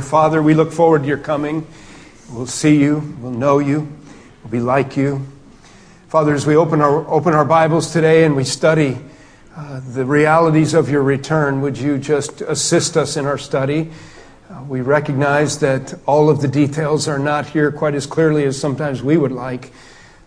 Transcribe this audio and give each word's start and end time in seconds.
Father, 0.00 0.42
we 0.42 0.54
look 0.54 0.72
forward 0.72 1.02
to 1.02 1.08
your 1.08 1.18
coming. 1.18 1.66
We'll 2.30 2.46
see 2.46 2.76
you, 2.78 3.16
we'll 3.20 3.32
know 3.32 3.58
you, 3.58 3.88
we'll 4.42 4.50
be 4.50 4.60
like 4.60 4.96
you. 4.96 5.26
Father, 6.08 6.34
as 6.34 6.46
we 6.46 6.56
open 6.56 6.80
our, 6.80 7.06
open 7.08 7.34
our 7.34 7.44
Bibles 7.44 7.92
today 7.92 8.24
and 8.24 8.36
we 8.36 8.44
study 8.44 8.98
uh, 9.56 9.80
the 9.80 10.04
realities 10.04 10.74
of 10.74 10.90
your 10.90 11.02
return, 11.02 11.60
would 11.60 11.78
you 11.78 11.98
just 11.98 12.40
assist 12.42 12.96
us 12.96 13.16
in 13.16 13.26
our 13.26 13.38
study? 13.38 13.90
Uh, 14.50 14.62
we 14.68 14.80
recognize 14.80 15.58
that 15.58 15.98
all 16.06 16.30
of 16.30 16.40
the 16.40 16.48
details 16.48 17.08
are 17.08 17.18
not 17.18 17.46
here 17.46 17.72
quite 17.72 17.94
as 17.94 18.06
clearly 18.06 18.44
as 18.44 18.58
sometimes 18.58 19.02
we 19.02 19.16
would 19.16 19.32
like, 19.32 19.72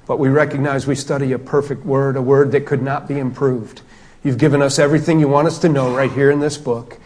but 0.06 0.20
we 0.20 0.30
recognize 0.30 0.86
we 0.86 0.96
study 0.96 1.32
a 1.32 1.40
perfect 1.40 1.86
word, 1.86 2.16
a 2.16 2.22
word 2.22 2.52
that 2.52 2.66
could 2.66 2.82
not 2.82 3.08
be 3.08 3.18
improved. 3.18 3.82
You've 4.24 4.38
given 4.38 4.62
us 4.62 4.78
everything 4.78 5.20
you 5.20 5.28
want 5.28 5.48
us 5.48 5.60
to 5.60 5.70
know 5.70 5.96
right 5.96 6.12
here 6.12 6.30
in 6.30 6.40
this 6.40 6.58
book. 6.58 7.00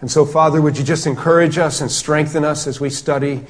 And 0.00 0.10
so, 0.10 0.24
Father, 0.24 0.62
would 0.62 0.78
you 0.78 0.84
just 0.84 1.06
encourage 1.06 1.58
us 1.58 1.80
and 1.80 1.90
strengthen 1.90 2.44
us 2.44 2.66
as 2.68 2.80
we 2.80 2.88
study 2.88 3.44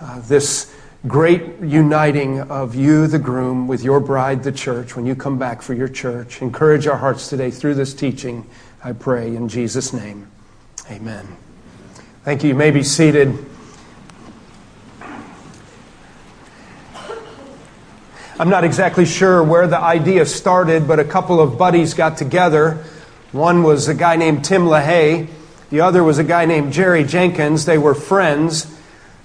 uh, 0.00 0.20
this 0.20 0.74
great 1.06 1.60
uniting 1.60 2.40
of 2.40 2.74
you, 2.74 3.06
the 3.06 3.18
groom, 3.18 3.66
with 3.66 3.82
your 3.82 3.98
bride, 3.98 4.42
the 4.42 4.52
church, 4.52 4.96
when 4.96 5.06
you 5.06 5.14
come 5.14 5.38
back 5.38 5.62
for 5.62 5.72
your 5.72 5.88
church. 5.88 6.42
Encourage 6.42 6.86
our 6.86 6.96
hearts 6.96 7.28
today 7.28 7.50
through 7.50 7.74
this 7.74 7.94
teaching, 7.94 8.46
I 8.84 8.92
pray, 8.92 9.34
in 9.34 9.48
Jesus' 9.48 9.92
name. 9.92 10.30
Amen. 10.90 11.26
Thank 12.24 12.42
you. 12.42 12.50
You 12.50 12.54
may 12.54 12.70
be 12.70 12.82
seated. 12.82 13.46
I'm 18.40 18.50
not 18.50 18.62
exactly 18.62 19.06
sure 19.06 19.42
where 19.42 19.66
the 19.66 19.80
idea 19.80 20.26
started, 20.26 20.86
but 20.86 21.00
a 21.00 21.04
couple 21.04 21.40
of 21.40 21.56
buddies 21.56 21.94
got 21.94 22.18
together. 22.18 22.84
One 23.32 23.62
was 23.62 23.88
a 23.88 23.94
guy 23.94 24.16
named 24.16 24.44
Tim 24.44 24.62
LaHaye 24.62 25.28
the 25.70 25.80
other 25.80 26.02
was 26.02 26.18
a 26.18 26.24
guy 26.24 26.46
named 26.46 26.72
Jerry 26.72 27.04
Jenkins. 27.04 27.64
They 27.64 27.78
were 27.78 27.94
friends. 27.94 28.66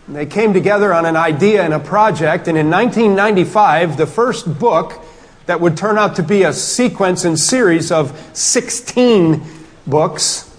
They 0.08 0.26
came 0.26 0.54
together 0.54 0.94
on 0.94 1.06
an 1.06 1.16
idea 1.16 1.64
and 1.64 1.74
a 1.74 1.80
project, 1.80 2.50
and 2.50 2.58
in 2.58 2.70
1995, 2.70 3.96
the 3.96 4.06
first 4.06 4.60
book 4.60 5.02
that 5.46 5.62
would 5.62 5.78
turn 5.78 5.98
out 5.98 6.18
to 6.18 6.24
be 6.24 6.44
a 6.44 6.52
sequence 6.52 7.24
and 7.24 7.40
series 7.40 7.92
of 7.92 8.18
16 8.34 9.42
books, 9.88 10.50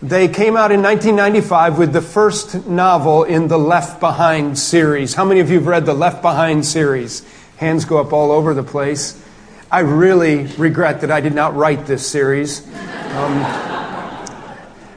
they 0.00 0.28
came 0.28 0.56
out 0.56 0.72
in 0.72 0.82
1995 0.82 1.78
with 1.78 1.92
the 1.92 2.00
first 2.00 2.66
novel 2.66 3.24
in 3.24 3.48
the 3.48 3.58
Left 3.58 4.00
Behind 4.00 4.58
series. 4.58 5.14
How 5.14 5.24
many 5.24 5.40
of 5.40 5.50
you 5.50 5.56
have 5.56 5.66
read 5.66 5.86
the 5.86 5.94
Left 5.94 6.22
Behind 6.22 6.64
series? 6.64 7.22
Hands 7.56 7.84
go 7.84 7.98
up 7.98 8.12
all 8.12 8.32
over 8.32 8.54
the 8.54 8.64
place. 8.64 9.22
I 9.70 9.80
really 9.80 10.46
regret 10.58 11.02
that 11.02 11.10
I 11.10 11.20
did 11.20 11.34
not 11.34 11.54
write 11.54 11.86
this 11.86 12.06
series. 12.06 12.66
Um, 13.14 13.81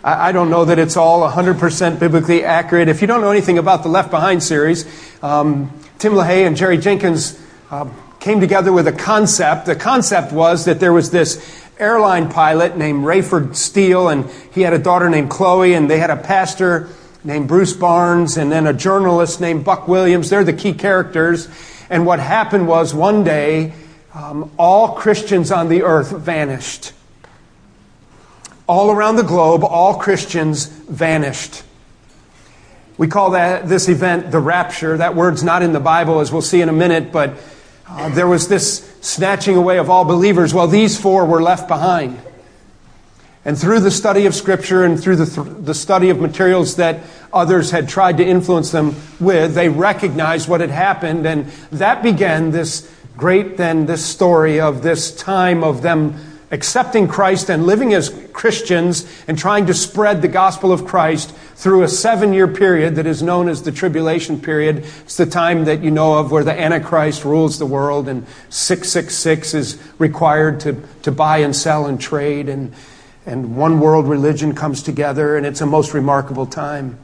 I, 0.07 0.31
don't 0.33 0.51
know 0.51 0.65
that 0.65 0.77
it's 0.77 0.97
all 0.97 1.27
100% 1.27 1.99
biblically 1.99 2.43
accurate. 2.43 2.89
If 2.89 3.01
you 3.01 3.07
don't 3.07 3.21
know 3.21 3.31
anything 3.31 3.57
about 3.57 3.81
the 3.81 3.89
Left 3.89 4.11
Behind 4.11 4.43
series, 4.43 4.85
um, 5.23 5.71
Tim 5.97 6.13
LaHaye 6.13 6.45
and 6.45 6.55
Jerry 6.55 6.77
Jenkins 6.77 7.41
uh, 7.71 7.89
came 8.19 8.39
together 8.39 8.71
with 8.71 8.87
a 8.87 8.91
concept. 8.91 9.65
The 9.65 9.75
concept 9.75 10.31
was 10.31 10.65
that 10.65 10.79
there 10.79 10.93
was 10.93 11.09
this 11.09 11.65
airline 11.79 12.29
pilot 12.29 12.77
named 12.77 13.03
Rayford 13.03 13.55
Steele, 13.55 14.09
and 14.09 14.29
he 14.53 14.61
had 14.61 14.73
a 14.73 14.77
daughter 14.77 15.09
named 15.09 15.31
Chloe, 15.31 15.73
and 15.73 15.89
they 15.89 15.97
had 15.97 16.11
a 16.11 16.17
pastor 16.17 16.87
named 17.23 17.47
Bruce 17.47 17.73
Barnes, 17.73 18.37
and 18.37 18.51
then 18.51 18.67
a 18.67 18.73
journalist 18.73 19.41
named 19.41 19.65
Buck 19.65 19.87
Williams. 19.87 20.29
They're 20.29 20.43
the 20.43 20.53
key 20.53 20.75
characters. 20.75 21.49
And 21.89 22.05
what 22.05 22.19
happened 22.19 22.67
was 22.67 22.93
one 22.93 23.23
day, 23.23 23.73
um, 24.13 24.51
all 24.59 24.93
Christians 24.93 25.51
on 25.51 25.67
the 25.67 25.81
earth 25.81 26.11
vanished 26.11 26.93
all 28.67 28.91
around 28.91 29.16
the 29.16 29.23
globe, 29.23 29.63
all 29.63 29.95
Christians 29.95 30.66
vanished. 30.66 31.63
We 32.97 33.07
call 33.07 33.31
that, 33.31 33.67
this 33.67 33.89
event 33.89 34.31
the 34.31 34.39
rapture. 34.39 34.97
That 34.97 35.16
word's 35.16 35.44
not 35.44 35.61
in 35.61 35.73
the 35.73 35.80
Bible, 35.80 36.19
as 36.22 36.31
we'll 36.31 36.41
see 36.41 36.61
in 36.61 36.69
a 36.69 36.73
minute, 36.73 37.11
but 37.11 37.33
uh, 37.88 38.09
there 38.09 38.27
was 38.27 38.47
this 38.47 38.89
snatching 39.02 39.57
away 39.57 39.77
of 39.77 39.89
all 39.89 40.06
believers. 40.06 40.53
Well, 40.53 40.67
these 40.67 41.00
four 41.00 41.25
were 41.25 41.41
left 41.41 41.67
behind. 41.67 42.19
And 43.44 43.56
through 43.56 43.81
the 43.81 43.91
study 43.91 44.25
of 44.25 44.34
Scripture 44.34 44.84
and 44.84 45.00
through 45.00 45.18
the, 45.18 45.25
th- 45.28 45.66
the 45.66 45.75
study 45.75 46.09
of 46.09 46.19
materials 46.19 46.78
that 46.78 47.01
others 47.31 47.69
had 47.69 47.88
tried 47.88 48.18
to 48.18 48.25
influence 48.25 48.72
them 48.72 48.95
with, 49.19 49.53
they 49.53 49.69
recognized 49.69 50.50
what 50.50 50.62
had 50.62 50.72
happened. 50.72 51.28
And 51.28 51.45
that 51.72 52.01
began 52.01 52.50
this 52.50 52.91
great, 53.18 53.57
then, 53.57 53.85
this 53.85 54.03
story 54.03 54.59
of 54.59 54.81
this 54.81 55.16
time 55.16 55.63
of 55.63 55.84
them 55.84 56.34
accepting 56.51 57.07
Christ 57.07 57.50
and 57.50 57.66
living 57.66 57.94
as 57.94 58.09
Christians 58.33 59.06
and 59.28 59.38
trying 59.38 59.66
to 59.66 59.73
spread 59.73 60.22
the 60.22 60.28
gospel 60.28 60.72
of 60.72 60.85
Christ 60.85 61.35
through 61.56 61.83
a 61.83 61.88
seven 61.88 62.33
year 62.33 62.47
period 62.47 62.95
that 62.95 63.06
is 63.06 63.23
known 63.23 63.50
as 63.50 63.63
the 63.63 63.72
tribulation 63.72 64.39
period. 64.39 64.85
It's 65.03 65.17
the 65.17 65.25
time 65.25 65.66
that 65.66 65.81
you 65.81 65.91
know 65.91 66.19
of 66.19 66.31
where 66.31 66.44
the 66.44 66.59
Antichrist 66.59 67.25
rules 67.25 67.57
the 67.57 67.66
world 67.66 68.07
and 68.07 68.25
666 68.50 69.53
is 69.53 69.81
required 69.97 70.59
to, 70.61 70.81
to 71.03 71.11
buy 71.11 71.39
and 71.39 71.56
sell 71.56 71.88
and 71.88 72.00
trade 72.00 72.50
and, 72.50 72.73
and 73.25 73.56
one 73.56 73.79
world 73.79 74.07
religion 74.07 74.53
comes 74.53 74.83
together 74.83 75.38
and 75.38 75.45
it's 75.45 75.62
a 75.62 75.66
most 75.66 75.94
remarkable 75.94 76.45
time. 76.45 77.00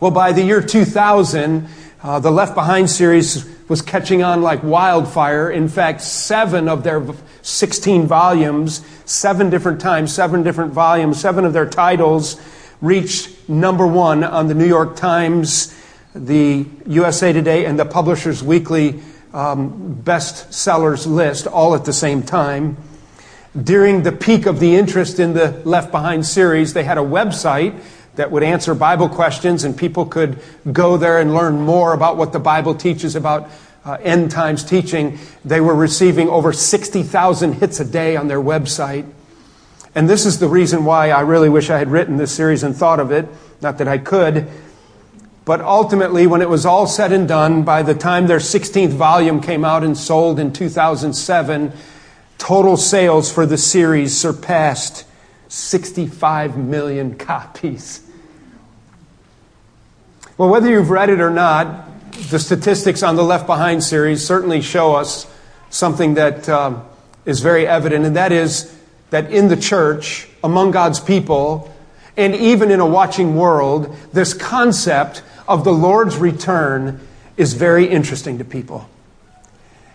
Well, 0.00 0.10
by 0.10 0.32
the 0.32 0.42
year 0.42 0.62
2000, 0.62 1.68
uh, 2.00 2.20
the 2.20 2.30
Left 2.30 2.54
Behind 2.54 2.88
series 2.88 3.44
was 3.68 3.82
catching 3.82 4.22
on 4.22 4.42
like 4.42 4.62
wildfire. 4.62 5.50
In 5.50 5.68
fact, 5.68 6.00
seven 6.00 6.68
of 6.68 6.84
their 6.84 7.04
16 7.48 8.06
volumes, 8.06 8.82
seven 9.04 9.48
different 9.50 9.80
times, 9.80 10.14
seven 10.14 10.42
different 10.42 10.72
volumes, 10.72 11.18
seven 11.18 11.44
of 11.44 11.52
their 11.52 11.68
titles 11.68 12.40
reached 12.80 13.48
number 13.48 13.86
one 13.86 14.22
on 14.22 14.48
the 14.48 14.54
New 14.54 14.66
York 14.66 14.96
Times, 14.96 15.74
the 16.14 16.66
USA 16.86 17.32
Today, 17.32 17.64
and 17.64 17.78
the 17.78 17.84
Publishers 17.84 18.42
Weekly 18.42 19.00
um, 19.32 19.94
best 19.94 20.52
sellers 20.52 21.06
list 21.06 21.46
all 21.46 21.74
at 21.74 21.84
the 21.84 21.92
same 21.92 22.22
time. 22.22 22.76
During 23.60 24.02
the 24.02 24.12
peak 24.12 24.46
of 24.46 24.60
the 24.60 24.76
interest 24.76 25.18
in 25.18 25.32
the 25.32 25.62
Left 25.64 25.90
Behind 25.90 26.24
series, 26.24 26.74
they 26.74 26.84
had 26.84 26.98
a 26.98 27.02
website 27.02 27.80
that 28.16 28.30
would 28.30 28.42
answer 28.42 28.74
Bible 28.74 29.08
questions, 29.08 29.64
and 29.64 29.76
people 29.76 30.04
could 30.04 30.38
go 30.70 30.96
there 30.96 31.18
and 31.18 31.34
learn 31.34 31.60
more 31.60 31.92
about 31.94 32.16
what 32.16 32.32
the 32.32 32.38
Bible 32.38 32.74
teaches 32.74 33.16
about 33.16 33.48
uh, 33.88 33.96
end 34.02 34.30
times 34.30 34.62
teaching, 34.62 35.18
they 35.46 35.62
were 35.62 35.74
receiving 35.74 36.28
over 36.28 36.52
60,000 36.52 37.54
hits 37.54 37.80
a 37.80 37.86
day 37.86 38.16
on 38.16 38.28
their 38.28 38.40
website. 38.40 39.10
And 39.94 40.06
this 40.10 40.26
is 40.26 40.38
the 40.38 40.48
reason 40.48 40.84
why 40.84 41.08
I 41.08 41.20
really 41.22 41.48
wish 41.48 41.70
I 41.70 41.78
had 41.78 41.90
written 41.90 42.18
this 42.18 42.30
series 42.30 42.62
and 42.62 42.76
thought 42.76 43.00
of 43.00 43.10
it. 43.10 43.26
Not 43.62 43.78
that 43.78 43.88
I 43.88 43.96
could. 43.96 44.46
But 45.46 45.62
ultimately, 45.62 46.26
when 46.26 46.42
it 46.42 46.50
was 46.50 46.66
all 46.66 46.86
said 46.86 47.12
and 47.12 47.26
done, 47.26 47.62
by 47.62 47.82
the 47.82 47.94
time 47.94 48.26
their 48.26 48.40
16th 48.40 48.90
volume 48.90 49.40
came 49.40 49.64
out 49.64 49.82
and 49.82 49.96
sold 49.96 50.38
in 50.38 50.52
2007, 50.52 51.72
total 52.36 52.76
sales 52.76 53.32
for 53.32 53.46
the 53.46 53.56
series 53.56 54.14
surpassed 54.14 55.06
65 55.48 56.58
million 56.58 57.16
copies. 57.16 58.06
Well, 60.36 60.50
whether 60.50 60.68
you've 60.68 60.90
read 60.90 61.08
it 61.08 61.22
or 61.22 61.30
not, 61.30 61.87
the 62.30 62.38
statistics 62.38 63.02
on 63.02 63.16
the 63.16 63.22
Left 63.22 63.46
Behind 63.46 63.82
series 63.82 64.24
certainly 64.24 64.60
show 64.60 64.94
us 64.94 65.26
something 65.70 66.14
that 66.14 66.48
um, 66.48 66.84
is 67.24 67.40
very 67.40 67.66
evident, 67.66 68.04
and 68.04 68.16
that 68.16 68.32
is 68.32 68.74
that 69.10 69.30
in 69.30 69.48
the 69.48 69.56
church, 69.56 70.28
among 70.44 70.70
God's 70.70 71.00
people, 71.00 71.74
and 72.16 72.34
even 72.34 72.70
in 72.70 72.80
a 72.80 72.86
watching 72.86 73.36
world, 73.36 73.94
this 74.12 74.34
concept 74.34 75.22
of 75.46 75.64
the 75.64 75.72
Lord's 75.72 76.16
return 76.16 77.00
is 77.36 77.54
very 77.54 77.86
interesting 77.86 78.38
to 78.38 78.44
people. 78.44 78.88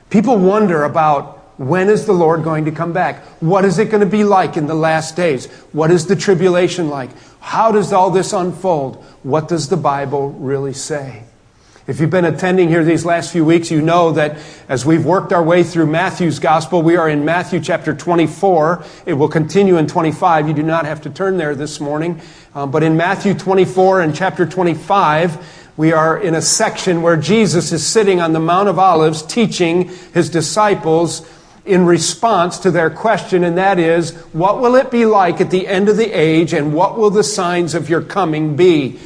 People 0.09 0.37
wonder 0.37 0.83
about 0.83 1.39
when 1.57 1.89
is 1.89 2.05
the 2.05 2.13
Lord 2.13 2.43
going 2.43 2.65
to 2.65 2.71
come 2.71 2.93
back? 2.93 3.23
What 3.39 3.65
is 3.65 3.77
it 3.77 3.91
going 3.91 4.01
to 4.01 4.09
be 4.09 4.23
like 4.23 4.57
in 4.57 4.65
the 4.65 4.73
last 4.73 5.15
days? 5.15 5.45
What 5.71 5.91
is 5.91 6.07
the 6.07 6.15
tribulation 6.15 6.89
like? 6.89 7.11
How 7.39 7.71
does 7.71 7.93
all 7.93 8.09
this 8.09 8.33
unfold? 8.33 9.03
What 9.21 9.47
does 9.47 9.69
the 9.69 9.77
Bible 9.77 10.29
really 10.29 10.73
say? 10.73 11.23
If 11.85 11.99
you've 11.99 12.09
been 12.09 12.23
attending 12.23 12.69
here 12.69 12.85
these 12.85 13.03
last 13.03 13.33
few 13.33 13.43
weeks, 13.43 13.69
you 13.69 13.81
know 13.81 14.13
that 14.13 14.37
as 14.69 14.85
we've 14.85 15.03
worked 15.03 15.33
our 15.33 15.43
way 15.43 15.63
through 15.63 15.87
Matthew's 15.87 16.39
gospel, 16.39 16.81
we 16.81 16.95
are 16.95 17.09
in 17.09 17.25
Matthew 17.25 17.59
chapter 17.59 17.93
24. 17.93 18.85
It 19.05 19.15
will 19.15 19.27
continue 19.27 19.75
in 19.75 19.87
25. 19.87 20.47
You 20.47 20.53
do 20.53 20.63
not 20.63 20.85
have 20.85 21.01
to 21.01 21.09
turn 21.09 21.35
there 21.35 21.55
this 21.55 21.81
morning. 21.81 22.21
Um, 22.55 22.71
but 22.71 22.83
in 22.83 22.95
Matthew 22.95 23.33
24 23.33 23.99
and 23.99 24.15
chapter 24.15 24.45
25, 24.45 25.73
we 25.75 25.91
are 25.91 26.17
in 26.17 26.35
a 26.35 26.41
section 26.41 27.01
where 27.01 27.17
Jesus 27.17 27.73
is 27.73 27.85
sitting 27.85 28.21
on 28.21 28.31
the 28.31 28.39
Mount 28.39 28.69
of 28.69 28.79
Olives 28.79 29.21
teaching 29.21 29.89
his 30.13 30.29
disciples 30.29 31.29
in 31.65 31.85
response 31.85 32.59
to 32.59 32.71
their 32.71 32.89
question, 32.89 33.43
and 33.43 33.57
that 33.57 33.77
is, 33.77 34.11
what 34.31 34.61
will 34.61 34.75
it 34.75 34.89
be 34.89 35.05
like 35.05 35.41
at 35.41 35.51
the 35.51 35.67
end 35.67 35.89
of 35.89 35.97
the 35.97 36.17
age, 36.17 36.53
and 36.53 36.73
what 36.73 36.97
will 36.97 37.09
the 37.09 37.23
signs 37.25 37.73
of 37.73 37.89
your 37.89 38.01
coming 38.01 38.55
be? 38.55 38.97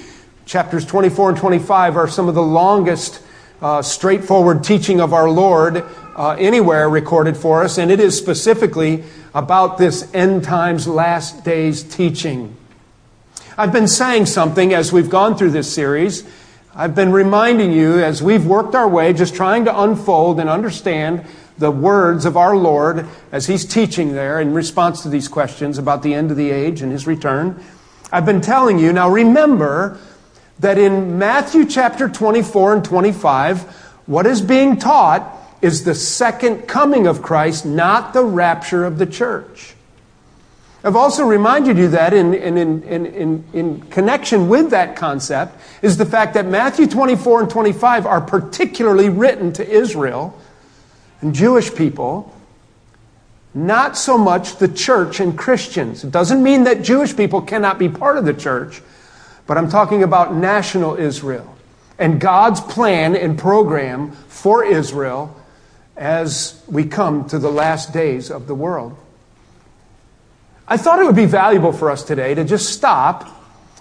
Chapters 0.48 0.86
24 0.86 1.32
and 1.32 1.38
25 1.38 1.98
are 1.98 2.08
some 2.08 2.30
of 2.30 2.36
the 2.36 2.42
longest 2.42 3.22
uh, 3.62 3.82
straightforward 3.82 4.64
teaching 4.64 5.02
of 5.02 5.12
our 5.12 5.30
Lord 5.30 5.84
uh, 6.16 6.38
anywhere 6.40 6.90
recorded 6.90 7.36
for 7.36 7.66
us, 7.66 7.78
and 7.78 7.92
it 7.92 8.00
is 8.00 8.18
specifically 8.18 9.04
about 9.36 9.78
this 9.78 10.10
end 10.16 10.46
times, 10.46 10.88
last 10.88 11.44
days 11.44 11.84
teaching. 11.84 12.56
I've 13.58 13.74
been 13.74 13.90
saying 13.90 14.28
something 14.28 14.74
as 14.74 14.94
we've 14.94 15.10
gone 15.10 15.38
through 15.38 15.52
this 15.52 15.74
series. 15.74 16.24
I've 16.74 16.96
been 16.96 17.12
reminding 17.12 17.74
you 17.74 18.02
as 18.02 18.24
we've 18.24 18.46
worked 18.46 18.74
our 18.74 18.88
way, 18.88 19.12
just 19.12 19.36
trying 19.36 19.66
to 19.66 19.82
unfold 19.82 20.40
and 20.40 20.50
understand 20.50 21.26
the 21.58 21.72
words 21.72 22.24
of 22.24 22.38
our 22.38 22.56
Lord 22.56 23.06
as 23.34 23.48
He's 23.48 23.66
teaching 23.66 24.14
there 24.14 24.40
in 24.40 24.54
response 24.54 25.04
to 25.04 25.10
these 25.10 25.28
questions 25.28 25.78
about 25.78 26.04
the 26.04 26.14
end 26.14 26.32
of 26.32 26.38
the 26.38 26.52
age 26.52 26.82
and 26.82 26.94
His 26.94 27.06
return. 27.06 27.62
I've 28.14 28.26
been 28.26 28.40
telling 28.40 28.80
you, 28.80 28.94
now 28.94 29.10
remember 29.10 30.00
that 30.60 30.78
in 30.78 31.18
Matthew 31.18 31.66
chapter 31.66 32.10
24 32.10 32.76
and 32.76 32.86
25, 32.86 33.62
what 34.06 34.26
is 34.26 34.42
being 34.42 34.78
taught 34.78 35.38
is 35.62 35.84
the 35.84 35.96
second 35.96 36.68
coming 36.68 37.08
of 37.08 37.22
Christ, 37.22 37.66
not 37.66 38.14
the 38.14 38.24
rapture 38.24 38.86
of 38.86 38.98
the 38.98 39.06
church. 39.06 39.76
I've 40.84 40.96
also 40.96 41.26
reminded 41.26 41.78
you 41.78 41.90
that 41.90 42.14
in, 42.14 42.34
in, 42.34 42.58
in, 42.84 43.44
in, 43.52 43.82
connection 43.90 44.48
with 44.48 44.70
that 44.70 44.96
concept 44.96 45.60
is 45.82 45.98
the 45.98 46.06
fact 46.06 46.36
that 46.36 46.46
Matthew 46.46 46.88
24 46.88 47.42
and 47.42 47.50
25 47.50 48.06
are 48.06 48.22
particularly 48.22 49.10
written 49.10 49.52
to 49.54 49.68
Israel 49.68 50.40
and 51.22 51.34
Jewish 51.34 51.74
people, 51.74 52.34
not 53.54 53.98
so 53.98 54.18
much 54.18 54.58
the 54.58 54.68
church 54.68 55.20
and 55.20 55.38
Christians. 55.38 56.04
It 56.04 56.12
doesn't 56.12 56.42
mean 56.42 56.64
that 56.66 56.84
Jewish 56.84 57.18
people 57.18 57.42
cannot 57.42 57.80
be 57.80 57.90
part 57.90 58.18
of 58.18 58.26
the 58.26 58.34
church, 58.34 58.82
but 59.48 59.58
I'm 59.58 59.70
talking 59.70 60.04
about 60.04 60.36
national 60.36 60.98
Israel 60.98 61.56
and 61.98 62.20
God's 62.20 62.62
plan 62.62 63.16
and 63.16 63.40
program 63.40 64.12
for 64.12 64.64
Israel 64.64 65.36
as 65.96 66.62
we 66.68 66.86
come 66.86 67.28
to 67.30 67.40
the 67.40 67.50
last 67.50 67.92
days 67.92 68.30
of 68.30 68.48
the 68.48 68.54
world. 68.54 68.96
I 70.68 70.78
thought 70.78 71.00
it 71.00 71.06
would 71.06 71.16
be 71.16 71.26
valuable 71.26 71.72
for 71.72 71.90
us 71.90 72.04
today 72.04 72.36
to 72.36 72.44
just 72.44 72.70
stop 72.70 73.34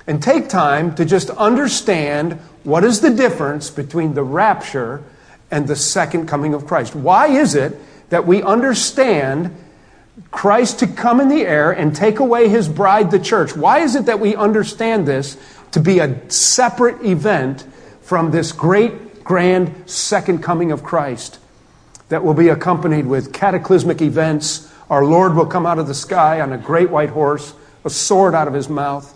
and 0.07 0.23
take 0.23 0.49
time 0.49 0.95
to 0.95 1.05
just 1.05 1.31
understand 1.31 2.35
what 2.63 2.85
is 2.85 3.01
the 3.01 3.11
difference 3.11 3.71
between 3.71 4.15
the 4.15 4.23
rapture 4.23 5.03
and 5.51 5.67
the 5.67 5.77
second 5.77 6.27
coming 6.27 6.55
of 6.55 6.67
Christ. 6.67 6.95
Why 6.95 7.29
is 7.29 7.55
it 7.55 7.77
that 8.11 8.27
we 8.27 8.43
understand 8.43 9.55
Christ 10.31 10.79
to 10.79 10.87
come 10.87 11.21
in 11.21 11.29
the 11.29 11.43
air 11.43 11.73
and 11.73 11.95
take 11.95 12.21
away 12.21 12.49
his 12.49 12.69
bride, 12.69 13.11
the 13.11 13.19
church? 13.19 13.57
Why 13.57 13.81
is 13.81 13.97
it 13.97 14.07
that 14.07 14.21
we 14.21 14.35
understand 14.35 15.07
this 15.07 15.37
to 15.77 15.81
be 15.83 15.99
a 15.99 16.31
separate 16.31 17.05
event 17.05 17.63
from 18.01 18.31
this 18.31 18.51
great, 18.51 19.23
grand 19.23 19.71
second 19.85 20.43
coming 20.43 20.73
of 20.73 20.83
Christ 20.83 21.39
that 22.09 22.25
will 22.25 22.33
be 22.33 22.49
accompanied 22.49 23.05
with 23.05 23.31
cataclysmic 23.35 24.01
events? 24.01 24.73
Our 24.89 25.05
Lord 25.05 25.35
will 25.35 25.45
come 25.45 25.67
out 25.67 25.79
of 25.79 25.87
the 25.87 25.93
sky 25.93 26.41
on 26.41 26.51
a 26.51 26.57
great 26.57 26.89
white 26.89 27.11
horse, 27.11 27.53
a 27.85 27.91
sword 27.91 28.35
out 28.35 28.49
of 28.49 28.55
his 28.55 28.71
mouth. 28.71 29.13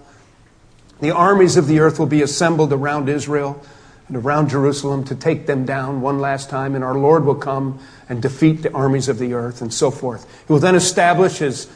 The 1.00 1.12
armies 1.12 1.56
of 1.56 1.66
the 1.66 1.80
earth 1.80 1.98
will 1.98 2.04
be 2.04 2.20
assembled 2.20 2.74
around 2.74 3.08
Israel 3.08 3.64
and 4.08 4.18
around 4.18 4.50
Jerusalem 4.50 5.04
to 5.04 5.14
take 5.14 5.46
them 5.46 5.64
down 5.64 6.02
one 6.02 6.18
last 6.18 6.50
time, 6.50 6.74
and 6.74 6.84
our 6.84 6.98
Lord 6.98 7.24
will 7.24 7.36
come 7.36 7.78
and 8.06 8.20
defeat 8.20 8.60
the 8.60 8.74
armies 8.74 9.08
of 9.08 9.18
the 9.18 9.32
earth 9.32 9.62
and 9.62 9.72
so 9.72 9.90
forth. 9.90 10.26
He 10.46 10.52
will 10.52 10.60
then 10.60 10.74
establish 10.74 11.38
his 11.38 11.70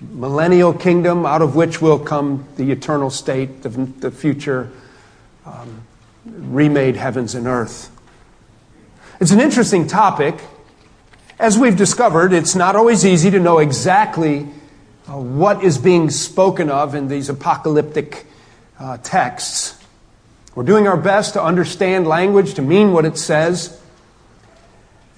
millennial 0.00 0.72
kingdom, 0.72 1.24
out 1.24 1.42
of 1.42 1.56
which 1.56 1.80
will 1.80 1.98
come 1.98 2.46
the 2.56 2.70
eternal 2.70 3.10
state, 3.10 3.62
the, 3.62 3.68
the 3.68 4.10
future 4.10 4.70
um, 5.44 5.82
remade 6.24 6.96
heavens 6.96 7.34
and 7.34 7.46
earth. 7.46 7.90
It's 9.20 9.30
an 9.30 9.40
interesting 9.40 9.86
topic. 9.86 10.38
As 11.38 11.58
we've 11.58 11.76
discovered, 11.76 12.32
it's 12.32 12.54
not 12.54 12.76
always 12.76 13.04
easy 13.04 13.30
to 13.30 13.38
know 13.38 13.58
exactly 13.58 14.46
uh, 15.08 15.16
what 15.16 15.64
is 15.64 15.78
being 15.78 16.10
spoken 16.10 16.70
of 16.70 16.94
in 16.94 17.08
these 17.08 17.28
apocalyptic 17.28 18.26
uh, 18.78 18.98
texts. 18.98 19.82
We're 20.54 20.64
doing 20.64 20.88
our 20.88 20.96
best 20.96 21.34
to 21.34 21.42
understand 21.42 22.06
language, 22.06 22.54
to 22.54 22.62
mean 22.62 22.92
what 22.92 23.04
it 23.04 23.18
says. 23.18 23.78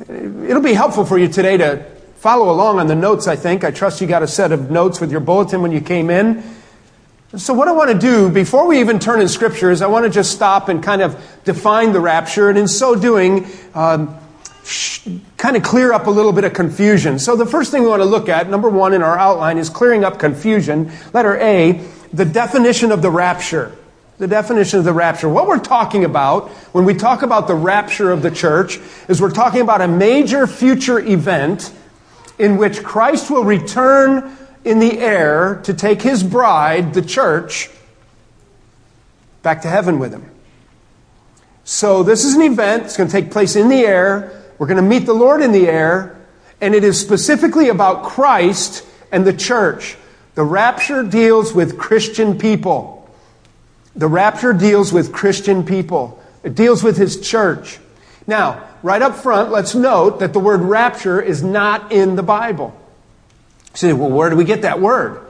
It'll 0.00 0.62
be 0.62 0.74
helpful 0.74 1.04
for 1.04 1.18
you 1.18 1.28
today 1.28 1.56
to 1.56 1.97
follow 2.18 2.50
along 2.50 2.80
on 2.80 2.88
the 2.88 2.96
notes, 2.96 3.28
I 3.28 3.36
think. 3.36 3.64
I 3.64 3.70
trust 3.70 4.00
you 4.00 4.06
got 4.06 4.22
a 4.22 4.26
set 4.26 4.50
of 4.50 4.70
notes 4.70 5.00
with 5.00 5.10
your 5.10 5.20
bulletin 5.20 5.62
when 5.62 5.70
you 5.70 5.80
came 5.80 6.10
in. 6.10 6.42
So, 7.36 7.54
what 7.54 7.68
I 7.68 7.72
want 7.72 7.90
to 7.90 7.98
do 7.98 8.28
before 8.30 8.66
we 8.66 8.80
even 8.80 8.98
turn 8.98 9.20
in 9.20 9.28
Scripture 9.28 9.70
is 9.70 9.82
I 9.82 9.86
want 9.86 10.04
to 10.04 10.10
just 10.10 10.32
stop 10.32 10.68
and 10.68 10.82
kind 10.82 11.02
of 11.02 11.16
define 11.44 11.92
the 11.92 12.00
rapture, 12.00 12.48
and 12.48 12.58
in 12.58 12.66
so 12.66 12.96
doing, 12.96 13.46
um, 13.74 14.18
kind 15.36 15.56
of 15.56 15.62
clear 15.62 15.92
up 15.92 16.06
a 16.06 16.10
little 16.10 16.32
bit 16.32 16.44
of 16.44 16.54
confusion. 16.54 17.18
So 17.18 17.36
the 17.36 17.46
first 17.46 17.70
thing 17.70 17.82
we 17.82 17.88
want 17.88 18.00
to 18.00 18.06
look 18.06 18.28
at, 18.28 18.48
number 18.48 18.68
one 18.68 18.94
in 18.94 19.02
our 19.02 19.18
outline, 19.18 19.58
is 19.58 19.68
clearing 19.70 20.04
up 20.04 20.18
confusion. 20.18 20.90
Letter 21.12 21.36
A, 21.36 21.84
the 22.12 22.24
definition 22.24 22.90
of 22.90 23.02
the 23.02 23.10
rapture. 23.10 23.76
The 24.16 24.26
definition 24.26 24.80
of 24.80 24.84
the 24.84 24.92
rapture. 24.92 25.28
What 25.28 25.46
we're 25.46 25.60
talking 25.60 26.04
about 26.04 26.48
when 26.72 26.84
we 26.84 26.94
talk 26.94 27.22
about 27.22 27.46
the 27.46 27.54
rapture 27.54 28.10
of 28.10 28.22
the 28.22 28.30
church 28.30 28.80
is 29.06 29.20
we're 29.20 29.30
talking 29.30 29.60
about 29.60 29.80
a 29.80 29.86
major 29.86 30.46
future 30.46 30.98
event 30.98 31.72
in 32.38 32.56
which 32.56 32.82
Christ 32.82 33.30
will 33.30 33.44
return 33.44 34.36
in 34.64 34.78
the 34.78 34.98
air 34.98 35.60
to 35.64 35.74
take 35.74 36.02
his 36.02 36.22
bride, 36.22 36.94
the 36.94 37.02
church, 37.02 37.70
back 39.42 39.62
to 39.62 39.68
heaven 39.68 39.98
with 39.98 40.12
him. 40.12 40.30
So 41.64 42.02
this 42.02 42.24
is 42.24 42.34
an 42.34 42.42
event 42.42 42.84
that's 42.84 42.96
going 42.96 43.08
to 43.08 43.12
take 43.20 43.30
place 43.30 43.56
in 43.56 43.68
the 43.68 43.80
air. 43.80 44.42
We're 44.58 44.66
going 44.66 44.82
to 44.82 44.88
meet 44.88 45.06
the 45.06 45.14
Lord 45.14 45.42
in 45.42 45.52
the 45.52 45.68
air, 45.68 46.18
and 46.60 46.74
it 46.74 46.84
is 46.84 47.00
specifically 47.00 47.68
about 47.68 48.04
Christ 48.04 48.84
and 49.12 49.26
the 49.26 49.32
church. 49.32 49.96
The 50.34 50.44
rapture 50.44 51.02
deals 51.02 51.52
with 51.52 51.78
Christian 51.78 52.38
people. 52.38 53.10
The 53.96 54.06
rapture 54.06 54.52
deals 54.52 54.92
with 54.92 55.12
Christian 55.12 55.64
people. 55.64 56.22
It 56.42 56.54
deals 56.54 56.82
with 56.82 56.96
his 56.96 57.20
church. 57.20 57.78
Now, 58.26 58.67
right 58.82 59.02
up 59.02 59.16
front, 59.16 59.50
let's 59.50 59.74
note 59.74 60.20
that 60.20 60.32
the 60.32 60.40
word 60.40 60.60
rapture 60.60 61.20
is 61.20 61.42
not 61.42 61.92
in 61.92 62.16
the 62.16 62.22
Bible. 62.22 62.78
You 63.72 63.76
say, 63.76 63.92
well, 63.92 64.10
where 64.10 64.30
do 64.30 64.36
we 64.36 64.44
get 64.44 64.62
that 64.62 64.80
word? 64.80 65.20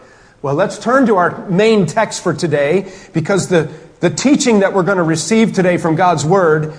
Well, 0.40 0.54
let's 0.54 0.78
turn 0.78 1.06
to 1.06 1.16
our 1.16 1.48
main 1.48 1.86
text 1.86 2.22
for 2.22 2.32
today 2.32 2.92
because 3.12 3.48
the, 3.48 3.72
the 4.00 4.10
teaching 4.10 4.60
that 4.60 4.72
we're 4.72 4.84
going 4.84 4.98
to 4.98 5.02
receive 5.02 5.52
today 5.52 5.78
from 5.78 5.96
God's 5.96 6.24
Word 6.24 6.74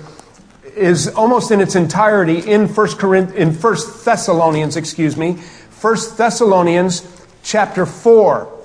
is 0.75 1.09
almost 1.09 1.51
in 1.51 1.59
its 1.59 1.75
entirety 1.75 2.39
in 2.39 2.69
First 2.69 2.99
Corinth, 2.99 3.35
in 3.35 3.51
First 3.51 4.05
Thessalonians, 4.05 4.77
excuse 4.77 5.17
me, 5.17 5.33
First 5.33 6.17
Thessalonians 6.17 7.05
chapter 7.43 7.85
four. 7.85 8.55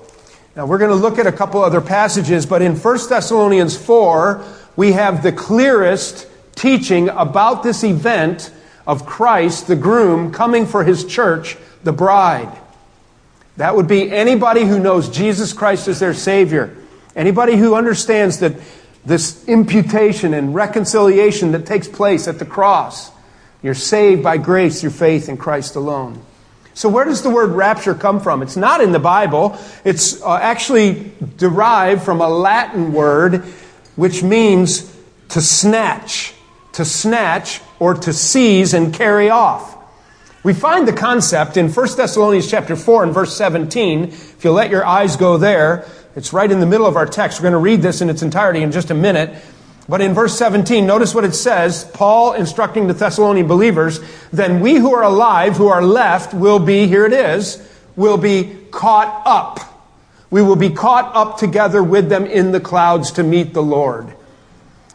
Now 0.55 0.67
we're 0.67 0.79
going 0.79 0.91
to 0.91 0.97
look 0.97 1.19
at 1.19 1.27
a 1.27 1.33
couple 1.33 1.61
other 1.65 1.81
passages, 1.81 2.47
but 2.47 2.63
in 2.63 2.77
First 2.77 3.09
Thessalonians 3.09 3.77
four, 3.77 4.45
we 4.77 4.93
have 4.93 5.25
the 5.25 5.33
clearest 5.33 6.29
teaching 6.55 7.09
about 7.09 7.63
this 7.63 7.85
event 7.85 8.53
of 8.87 9.07
Christ, 9.07 9.67
the 9.67 9.77
groom, 9.77 10.33
coming 10.33 10.67
for 10.67 10.85
his 10.85 11.05
church, 11.05 11.57
the 11.83 11.93
bride. 11.93 12.57
That 13.57 13.77
would 13.77 13.87
be 13.87 14.11
anybody 14.11 14.65
who 14.65 14.79
knows 14.79 15.09
Jesus 15.09 15.53
Christ 15.53 15.89
as 15.89 16.01
their 16.01 16.15
Savior. 16.15 16.77
Anybody 17.15 17.57
who 17.57 17.75
understands 17.75 18.41
that 18.41 18.55
this 19.05 19.47
imputation 19.47 20.35
and 20.35 20.55
reconciliation 20.55 21.53
that 21.53 21.67
takes 21.67 21.87
place 21.87 22.27
at 22.27 22.39
the 22.39 22.47
cross. 22.47 23.11
You're 23.63 23.75
saved 23.75 24.23
by 24.23 24.39
grace 24.39 24.81
through 24.81 24.91
faith 24.91 25.29
in 25.29 25.37
Christ 25.37 25.77
alone. 25.77 26.23
So, 26.75 26.89
where 26.89 27.05
does 27.05 27.23
the 27.23 27.31
word 27.31 27.51
rapture 27.53 27.95
come 27.95 28.21
from? 28.21 28.43
It's 28.43 28.57
not 28.57 28.81
in 28.81 28.91
the 28.91 28.99
Bible. 28.99 29.57
It's 29.85 30.21
uh, 30.21 30.35
actually 30.35 31.13
derived 31.37 32.03
from 32.03 32.21
a 32.21 32.29
Latin 32.29 32.93
word 32.93 33.45
which 33.95 34.25
means 34.25 34.93
to 35.29 35.41
snatch, 35.41 36.34
to 36.75 36.85
snatch, 36.85 37.61
or 37.79 37.95
to 37.95 38.13
seize 38.13 38.75
and 38.75 38.93
carry 38.93 39.31
off. 39.31 39.77
We 40.45 40.53
find 40.53 40.87
the 40.87 40.93
concept 40.93 41.57
in 41.57 41.71
1 41.71 41.97
Thessalonians 41.97 42.51
chapter 42.51 42.77
4 42.77 43.05
and 43.05 43.15
verse 43.15 43.35
17. 43.37 44.05
If 44.05 44.45
you 44.45 44.51
let 44.51 44.71
your 44.71 44.85
eyes 44.85 45.17
go 45.17 45.39
there, 45.39 45.87
it's 46.17 46.33
right 46.33 46.51
in 46.51 46.61
the 46.61 46.67
middle 46.67 46.87
of 46.87 46.97
our 46.97 47.07
text. 47.07 47.39
We're 47.39 47.45
going 47.45 47.53
to 47.53 47.59
read 47.59 47.81
this 47.81 48.01
in 48.01 48.11
its 48.11 48.23
entirety 48.23 48.63
in 48.63 48.71
just 48.71 48.91
a 48.91 48.95
minute. 48.95 49.35
But 49.89 50.01
in 50.01 50.15
verse 50.15 50.37
17, 50.37 50.87
notice 50.87 51.15
what 51.15 51.25
it 51.25 51.35
says 51.35 51.85
Paul 51.95 52.35
instructing 52.35 52.87
the 52.87 52.95
Thessalonian 52.95 53.47
believers, 53.47 54.01
then 54.33 54.61
we 54.61 54.77
who 54.77 54.95
are 54.95 55.03
alive, 55.03 55.57
who 55.57 55.69
are 55.69 55.83
left, 55.83 56.35
will 56.35 56.59
be, 56.59 56.87
here 56.87 57.07
it 57.07 57.13
is, 57.13 57.67
will 57.97 58.17
be 58.17 58.59
caught 58.71 59.23
up. 59.25 59.61
We 60.31 60.43
will 60.43 60.57
be 60.57 60.71
caught 60.71 61.15
up 61.15 61.39
together 61.39 61.83
with 61.83 62.09
them 62.09 62.27
in 62.27 62.53
the 62.53 62.61
clouds 62.61 63.13
to 63.13 63.23
meet 63.23 63.55
the 63.55 63.63
Lord. 63.63 64.13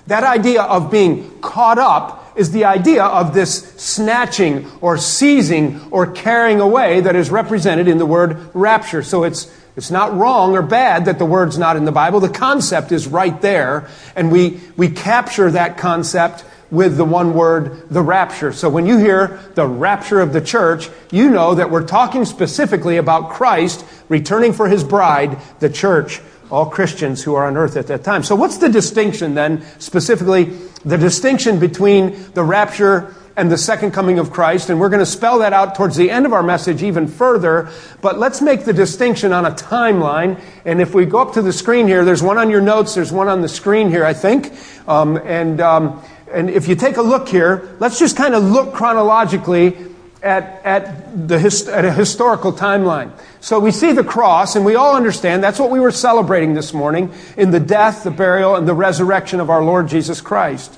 That 0.10 0.24
idea 0.24 0.64
of 0.64 0.90
being 0.90 1.40
caught 1.40 1.78
up 1.78 2.34
is 2.36 2.52
the 2.52 2.66
idea 2.66 3.04
of 3.04 3.36
this 3.36 3.76
snatching 3.78 4.70
or 4.82 4.98
seizing 4.98 5.80
or 5.92 6.08
carrying 6.08 6.62
away 6.62 7.02
that 7.02 7.16
is 7.16 7.30
represented 7.30 7.88
in 7.88 8.00
the 8.00 8.08
word 8.08 8.50
rapture. 8.56 9.04
So 9.04 9.24
it's 9.24 9.54
it's 9.76 9.92
not 9.92 10.18
wrong 10.18 10.56
or 10.56 10.64
bad 10.64 11.06
that 11.06 11.20
the 11.20 11.26
word's 11.26 11.60
not 11.60 11.78
in 11.78 11.86
the 11.86 11.92
Bible. 11.92 12.20
The 12.20 12.28
concept 12.28 12.92
is 12.92 13.08
right 13.08 13.40
there, 13.40 13.88
and 14.16 14.32
we, 14.32 14.60
we 14.76 14.90
capture 14.90 15.52
that 15.52 15.78
concept 15.78 16.44
with 16.72 16.98
the 16.98 17.06
one 17.06 17.34
word, 17.34 17.88
the 17.90 18.02
rapture. 18.02 18.52
So 18.52 18.68
when 18.68 18.86
you 18.86 18.98
hear 18.98 19.40
the 19.56 19.66
rapture 19.66 20.20
of 20.20 20.34
the 20.34 20.42
church, 20.42 20.90
you 21.12 21.30
know 21.30 21.56
that 21.56 21.72
we're 21.72 21.86
talking 21.86 22.26
specifically 22.26 22.98
about 22.98 23.30
Christ 23.30 23.86
returning 24.10 24.54
for 24.54 24.68
his 24.68 24.84
bride, 24.84 25.38
the 25.60 25.70
church, 25.70 26.20
all 26.52 26.66
Christians 26.66 27.24
who 27.24 27.36
are 27.36 27.46
on 27.46 27.58
earth 27.58 27.78
at 27.78 27.88
that 27.88 28.04
time. 28.04 28.24
So, 28.24 28.36
what's 28.36 28.58
the 28.58 28.70
distinction 28.70 29.36
then, 29.36 29.64
specifically, 29.80 30.46
the 30.86 30.98
distinction 30.98 31.60
between 31.60 32.32
the 32.34 32.44
rapture 32.44 33.14
and 33.38 33.52
the 33.52 33.58
second 33.58 33.92
coming 33.92 34.20
of 34.20 34.32
Christ? 34.32 34.70
And 34.70 34.80
we're 34.80 34.90
going 34.90 35.00
to 35.00 35.06
spell 35.06 35.40
that 35.40 35.54
out 35.54 35.76
towards 35.76 35.96
the 35.96 36.10
end 36.10 36.26
of 36.26 36.34
our 36.34 36.44
message 36.44 36.82
even 36.84 37.08
further. 37.08 37.70
But 38.02 38.18
let's 38.18 38.42
make 38.42 38.66
the 38.66 38.74
distinction 38.74 39.32
on 39.32 39.46
a 39.46 39.52
timeline. 39.52 40.42
And 40.66 40.82
if 40.82 40.94
we 40.94 41.06
go 41.06 41.20
up 41.20 41.34
to 41.34 41.42
the 41.42 41.54
screen 41.54 41.88
here, 41.88 42.04
there's 42.04 42.24
one 42.24 42.38
on 42.38 42.50
your 42.50 42.62
notes, 42.62 42.96
there's 42.96 43.12
one 43.12 43.28
on 43.28 43.42
the 43.42 43.50
screen 43.50 43.90
here, 43.90 44.06
I 44.06 44.14
think. 44.14 44.52
Um, 44.88 45.18
and, 45.18 45.62
um, 45.62 46.04
and 46.32 46.50
if 46.50 46.68
you 46.68 46.76
take 46.76 46.98
a 46.98 47.02
look 47.02 47.30
here, 47.30 47.76
let's 47.80 48.00
just 48.00 48.18
kind 48.18 48.34
of 48.34 48.44
look 48.44 48.74
chronologically 48.74 49.78
at, 50.22 50.62
at, 50.66 51.28
the, 51.28 51.72
at 51.74 51.86
a 51.86 51.94
historical 51.94 52.52
timeline. 52.52 53.12
So 53.40 53.60
we 53.60 53.72
see 53.72 53.94
the 53.94 54.04
cross, 54.04 54.56
and 54.56 54.66
we 54.66 54.76
all 54.76 54.96
understand 54.96 55.44
that's 55.44 55.60
what 55.60 55.70
we 55.70 55.80
were 55.80 55.92
celebrating 55.92 56.54
this 56.54 56.74
morning 56.74 57.14
in 57.38 57.52
the 57.52 57.60
death, 57.60 58.04
the 58.04 58.12
burial, 58.12 58.56
and 58.56 58.68
the 58.68 58.74
resurrection 58.74 59.40
of 59.40 59.50
our 59.50 59.64
Lord 59.64 59.88
Jesus 59.88 60.20
Christ. 60.22 60.78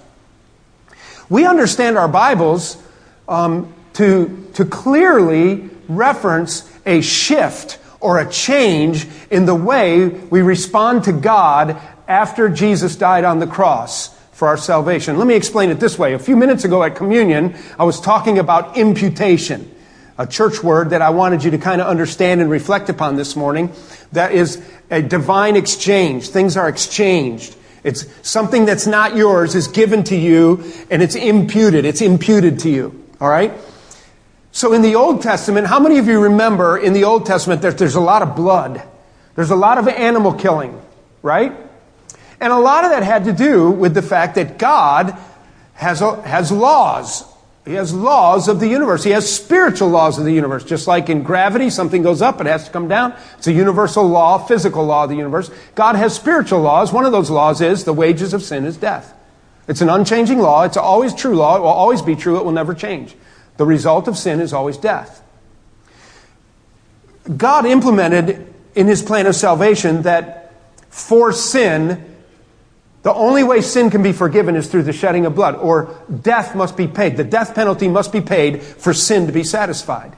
We 1.29 1.45
understand 1.45 1.97
our 1.97 2.07
Bibles 2.07 2.77
um, 3.27 3.73
to, 3.93 4.49
to 4.53 4.65
clearly 4.65 5.69
reference 5.87 6.69
a 6.85 7.01
shift 7.01 7.79
or 7.99 8.19
a 8.19 8.29
change 8.29 9.07
in 9.29 9.45
the 9.45 9.55
way 9.55 10.07
we 10.07 10.41
respond 10.41 11.05
to 11.05 11.13
God 11.13 11.79
after 12.07 12.49
Jesus 12.49 12.95
died 12.95 13.23
on 13.23 13.39
the 13.39 13.47
cross 13.47 14.15
for 14.41 14.47
our 14.47 14.57
salvation. 14.57 15.19
Let 15.19 15.27
me 15.27 15.35
explain 15.35 15.69
it 15.69 15.79
this 15.79 15.99
way. 15.99 16.15
A 16.15 16.17
few 16.17 16.35
minutes 16.35 16.65
ago 16.65 16.81
at 16.81 16.95
communion, 16.95 17.53
I 17.77 17.83
was 17.83 18.01
talking 18.01 18.39
about 18.39 18.75
imputation, 18.75 19.69
a 20.17 20.25
church 20.25 20.63
word 20.63 20.89
that 20.89 21.01
I 21.03 21.11
wanted 21.11 21.43
you 21.43 21.51
to 21.51 21.59
kind 21.59 21.79
of 21.79 21.85
understand 21.85 22.41
and 22.41 22.49
reflect 22.49 22.89
upon 22.89 23.17
this 23.17 23.35
morning. 23.35 23.71
That 24.13 24.31
is 24.31 24.59
a 24.89 25.03
divine 25.03 25.55
exchange. 25.55 26.29
Things 26.29 26.57
are 26.57 26.67
exchanged. 26.67 27.55
It's 27.83 28.07
something 28.27 28.65
that's 28.65 28.87
not 28.87 29.15
yours 29.15 29.53
is 29.53 29.67
given 29.67 30.03
to 30.05 30.15
you 30.15 30.63
and 30.89 31.03
it's 31.03 31.13
imputed. 31.13 31.85
It's 31.85 32.01
imputed 32.01 32.57
to 32.61 32.69
you. 32.71 32.99
All 33.21 33.29
right? 33.29 33.53
So 34.51 34.73
in 34.73 34.81
the 34.81 34.95
Old 34.95 35.21
Testament, 35.21 35.67
how 35.67 35.79
many 35.79 35.99
of 35.99 36.07
you 36.07 36.19
remember 36.19 36.79
in 36.79 36.93
the 36.93 37.03
Old 37.03 37.27
Testament 37.27 37.61
that 37.61 37.77
there's 37.77 37.93
a 37.93 38.01
lot 38.01 38.23
of 38.23 38.35
blood? 38.35 38.81
There's 39.35 39.51
a 39.51 39.55
lot 39.55 39.77
of 39.77 39.87
animal 39.87 40.33
killing, 40.33 40.81
right? 41.21 41.53
And 42.41 42.51
a 42.51 42.57
lot 42.57 42.83
of 42.83 42.89
that 42.89 43.03
had 43.03 43.25
to 43.25 43.33
do 43.33 43.69
with 43.69 43.93
the 43.93 44.01
fact 44.01 44.35
that 44.35 44.57
God 44.57 45.15
has, 45.75 45.99
has 45.99 46.51
laws. 46.51 47.23
He 47.65 47.73
has 47.73 47.93
laws 47.93 48.47
of 48.47 48.59
the 48.59 48.67
universe. 48.67 49.03
He 49.03 49.11
has 49.11 49.31
spiritual 49.31 49.89
laws 49.89 50.17
of 50.17 50.25
the 50.25 50.33
universe. 50.33 50.63
Just 50.63 50.87
like 50.87 51.09
in 51.09 51.21
gravity, 51.21 51.69
something 51.69 52.01
goes 52.01 52.19
up, 52.19 52.41
it 52.41 52.47
has 52.47 52.65
to 52.65 52.71
come 52.71 52.87
down. 52.87 53.13
It's 53.37 53.45
a 53.45 53.53
universal 53.53 54.03
law, 54.07 54.39
physical 54.39 54.83
law 54.83 55.03
of 55.03 55.11
the 55.11 55.15
universe. 55.15 55.51
God 55.75 55.95
has 55.95 56.15
spiritual 56.15 56.61
laws. 56.61 56.91
One 56.91 57.05
of 57.05 57.11
those 57.11 57.29
laws 57.29 57.61
is 57.61 57.83
the 57.83 57.93
wages 57.93 58.33
of 58.33 58.41
sin 58.41 58.65
is 58.65 58.75
death. 58.75 59.13
It's 59.67 59.81
an 59.81 59.89
unchanging 59.89 60.39
law. 60.39 60.63
It's 60.63 60.77
always 60.77 61.13
true 61.13 61.35
law. 61.35 61.57
It 61.57 61.59
will 61.59 61.67
always 61.67 62.01
be 62.01 62.15
true. 62.15 62.37
It 62.37 62.43
will 62.43 62.51
never 62.51 62.73
change. 62.73 63.15
The 63.57 63.65
result 63.67 64.07
of 64.07 64.17
sin 64.17 64.41
is 64.41 64.51
always 64.51 64.77
death. 64.77 65.21
God 67.37 67.67
implemented 67.67 68.51
in 68.73 68.87
his 68.87 69.03
plan 69.03 69.27
of 69.27 69.35
salvation 69.35 70.01
that 70.01 70.53
for 70.89 71.31
sin, 71.31 72.10
the 73.03 73.13
only 73.13 73.43
way 73.43 73.61
sin 73.61 73.89
can 73.89 74.03
be 74.03 74.11
forgiven 74.11 74.55
is 74.55 74.67
through 74.67 74.83
the 74.83 74.93
shedding 74.93 75.25
of 75.25 75.33
blood, 75.33 75.55
or 75.55 75.95
death 76.21 76.55
must 76.55 76.77
be 76.77 76.87
paid. 76.87 77.17
The 77.17 77.23
death 77.23 77.55
penalty 77.55 77.87
must 77.87 78.11
be 78.11 78.21
paid 78.21 78.61
for 78.61 78.93
sin 78.93 79.25
to 79.27 79.33
be 79.33 79.43
satisfied. 79.43 80.15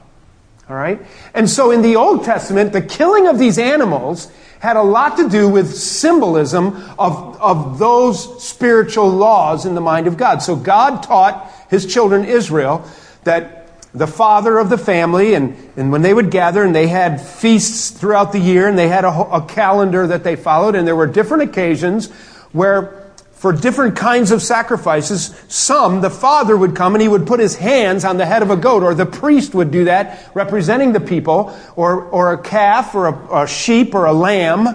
All 0.68 0.76
right? 0.76 1.00
And 1.34 1.48
so 1.48 1.70
in 1.70 1.82
the 1.82 1.96
Old 1.96 2.24
Testament, 2.24 2.72
the 2.72 2.82
killing 2.82 3.26
of 3.26 3.38
these 3.38 3.58
animals 3.58 4.30
had 4.60 4.76
a 4.76 4.82
lot 4.82 5.16
to 5.18 5.28
do 5.28 5.48
with 5.48 5.74
symbolism 5.74 6.68
of, 6.98 7.40
of 7.40 7.78
those 7.78 8.42
spiritual 8.42 9.08
laws 9.08 9.66
in 9.66 9.74
the 9.74 9.80
mind 9.80 10.06
of 10.06 10.16
God. 10.16 10.42
So 10.42 10.56
God 10.56 11.02
taught 11.02 11.50
his 11.68 11.84
children 11.86 12.24
Israel 12.24 12.86
that 13.24 13.68
the 13.92 14.06
father 14.06 14.58
of 14.58 14.70
the 14.70 14.78
family, 14.78 15.34
and, 15.34 15.56
and 15.76 15.92
when 15.92 16.02
they 16.02 16.12
would 16.12 16.30
gather 16.30 16.64
and 16.64 16.74
they 16.74 16.88
had 16.88 17.20
feasts 17.20 17.90
throughout 17.90 18.32
the 18.32 18.38
year 18.38 18.66
and 18.66 18.78
they 18.78 18.88
had 18.88 19.04
a, 19.04 19.08
a 19.08 19.44
calendar 19.46 20.06
that 20.06 20.24
they 20.24 20.34
followed, 20.34 20.74
and 20.74 20.86
there 20.86 20.96
were 20.96 21.06
different 21.06 21.44
occasions 21.44 22.10
where 22.54 23.04
for 23.32 23.52
different 23.52 23.94
kinds 23.94 24.30
of 24.30 24.40
sacrifices, 24.40 25.38
some, 25.48 26.00
the 26.00 26.08
father 26.08 26.56
would 26.56 26.74
come 26.74 26.94
and 26.94 27.02
he 27.02 27.08
would 27.08 27.26
put 27.26 27.38
his 27.38 27.56
hands 27.56 28.02
on 28.02 28.16
the 28.16 28.24
head 28.24 28.40
of 28.40 28.48
a 28.48 28.56
goat, 28.56 28.82
or 28.82 28.94
the 28.94 29.04
priest 29.04 29.54
would 29.54 29.70
do 29.70 29.84
that, 29.84 30.30
representing 30.34 30.94
the 30.94 31.00
people, 31.00 31.54
or, 31.76 32.04
or 32.04 32.32
a 32.32 32.38
calf, 32.38 32.94
or 32.94 33.08
a, 33.08 33.42
a 33.42 33.46
sheep, 33.46 33.94
or 33.94 34.06
a 34.06 34.14
lamb. 34.14 34.66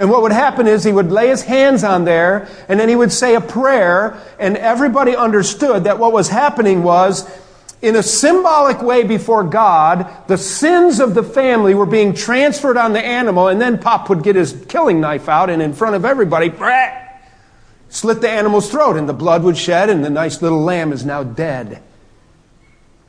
And 0.00 0.10
what 0.10 0.22
would 0.22 0.32
happen 0.32 0.66
is 0.66 0.82
he 0.82 0.90
would 0.90 1.12
lay 1.12 1.28
his 1.28 1.42
hands 1.42 1.84
on 1.84 2.04
there, 2.04 2.48
and 2.68 2.80
then 2.80 2.88
he 2.88 2.96
would 2.96 3.12
say 3.12 3.36
a 3.36 3.40
prayer, 3.40 4.20
and 4.40 4.56
everybody 4.56 5.14
understood 5.14 5.84
that 5.84 6.00
what 6.00 6.12
was 6.12 6.28
happening 6.28 6.82
was, 6.82 7.30
in 7.80 7.94
a 7.94 8.02
symbolic 8.02 8.82
way 8.82 9.04
before 9.04 9.44
God, 9.44 10.10
the 10.26 10.36
sins 10.36 10.98
of 10.98 11.14
the 11.14 11.22
family 11.22 11.74
were 11.74 11.86
being 11.86 12.12
transferred 12.12 12.76
on 12.76 12.92
the 12.92 13.00
animal, 13.00 13.46
and 13.46 13.60
then 13.60 13.78
Pop 13.78 14.08
would 14.08 14.24
get 14.24 14.34
his 14.34 14.64
killing 14.68 15.00
knife 15.00 15.28
out, 15.28 15.48
and 15.48 15.62
in 15.62 15.74
front 15.74 15.94
of 15.94 16.04
everybody, 16.04 16.50
slit 17.90 18.20
the 18.20 18.30
animal's 18.30 18.70
throat, 18.70 18.96
and 18.96 19.08
the 19.08 19.12
blood 19.12 19.42
would 19.42 19.58
shed, 19.58 19.90
and 19.90 20.04
the 20.04 20.10
nice 20.10 20.40
little 20.40 20.62
lamb 20.62 20.92
is 20.92 21.04
now 21.04 21.22
dead. 21.22 21.82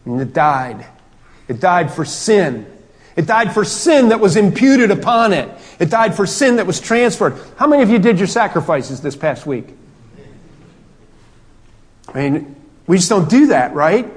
And 0.06 0.20
it 0.20 0.34
died. 0.34 0.86
It 1.48 1.60
died 1.60 1.94
for 1.94 2.04
sin. 2.04 2.68
It 3.16 3.28
died 3.28 3.54
for 3.54 3.64
sin 3.64 4.10
that 4.10 4.20
was 4.20 4.36
imputed 4.36 4.92
upon 4.92 5.34
it. 5.34 5.50
It 5.80 5.90
died 5.90 6.16
for 6.16 6.26
sin 6.26 6.58
that 6.58 6.68
was 6.68 6.80
transferred. 6.80 7.38
How 7.58 7.68
many 7.68 7.84
of 7.84 7.90
you 7.90 8.00
did 8.00 8.18
your 8.18 8.28
sacrifices 8.28 9.02
this 9.02 9.16
past 9.16 9.46
week? 9.46 9.68
I 12.08 12.30
mean, 12.30 12.56
we 12.88 12.98
just 12.98 13.10
don't 13.10 13.30
do 13.30 13.48
that, 13.48 13.74
right? 13.74 14.12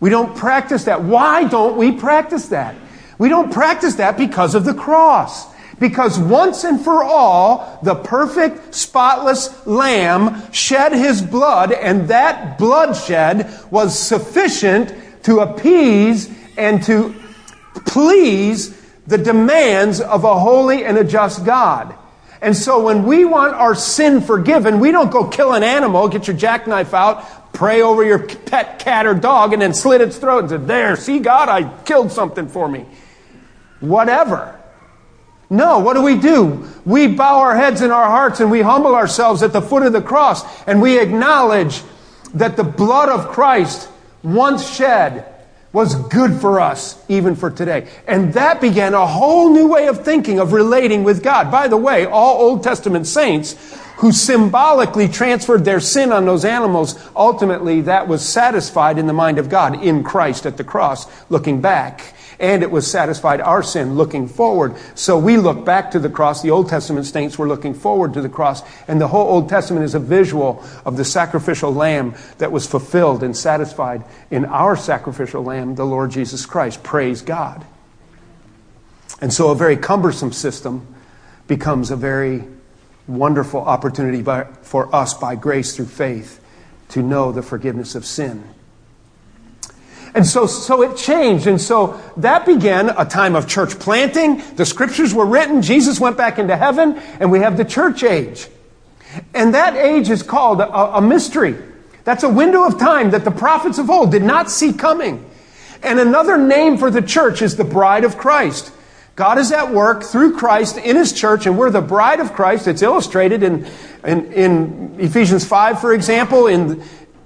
We 0.00 0.10
don't 0.10 0.36
practice 0.36 0.84
that. 0.84 1.02
Why 1.02 1.44
don't 1.44 1.76
we 1.76 1.92
practice 1.92 2.48
that? 2.48 2.74
We 3.18 3.28
don't 3.28 3.52
practice 3.52 3.96
that 3.96 4.16
because 4.16 4.54
of 4.54 4.64
the 4.64 4.74
cross. 4.74 5.46
Because 5.78 6.18
once 6.18 6.64
and 6.64 6.80
for 6.80 7.04
all, 7.04 7.78
the 7.82 7.94
perfect, 7.94 8.74
spotless 8.74 9.66
lamb 9.66 10.52
shed 10.52 10.92
his 10.92 11.22
blood, 11.22 11.72
and 11.72 12.08
that 12.08 12.58
bloodshed 12.58 13.50
was 13.70 13.98
sufficient 13.98 14.94
to 15.24 15.40
appease 15.40 16.28
and 16.56 16.82
to 16.84 17.14
please 17.86 18.76
the 19.06 19.18
demands 19.18 20.00
of 20.00 20.24
a 20.24 20.38
holy 20.38 20.84
and 20.84 20.98
a 20.98 21.04
just 21.04 21.44
God. 21.44 21.94
And 22.40 22.56
so 22.56 22.84
when 22.84 23.04
we 23.04 23.24
want 23.24 23.54
our 23.54 23.74
sin 23.74 24.20
forgiven, 24.20 24.80
we 24.80 24.92
don't 24.92 25.10
go 25.10 25.26
kill 25.26 25.54
an 25.54 25.62
animal, 25.62 26.08
get 26.08 26.26
your 26.26 26.36
jackknife 26.36 26.94
out, 26.94 27.52
pray 27.52 27.82
over 27.82 28.04
your 28.04 28.20
pet 28.20 28.78
cat 28.78 29.06
or 29.06 29.14
dog, 29.14 29.52
and 29.52 29.62
then 29.62 29.74
slit 29.74 30.00
its 30.00 30.18
throat 30.18 30.40
and 30.40 30.50
say, 30.50 30.56
There, 30.58 30.96
see, 30.96 31.18
God, 31.18 31.48
I 31.48 31.68
killed 31.84 32.12
something 32.12 32.48
for 32.48 32.68
me. 32.68 32.86
Whatever. 33.80 34.57
No, 35.50 35.78
what 35.78 35.94
do 35.94 36.02
we 36.02 36.16
do? 36.16 36.68
We 36.84 37.06
bow 37.06 37.38
our 37.38 37.56
heads 37.56 37.80
in 37.80 37.90
our 37.90 38.06
hearts 38.06 38.40
and 38.40 38.50
we 38.50 38.60
humble 38.60 38.94
ourselves 38.94 39.42
at 39.42 39.52
the 39.52 39.62
foot 39.62 39.82
of 39.82 39.92
the 39.92 40.02
cross 40.02 40.44
and 40.66 40.82
we 40.82 41.00
acknowledge 41.00 41.82
that 42.34 42.56
the 42.56 42.64
blood 42.64 43.08
of 43.08 43.28
Christ, 43.28 43.88
once 44.22 44.68
shed, 44.68 45.34
was 45.72 45.94
good 46.08 46.40
for 46.40 46.60
us, 46.60 47.02
even 47.08 47.34
for 47.34 47.50
today. 47.50 47.88
And 48.06 48.32
that 48.34 48.60
began 48.60 48.94
a 48.94 49.06
whole 49.06 49.52
new 49.52 49.68
way 49.68 49.86
of 49.86 50.04
thinking, 50.04 50.38
of 50.38 50.52
relating 50.52 51.04
with 51.04 51.22
God. 51.22 51.50
By 51.50 51.68
the 51.68 51.76
way, 51.76 52.04
all 52.04 52.40
Old 52.40 52.62
Testament 52.62 53.06
saints 53.06 53.54
who 53.96 54.12
symbolically 54.12 55.08
transferred 55.08 55.64
their 55.64 55.80
sin 55.80 56.12
on 56.12 56.24
those 56.24 56.44
animals, 56.44 56.98
ultimately 57.16 57.82
that 57.82 58.06
was 58.06 58.26
satisfied 58.26 58.98
in 58.98 59.06
the 59.06 59.12
mind 59.12 59.38
of 59.38 59.48
God 59.48 59.82
in 59.82 60.04
Christ 60.04 60.46
at 60.46 60.56
the 60.56 60.64
cross, 60.64 61.06
looking 61.30 61.60
back 61.60 62.14
and 62.40 62.62
it 62.62 62.70
was 62.70 62.88
satisfied 62.88 63.40
our 63.40 63.62
sin 63.62 63.94
looking 63.94 64.28
forward. 64.28 64.76
So 64.94 65.18
we 65.18 65.36
look 65.36 65.64
back 65.64 65.90
to 65.92 65.98
the 65.98 66.08
cross. 66.08 66.42
The 66.42 66.50
Old 66.50 66.68
Testament 66.68 67.06
saints 67.06 67.38
were 67.38 67.48
looking 67.48 67.74
forward 67.74 68.14
to 68.14 68.20
the 68.20 68.28
cross, 68.28 68.62
and 68.86 69.00
the 69.00 69.08
whole 69.08 69.28
Old 69.28 69.48
Testament 69.48 69.84
is 69.84 69.94
a 69.94 70.00
visual 70.00 70.64
of 70.84 70.96
the 70.96 71.04
sacrificial 71.04 71.72
lamb 71.72 72.14
that 72.38 72.52
was 72.52 72.66
fulfilled 72.66 73.22
and 73.22 73.36
satisfied 73.36 74.04
in 74.30 74.44
our 74.44 74.76
sacrificial 74.76 75.42
lamb, 75.42 75.74
the 75.74 75.86
Lord 75.86 76.10
Jesus 76.10 76.46
Christ. 76.46 76.82
Praise 76.82 77.22
God. 77.22 77.64
And 79.20 79.32
so 79.32 79.50
a 79.50 79.54
very 79.54 79.76
cumbersome 79.76 80.32
system 80.32 80.94
becomes 81.48 81.90
a 81.90 81.96
very 81.96 82.44
wonderful 83.08 83.60
opportunity 83.60 84.22
by, 84.22 84.44
for 84.62 84.94
us 84.94 85.14
by 85.14 85.34
grace 85.34 85.74
through 85.74 85.86
faith 85.86 86.40
to 86.90 87.02
know 87.02 87.32
the 87.32 87.42
forgiveness 87.42 87.94
of 87.94 88.04
sin. 88.04 88.44
And 90.14 90.26
so, 90.26 90.46
so 90.46 90.82
it 90.82 90.96
changed. 90.96 91.46
And 91.46 91.60
so 91.60 92.00
that 92.16 92.46
began 92.46 92.90
a 92.90 93.04
time 93.04 93.36
of 93.36 93.46
church 93.46 93.78
planting. 93.78 94.42
The 94.56 94.64
scriptures 94.64 95.14
were 95.14 95.26
written. 95.26 95.62
Jesus 95.62 96.00
went 96.00 96.16
back 96.16 96.38
into 96.38 96.56
heaven 96.56 96.98
and 97.20 97.30
we 97.30 97.40
have 97.40 97.56
the 97.56 97.64
church 97.64 98.02
age. 98.02 98.48
And 99.34 99.54
that 99.54 99.76
age 99.76 100.10
is 100.10 100.22
called 100.22 100.60
a, 100.60 100.96
a 100.96 101.00
mystery. 101.00 101.56
That's 102.04 102.22
a 102.22 102.28
window 102.28 102.64
of 102.64 102.78
time 102.78 103.10
that 103.10 103.24
the 103.24 103.30
prophets 103.30 103.78
of 103.78 103.90
old 103.90 104.10
did 104.10 104.22
not 104.22 104.50
see 104.50 104.72
coming. 104.72 105.24
And 105.82 106.00
another 106.00 106.38
name 106.38 106.78
for 106.78 106.90
the 106.90 107.02
church 107.02 107.42
is 107.42 107.56
the 107.56 107.64
bride 107.64 108.04
of 108.04 108.16
Christ. 108.16 108.72
God 109.14 109.38
is 109.38 109.50
at 109.52 109.72
work 109.72 110.04
through 110.04 110.36
Christ 110.36 110.76
in 110.76 110.96
His 110.96 111.12
church, 111.12 111.46
and 111.46 111.58
we're 111.58 111.70
the 111.70 111.80
bride 111.80 112.20
of 112.20 112.32
Christ. 112.32 112.68
It's 112.68 112.82
illustrated 112.82 113.42
in, 113.42 113.66
in, 114.04 114.32
in 114.32 114.96
Ephesians 115.00 115.44
5, 115.44 115.80
for 115.80 115.92
example. 115.92 116.46
In, 116.46 116.82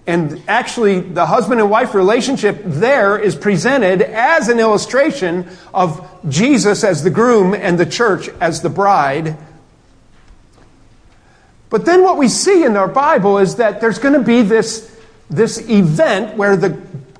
and 0.07 0.43
actually, 0.49 0.99
the 0.99 1.27
husband 1.27 1.61
and 1.61 1.71
wife 1.71 1.95
relationship 1.95 2.61
there 2.65 3.17
is 3.17 3.37
presented 3.37 4.03
as 4.03 4.49
an 4.49 4.59
illustration 4.59 5.49
of 5.73 6.09
Jesus 6.29 6.83
as 6.83 7.05
the 7.05 7.11
groom 7.11 7.55
and 7.55 7.79
the 7.79 7.87
church 7.87 8.29
as 8.41 8.63
the 8.63 8.69
bride. 8.69 9.37
But 11.71 11.85
then 11.87 12.03
what 12.03 12.19
we 12.19 12.29
see 12.29 12.65
in 12.65 12.77
our 12.77 12.89
Bible 12.89 13.39
is 13.39 13.57
that 13.57 13.81
there's 13.81 14.01
going 14.01 14.15
to 14.15 14.23
be 14.23 14.43
this, 14.43 14.95
this 15.31 15.59
event 15.71 16.37
where 16.37 16.57
the 16.57 16.71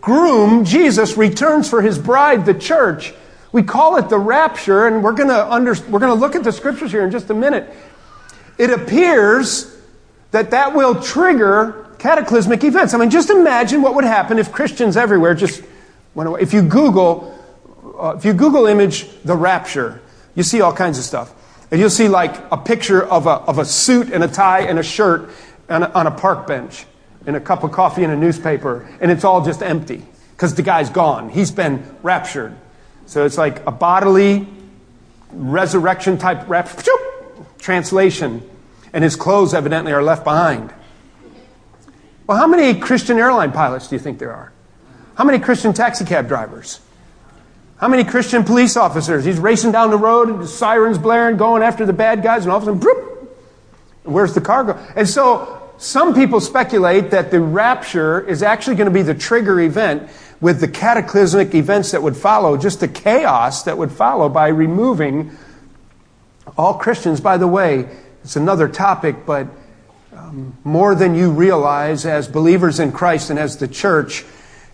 groom, 0.01 0.65
Jesus, 0.65 1.17
returns 1.17 1.71
for 1.71 1.83
his 1.83 2.01
bride, 2.01 2.45
the 2.45 2.55
church. 2.55 3.15
We 3.53 3.63
call 3.63 3.97
it 3.97 4.09
the 4.09 4.19
rapture, 4.19 4.89
and 4.89 5.05
we're 5.05 5.13
going 5.13 5.29
to 5.29 5.53
under, 5.53 5.75
we're 5.89 6.01
going 6.01 6.13
to 6.13 6.21
look 6.21 6.35
at 6.35 6.43
the 6.43 6.53
scriptures 6.53 6.91
here 6.91 7.05
in 7.05 7.13
just 7.13 7.31
a 7.31 7.35
minute. 7.35 7.73
It 8.59 8.71
appears 8.71 9.75
that 10.33 10.51
that 10.51 10.75
will 10.75 11.01
trigger 11.01 11.82
cataclysmic 12.03 12.65
events. 12.65 12.95
I 12.95 12.99
mean, 12.99 13.11
just 13.11 13.31
imagine 13.31 13.81
what 13.81 13.95
would 13.95 14.05
happen 14.05 14.41
if 14.41 14.51
Christians 14.51 14.97
everywhere 14.97 15.35
just 15.35 15.63
went 16.15 16.29
away. 16.29 16.41
If 16.41 16.53
you 16.53 16.63
Google, 16.63 17.39
uh, 17.99 18.17
if 18.17 18.25
you 18.25 18.33
Google 18.33 18.67
image 18.67 19.09
the 19.23 19.37
rapture, 19.37 20.03
you 20.35 20.43
see 20.43 20.61
all 20.61 20.73
kinds 20.73 20.99
of 20.99 21.05
stuff. 21.05 21.33
And 21.71 21.81
you'll 21.81 21.91
see 21.91 22.09
like 22.09 22.37
a 22.51 22.57
picture 22.57 23.03
of 23.03 23.27
a, 23.27 23.31
of 23.31 23.59
a 23.59 23.65
suit 23.65 24.11
and 24.11 24.25
a 24.25 24.29
tie 24.29 24.63
and 24.63 24.81
a 24.81 24.83
shirt 24.83 25.31
on 25.71 25.85
a, 25.85 25.91
on 25.91 26.09
a 26.09 26.11
park 26.11 26.47
bench 26.49 26.85
and 27.25 27.37
a 27.37 27.41
cup 27.41 27.63
of 27.63 27.71
coffee 27.71 28.03
and 28.03 28.13
a 28.13 28.17
newspaper, 28.17 28.89
and 29.01 29.13
it's 29.13 29.23
all 29.23 29.45
just 29.45 29.63
empty 29.63 30.03
because 30.33 30.57
the 30.57 30.63
guy's 30.63 30.91
gone. 30.91 31.29
He's 31.31 31.53
been 31.53 31.85
raptured. 32.03 32.57
So 33.07 33.25
it's 33.25 33.39
like 33.39 33.65
a 33.65 33.71
bodily 33.71 34.49
resurrection 35.31 36.19
type 36.19 36.49
rapture, 36.49 36.91
translation, 37.59 38.43
and 38.93 39.05
his 39.05 39.15
clothes 39.15 39.55
evidently 39.55 39.93
are 39.93 40.03
left 40.03 40.25
behind. 40.25 40.75
Well, 42.33 42.41
how 42.41 42.47
many 42.47 42.81
Christian 42.81 43.19
airline 43.19 43.53
pilots 43.53 43.89
do 43.89 43.95
you 43.95 43.99
think 43.99 44.19
there 44.19 44.33
are? 44.33 44.55
How 45.17 45.25
many 45.25 45.39
Christian 45.39 45.75
taxi 45.75 46.07
cab 46.07 46.29
drivers? 46.29 46.81
How 47.77 47.89
many 47.89 48.05
Christian 48.05 48.43
police 48.43 48.75
officers? 48.75 49.27
He's 49.27 49.39
racing 49.39 49.73
down 49.73 49.91
the 49.91 49.99
road, 49.99 50.31
and 50.31 50.41
the 50.41 50.49
sirens 50.49 50.97
blaring, 50.97 51.37
going 51.37 51.63
after 51.63 51.85
the 51.85 51.93
bad 51.93 52.23
guys, 52.23 52.45
and 52.45 52.51
all 52.51 52.57
of 52.57 52.63
a 52.63 52.67
sudden, 52.69 52.81
broop, 52.81 53.39
where's 54.05 54.33
the 54.33 54.41
cargo? 54.41 54.83
And 54.97 55.07
so 55.07 55.63
some 55.77 56.15
people 56.15 56.41
speculate 56.41 57.11
that 57.11 57.31
the 57.31 57.39
rapture 57.39 58.27
is 58.27 58.43
actually 58.43 58.77
going 58.77 58.89
to 58.89 58.95
be 58.95 59.03
the 59.03 59.15
trigger 59.15 59.61
event 59.61 60.09
with 60.41 60.59
the 60.59 60.69
cataclysmic 60.69 61.55
events 61.55 61.91
that 61.91 62.03
would 62.03 62.17
follow, 62.17 62.57
just 62.57 62.81
the 62.81 62.89
chaos 62.89 63.65
that 63.65 63.77
would 63.77 63.93
follow 63.93 64.31
by 64.31 64.49
removing 64.49 65.33
all 66.57 66.79
Christians. 66.79 67.21
By 67.21 67.37
the 67.37 67.47
way, 67.47 67.91
it's 68.25 68.37
another 68.37 68.69
topic, 68.69 69.27
but 69.27 69.49
more 70.65 70.95
than 70.95 71.15
you 71.15 71.31
realize 71.31 72.07
as 72.07 72.29
believers 72.29 72.81
in 72.81 72.93
Christ 72.93 73.31
and 73.31 73.39
as 73.39 73.57
the 73.57 73.69
church, 73.69 74.25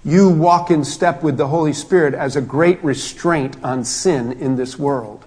you 0.04 0.28
walk 0.28 0.70
in 0.70 0.84
step 0.84 1.22
with 1.22 1.36
the 1.36 1.48
Holy 1.48 1.72
Spirit 1.72 2.14
as 2.14 2.36
a 2.36 2.40
great 2.40 2.82
restraint 2.84 3.62
on 3.64 3.84
sin 3.84 4.32
in 4.32 4.56
this 4.56 4.78
world. 4.78 5.24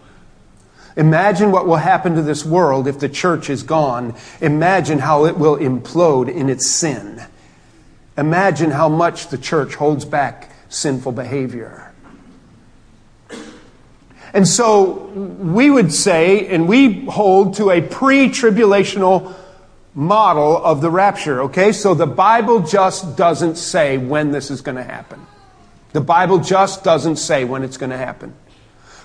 Imagine 0.97 1.51
what 1.51 1.67
will 1.67 1.77
happen 1.77 2.15
to 2.15 2.21
this 2.21 2.45
world 2.45 2.87
if 2.87 2.99
the 2.99 3.09
church 3.09 3.49
is 3.49 3.63
gone. 3.63 4.15
Imagine 4.41 4.99
how 4.99 5.25
it 5.25 5.37
will 5.37 5.57
implode 5.57 6.33
in 6.33 6.49
its 6.49 6.67
sin. 6.67 7.21
Imagine 8.17 8.71
how 8.71 8.89
much 8.89 9.27
the 9.27 9.37
church 9.37 9.75
holds 9.75 10.03
back 10.03 10.51
sinful 10.69 11.13
behavior. 11.13 11.91
And 14.33 14.47
so 14.47 15.07
we 15.09 15.69
would 15.69 15.91
say, 15.93 16.47
and 16.47 16.67
we 16.67 17.05
hold 17.05 17.55
to 17.55 17.69
a 17.69 17.81
pre 17.81 18.29
tribulational 18.29 19.35
model 19.93 20.57
of 20.63 20.81
the 20.81 20.89
rapture, 20.89 21.43
okay? 21.43 21.71
So 21.71 21.93
the 21.93 22.07
Bible 22.07 22.61
just 22.61 23.17
doesn't 23.17 23.55
say 23.55 23.97
when 23.97 24.31
this 24.31 24.49
is 24.49 24.61
going 24.61 24.77
to 24.77 24.83
happen. 24.83 25.25
The 25.93 26.01
Bible 26.01 26.39
just 26.39 26.83
doesn't 26.83 27.17
say 27.17 27.43
when 27.43 27.63
it's 27.63 27.77
going 27.77 27.89
to 27.89 27.97
happen. 27.97 28.33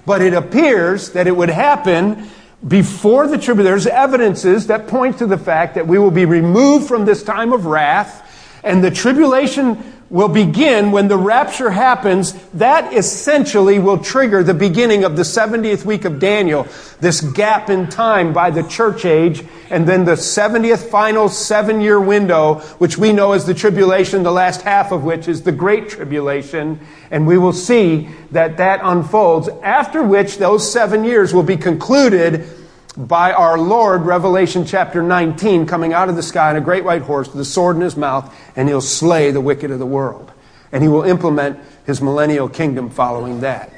But 0.05 0.23
it 0.23 0.35
appears 0.35 1.11
that 1.11 1.27
it 1.27 1.37
would 1.37 1.49
happen 1.49 2.29
before 2.67 3.27
the 3.27 3.39
tribulation. 3.39 3.73
There's 3.73 3.87
evidences 3.87 4.69
that 4.69 4.87
point 4.87 5.19
to 5.19 5.27
the 5.27 5.39
fact 5.39 5.75
that 5.75 5.87
we 5.87 5.99
will 5.99 6.13
be 6.13 6.25
removed 6.25 6.87
from 6.87 7.05
this 7.05 7.23
time 7.23 7.53
of 7.53 7.67
wrath 7.67 8.23
and 8.63 8.83
the 8.83 8.91
tribulation 8.91 9.96
will 10.09 10.29
begin 10.29 10.93
when 10.93 11.09
the 11.09 11.17
rapture 11.17 11.71
happens. 11.71 12.33
That 12.55 12.93
essentially 12.93 13.79
will 13.79 13.99
trigger 13.99 14.43
the 14.43 14.55
beginning 14.55 15.05
of 15.05 15.17
the 15.17 15.23
70th 15.23 15.85
week 15.85 16.05
of 16.05 16.19
Daniel, 16.19 16.67
this 17.01 17.21
gap 17.21 17.71
in 17.71 17.89
time 17.89 18.33
by 18.33 18.51
the 18.51 18.63
church 18.63 19.05
age, 19.05 19.45
and 19.71 19.87
then 19.87 20.05
the 20.05 20.13
70th 20.13 20.91
final 20.91 21.29
seven 21.29 21.81
year 21.81 22.01
window, 22.01 22.57
which 22.79 22.97
we 22.97 23.13
know 23.13 23.33
as 23.33 23.47
the 23.47 23.55
tribulation, 23.55 24.23
the 24.23 24.33
last 24.33 24.63
half 24.63 24.93
of 24.93 25.05
which 25.05 25.29
is 25.29 25.43
the 25.43 25.53
great 25.53 25.89
tribulation. 25.89 26.79
And 27.11 27.27
we 27.27 27.39
will 27.39 27.53
see 27.53 28.09
that 28.31 28.57
that 28.59 28.81
unfolds, 28.83 29.49
after 29.63 30.03
which 30.03 30.39
those 30.39 30.71
seven 30.71 31.05
years 31.05 31.35
will 31.35 31.43
be 31.43 31.57
concluded 31.57 32.49
by 32.97 33.33
our 33.33 33.59
Lord, 33.59 34.03
Revelation 34.03 34.65
chapter 34.65 35.03
19, 35.03 35.67
coming 35.67 35.93
out 35.93 36.09
of 36.09 36.17
the 36.17 36.23
sky 36.23 36.51
on 36.51 36.57
a 36.57 36.61
great 36.61 36.85
white 36.85 37.03
horse 37.03 37.29
with 37.29 37.41
a 37.41 37.45
sword 37.45 37.77
in 37.77 37.83
his 37.83 37.97
mouth, 37.97 38.35
and 38.57 38.69
he'll 38.69 38.81
slay 38.81 39.31
the 39.31 39.41
wicked 39.41 39.71
of 39.71 39.79
the 39.79 39.87
world. 39.87 40.33
And 40.73 40.83
he 40.83 40.89
will 40.89 41.03
implement 41.03 41.59
his 41.85 42.01
millennial 42.01 42.49
kingdom 42.49 42.91
following 42.91 43.41
that. 43.41 43.71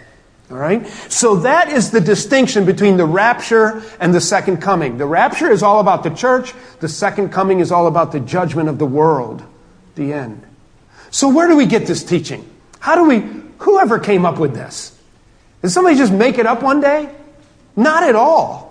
All 0.51 0.57
right? 0.57 0.87
So 0.87 1.37
that 1.37 1.69
is 1.69 1.91
the 1.91 2.01
distinction 2.01 2.65
between 2.65 2.97
the 2.97 3.05
rapture 3.05 3.83
and 4.01 4.15
the 4.15 4.21
second 4.21 4.59
coming. 4.59 4.97
The 4.97 5.07
rapture 5.07 5.51
is 5.51 5.63
all 5.63 5.81
about 5.81 6.05
the 6.05 6.11
church, 6.11 6.55
the 6.81 6.89
second 6.89 7.31
coming 7.31 7.61
is 7.61 7.71
all 7.71 7.87
about 7.87 8.13
the 8.13 8.21
judgment 8.21 8.69
of 8.69 8.79
the 8.79 8.87
world, 8.87 9.43
the 9.95 10.13
end. 10.13 10.43
So 11.11 11.29
where 11.29 11.49
do 11.49 11.57
we 11.57 11.67
get 11.67 11.87
this 11.87 12.05
teaching? 12.05 12.49
How 12.81 12.95
do 12.95 13.05
we, 13.05 13.29
whoever 13.59 13.99
came 13.99 14.25
up 14.25 14.39
with 14.39 14.55
this? 14.55 14.97
Did 15.63 15.71
somebody 15.71 15.97
just 15.97 16.13
make 16.13 16.39
it 16.39 16.47
up 16.47 16.63
one 16.63 16.81
day? 16.81 17.11
Not 17.77 18.05
at 18.05 18.15
all. 18.15 18.68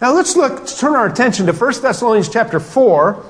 Now 0.00 0.14
let's 0.14 0.36
look, 0.36 0.66
turn 0.66 0.94
our 0.94 1.06
attention 1.06 1.46
to 1.46 1.52
1 1.52 1.82
Thessalonians 1.82 2.28
chapter 2.28 2.60
4 2.60 3.24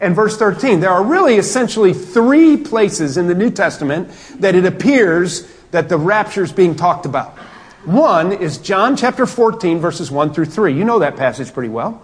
and 0.00 0.14
verse 0.14 0.36
13. 0.36 0.80
There 0.80 0.90
are 0.90 1.04
really 1.04 1.36
essentially 1.36 1.92
three 1.92 2.56
places 2.56 3.16
in 3.16 3.26
the 3.26 3.34
New 3.34 3.50
Testament 3.50 4.10
that 4.40 4.54
it 4.54 4.64
appears 4.64 5.46
that 5.70 5.88
the 5.88 5.98
rapture 5.98 6.42
is 6.42 6.52
being 6.52 6.76
talked 6.76 7.04
about. 7.04 7.36
One 7.84 8.32
is 8.32 8.56
John 8.56 8.96
chapter 8.96 9.26
14, 9.26 9.78
verses 9.78 10.10
1 10.10 10.32
through 10.32 10.46
3. 10.46 10.72
You 10.72 10.84
know 10.84 11.00
that 11.00 11.16
passage 11.16 11.52
pretty 11.52 11.68
well. 11.68 12.02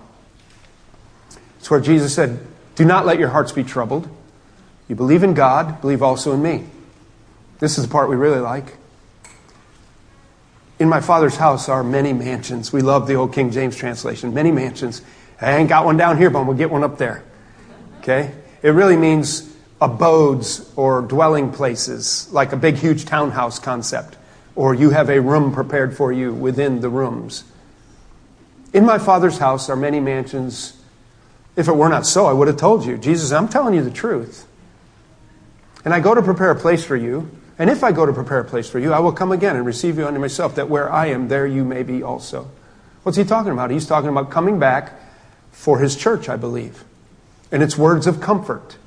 It's 1.59 1.71
where 1.71 1.81
Jesus 1.81 2.15
said, 2.15 2.41
Do 2.75 2.85
not 2.85 3.07
let 3.07 3.19
your 3.19 3.29
hearts 3.29 3.53
be 3.53 3.65
troubled. 3.65 4.09
You 4.89 4.97
believe 4.97 5.23
in 5.23 5.33
God, 5.33 5.81
believe 5.81 6.03
also 6.03 6.33
in 6.33 6.43
me. 6.43 6.67
This 7.61 7.79
is 7.79 7.87
the 7.87 7.91
part 7.91 8.11
we 8.11 8.17
really 8.17 8.41
like. 8.41 8.77
In 10.81 10.89
my 10.89 11.01
father's 11.01 11.37
house 11.37 11.69
are 11.69 11.85
many 11.85 12.15
mansions. 12.15 12.73
We 12.73 12.81
love 12.81 13.07
the 13.07 13.15
old 13.15 13.35
King 13.35 13.51
James 13.51 13.77
translation. 13.77 14.33
Many 14.33 14.51
mansions. 14.51 15.03
I 15.39 15.59
ain't 15.59 15.69
got 15.69 15.85
one 15.85 15.99
down 15.99 16.17
here, 16.17 16.31
but 16.31 16.43
to 16.45 16.55
get 16.55 16.71
one 16.71 16.83
up 16.83 16.97
there. 16.97 17.23
Okay? 17.99 18.33
It 18.63 18.71
really 18.71 18.97
means 18.97 19.55
abodes 19.79 20.73
or 20.77 21.03
dwelling 21.03 21.53
places, 21.53 22.33
like 22.33 22.53
a 22.53 22.57
big, 22.57 22.77
huge 22.77 23.05
townhouse 23.05 23.59
concept, 23.59 24.17
or 24.55 24.75
you 24.75 24.89
have 24.89 25.11
a 25.11 25.21
room 25.21 25.53
prepared 25.53 25.95
for 25.95 26.13
you 26.13 26.33
within 26.33 26.81
the 26.81 26.89
rooms. 26.89 27.45
In 28.73 28.87
my 28.87 28.97
father's 28.99 29.37
house 29.37 29.69
are 29.69 29.77
many 29.77 30.01
mansions. 30.01 30.83
If 31.57 31.69
it 31.69 31.77
were 31.77 31.91
not 31.91 32.07
so, 32.07 32.25
I 32.25 32.33
would 32.33 32.49
have 32.49 32.57
told 32.57 32.87
you. 32.87 32.97
Jesus, 32.97 33.33
I'm 33.33 33.49
telling 33.49 33.75
you 33.75 33.83
the 33.83 33.91
truth. 33.91 34.47
And 35.85 35.93
I 35.93 36.01
go 36.01 36.15
to 36.15 36.23
prepare 36.23 36.51
a 36.51 36.59
place 36.59 36.85
for 36.85 36.97
you. 36.97 37.31
And 37.61 37.69
if 37.69 37.85
I 37.85 37.93
go 37.93 38.07
to 38.07 38.13
prepare 38.15 38.39
a 38.39 38.45
place 38.45 38.71
for 38.71 38.79
you, 38.79 38.95
I 38.95 39.01
will 39.01 39.13
come 39.13 39.33
again 39.33 39.55
and 39.55 39.67
receive 39.67 39.99
you 39.99 40.07
unto 40.07 40.19
myself, 40.19 40.55
that 40.55 40.71
where 40.71 40.91
I 40.91 41.09
am, 41.09 41.29
there 41.29 41.47
you 41.47 41.63
may 41.63 41.83
be 41.83 42.03
also. 42.03 42.51
What's 43.03 43.19
he 43.19 43.25
talking 43.25 43.53
about? 43.53 43.71
He's 43.71 43.87
talking 43.87 44.09
about 44.09 44.31
coming 44.31 44.59
back 44.59 44.99
for 45.53 45.79
his 45.79 45.95
church, 45.95 46.31
I 46.31 46.37
believe. 46.37 46.85
And 47.53 47.63
it's 47.63 47.77
words 47.77 48.07
of 48.07 48.19
comfort. 48.19 48.79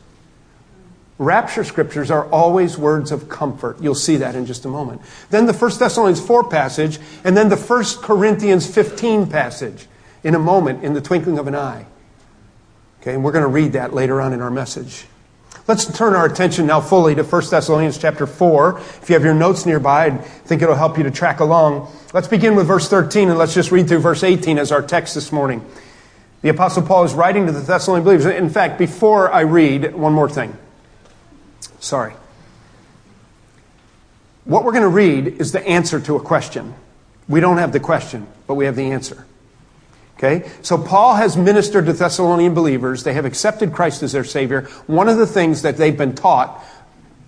Rapture 1.19 1.63
scriptures 1.63 2.09
are 2.09 2.25
always 2.31 2.75
words 2.75 3.11
of 3.11 3.29
comfort. 3.29 3.79
You'll 3.79 3.93
see 3.93 4.15
that 4.17 4.33
in 4.33 4.47
just 4.47 4.65
a 4.65 4.69
moment. 4.69 5.01
Then 5.29 5.45
the 5.45 5.53
1 5.53 5.77
Thessalonians 5.77 6.25
4 6.25 6.49
passage, 6.49 6.97
and 7.23 7.37
then 7.37 7.49
the 7.49 7.57
1 7.57 7.83
Corinthians 8.01 8.65
15 8.65 9.27
passage 9.27 9.85
in 10.23 10.33
a 10.33 10.39
moment, 10.39 10.83
in 10.83 10.95
the 10.95 11.01
twinkling 11.01 11.37
of 11.37 11.45
an 11.45 11.53
eye. 11.53 11.85
Okay, 13.01 13.13
and 13.13 13.23
we're 13.23 13.33
going 13.33 13.43
to 13.43 13.49
read 13.49 13.73
that 13.73 13.93
later 13.93 14.19
on 14.19 14.33
in 14.33 14.41
our 14.41 14.49
message. 14.49 15.05
Let's 15.67 15.85
turn 15.97 16.13
our 16.13 16.25
attention 16.25 16.67
now 16.67 16.81
fully 16.81 17.15
to 17.15 17.23
1 17.23 17.49
Thessalonians 17.49 17.97
chapter 17.97 18.27
4. 18.27 18.79
If 18.79 19.09
you 19.09 19.13
have 19.13 19.23
your 19.23 19.33
notes 19.33 19.65
nearby, 19.65 20.07
I 20.07 20.17
think 20.17 20.61
it'll 20.61 20.75
help 20.75 20.97
you 20.97 21.03
to 21.03 21.11
track 21.11 21.39
along. 21.39 21.89
Let's 22.13 22.27
begin 22.27 22.55
with 22.55 22.67
verse 22.67 22.89
13 22.89 23.29
and 23.29 23.37
let's 23.37 23.53
just 23.53 23.71
read 23.71 23.87
through 23.87 23.99
verse 23.99 24.23
18 24.23 24.59
as 24.59 24.71
our 24.71 24.81
text 24.81 25.15
this 25.15 25.31
morning. 25.31 25.65
The 26.41 26.49
Apostle 26.49 26.83
Paul 26.83 27.05
is 27.05 27.13
writing 27.13 27.45
to 27.45 27.53
the 27.53 27.61
Thessalonian 27.61 28.03
believers. 28.03 28.25
In 28.25 28.49
fact, 28.49 28.77
before 28.77 29.31
I 29.31 29.41
read, 29.41 29.95
one 29.95 30.11
more 30.11 30.29
thing. 30.29 30.57
Sorry. 31.79 32.13
What 34.43 34.65
we're 34.65 34.73
going 34.73 34.83
to 34.83 34.89
read 34.89 35.27
is 35.39 35.53
the 35.53 35.65
answer 35.65 36.01
to 36.01 36.17
a 36.17 36.21
question. 36.21 36.73
We 37.29 37.39
don't 37.39 37.57
have 37.57 37.71
the 37.71 37.79
question, 37.79 38.27
but 38.47 38.55
we 38.55 38.65
have 38.65 38.75
the 38.75 38.91
answer. 38.91 39.25
Okay? 40.23 40.49
So 40.61 40.77
Paul 40.77 41.15
has 41.15 41.35
ministered 41.35 41.85
to 41.87 41.93
Thessalonian 41.93 42.53
believers. 42.53 43.03
They 43.03 43.13
have 43.13 43.25
accepted 43.25 43.73
Christ 43.73 44.03
as 44.03 44.13
their 44.13 44.23
Savior. 44.23 44.61
One 44.87 45.09
of 45.09 45.17
the 45.17 45.27
things 45.27 45.63
that 45.63 45.75
they've 45.75 45.97
been 45.97 46.15
taught, 46.15 46.63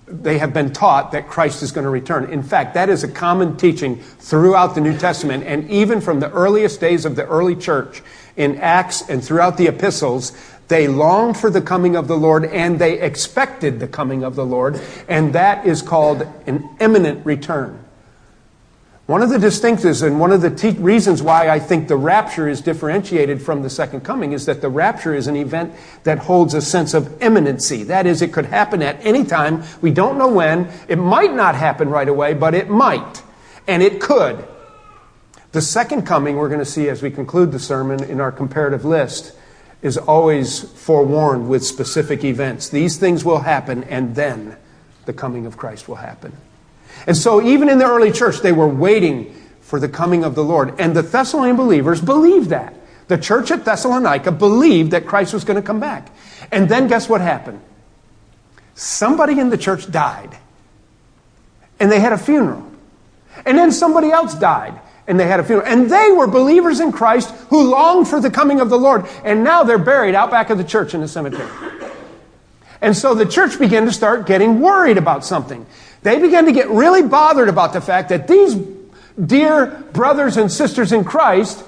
they 0.08 0.38
have 0.38 0.54
been 0.54 0.72
taught 0.72 1.12
that 1.12 1.28
Christ 1.28 1.62
is 1.62 1.74
going 1.74 1.84
to 1.84 1.90
return. 1.90 2.32
In 2.32 2.42
fact, 2.42 2.74
that 2.76 2.88
is 2.88 3.04
a 3.04 3.10
common 3.10 3.58
teaching 3.58 3.98
throughout 3.98 4.76
the 4.76 4.82
New 4.82 4.98
Testament 4.98 5.44
and 5.46 5.70
even 5.70 6.00
from 6.00 6.22
the 6.22 6.32
earliest 6.32 6.80
days 6.80 7.04
of 7.04 7.18
the 7.18 7.26
early 7.26 7.56
church 7.56 8.02
in 8.38 8.58
Acts 8.58 9.02
and 9.10 9.22
throughout 9.22 9.58
the 9.58 9.68
epistles. 9.68 10.32
They 10.70 10.88
longed 10.88 11.38
for 11.38 11.50
the 11.50 11.62
coming 11.62 11.96
of 11.96 12.08
the 12.08 12.18
Lord 12.18 12.46
and 12.46 12.80
they 12.80 13.00
expected 13.00 13.80
the 13.80 13.88
coming 13.88 14.24
of 14.24 14.36
the 14.36 14.46
Lord, 14.46 14.82
and 15.08 15.34
that 15.34 15.66
is 15.68 15.82
called 15.82 16.28
an 16.48 16.78
imminent 16.80 17.26
return. 17.26 17.85
One 19.08 19.22
of 19.22 19.30
the 19.30 19.38
distinctives 19.38 20.02
and 20.02 20.20
one 20.20 20.32
of 20.32 20.42
the 20.42 20.50
te- 20.50 20.72
reasons 20.72 21.22
why 21.22 21.48
I 21.48 21.60
think 21.60 21.88
the 21.88 21.96
rapture 21.96 22.50
is 22.50 22.60
differentiated 22.60 23.40
from 23.40 23.62
the 23.62 23.70
second 23.70 24.02
coming 24.02 24.32
is 24.32 24.48
that 24.48 24.62
the 24.62 24.70
rapture 24.70 25.14
is 25.14 25.28
an 25.28 25.36
event 25.36 25.76
that 26.06 26.18
holds 26.18 26.56
a 26.56 26.62
sense 26.62 26.96
of 26.96 27.22
imminency. 27.22 27.84
That 27.84 28.08
is, 28.08 28.24
it 28.24 28.34
could 28.34 28.46
happen 28.46 28.82
at 28.82 28.98
any 29.06 29.24
time. 29.24 29.64
We 29.80 29.92
don't 29.92 30.18
know 30.18 30.30
when. 30.30 30.72
It 30.88 30.96
might 30.96 31.36
not 31.36 31.54
happen 31.54 31.90
right 31.90 32.10
away, 32.10 32.34
but 32.34 32.56
it 32.56 32.68
might. 32.68 33.22
And 33.68 33.84
it 33.84 34.02
could. 34.02 34.44
The 35.52 35.62
second 35.62 36.08
coming, 36.08 36.38
we're 36.38 36.50
going 36.50 36.60
to 36.60 36.66
see 36.66 36.90
as 36.90 37.04
we 37.04 37.12
conclude 37.12 37.52
the 37.52 37.60
sermon 37.60 38.04
in 38.04 38.20
our 38.20 38.32
comparative 38.32 38.86
list, 38.86 39.34
is 39.84 39.98
always 39.98 40.64
forewarned 40.64 41.48
with 41.48 41.64
specific 41.64 42.24
events. 42.24 42.70
These 42.70 42.98
things 42.98 43.24
will 43.24 43.42
happen, 43.42 43.84
and 43.84 44.16
then 44.16 44.58
the 45.06 45.14
coming 45.14 45.46
of 45.46 45.58
Christ 45.58 45.88
will 45.88 45.96
happen. 45.96 46.36
And 47.08 47.16
so, 47.16 47.42
even 47.42 47.70
in 47.70 47.78
the 47.78 47.86
early 47.86 48.12
church, 48.12 48.40
they 48.40 48.52
were 48.52 48.68
waiting 48.68 49.36
for 49.62 49.80
the 49.80 49.90
coming 49.90 50.24
of 50.24 50.36
the 50.36 50.44
Lord. 50.44 50.80
And 50.80 50.96
the 50.96 51.02
Thessalonian 51.02 51.56
believers 51.56 52.02
believed 52.02 52.50
that. 52.50 52.76
The 53.08 53.18
church 53.18 53.52
at 53.52 53.66
Thessalonica 53.66 54.32
believed 54.32 54.92
that 54.92 55.06
Christ 55.06 55.34
was 55.34 55.44
going 55.44 55.62
to 55.62 55.66
come 55.66 55.80
back. 55.80 56.10
And 56.52 56.68
then, 56.68 56.88
guess 56.88 57.08
what 57.08 57.22
happened? 57.22 57.62
Somebody 58.74 59.40
in 59.40 59.50
the 59.50 59.58
church 59.58 59.90
died. 59.92 60.38
And 61.80 61.92
they 61.92 62.00
had 62.00 62.14
a 62.14 62.18
funeral. 62.18 62.66
And 63.46 63.58
then 63.58 63.72
somebody 63.72 64.12
else 64.12 64.34
died. 64.36 64.80
And 65.08 65.20
they 65.20 65.28
had 65.28 65.40
a 65.40 65.44
funeral. 65.44 65.68
And 65.68 65.90
they 65.90 66.12
were 66.12 66.28
believers 66.28 66.80
in 66.80 66.92
Christ 66.92 67.30
who 67.50 67.70
longed 67.70 68.08
for 68.08 68.20
the 68.20 68.32
coming 68.32 68.60
of 68.60 68.70
the 68.70 68.80
Lord. 68.80 69.06
And 69.24 69.44
now 69.44 69.64
they're 69.64 69.78
buried 69.78 70.16
out 70.16 70.32
back 70.32 70.50
of 70.50 70.58
the 70.58 70.64
church 70.64 70.94
in 70.94 71.02
the 71.02 71.08
cemetery. 71.08 71.50
And 72.82 72.96
so 72.96 73.14
the 73.14 73.26
church 73.26 73.60
began 73.60 73.86
to 73.86 73.92
start 73.92 74.26
getting 74.26 74.60
worried 74.60 74.98
about 74.98 75.26
something. 75.26 75.66
They 76.04 76.20
began 76.20 76.46
to 76.46 76.52
get 76.52 76.70
really 76.70 77.02
bothered 77.02 77.50
about 77.50 77.74
the 77.74 77.82
fact 77.82 78.10
that 78.10 78.28
these 78.28 78.56
dear 79.24 79.68
brothers 79.94 80.38
and 80.38 80.52
sisters 80.52 80.92
in 80.92 81.04
Christ 81.04 81.64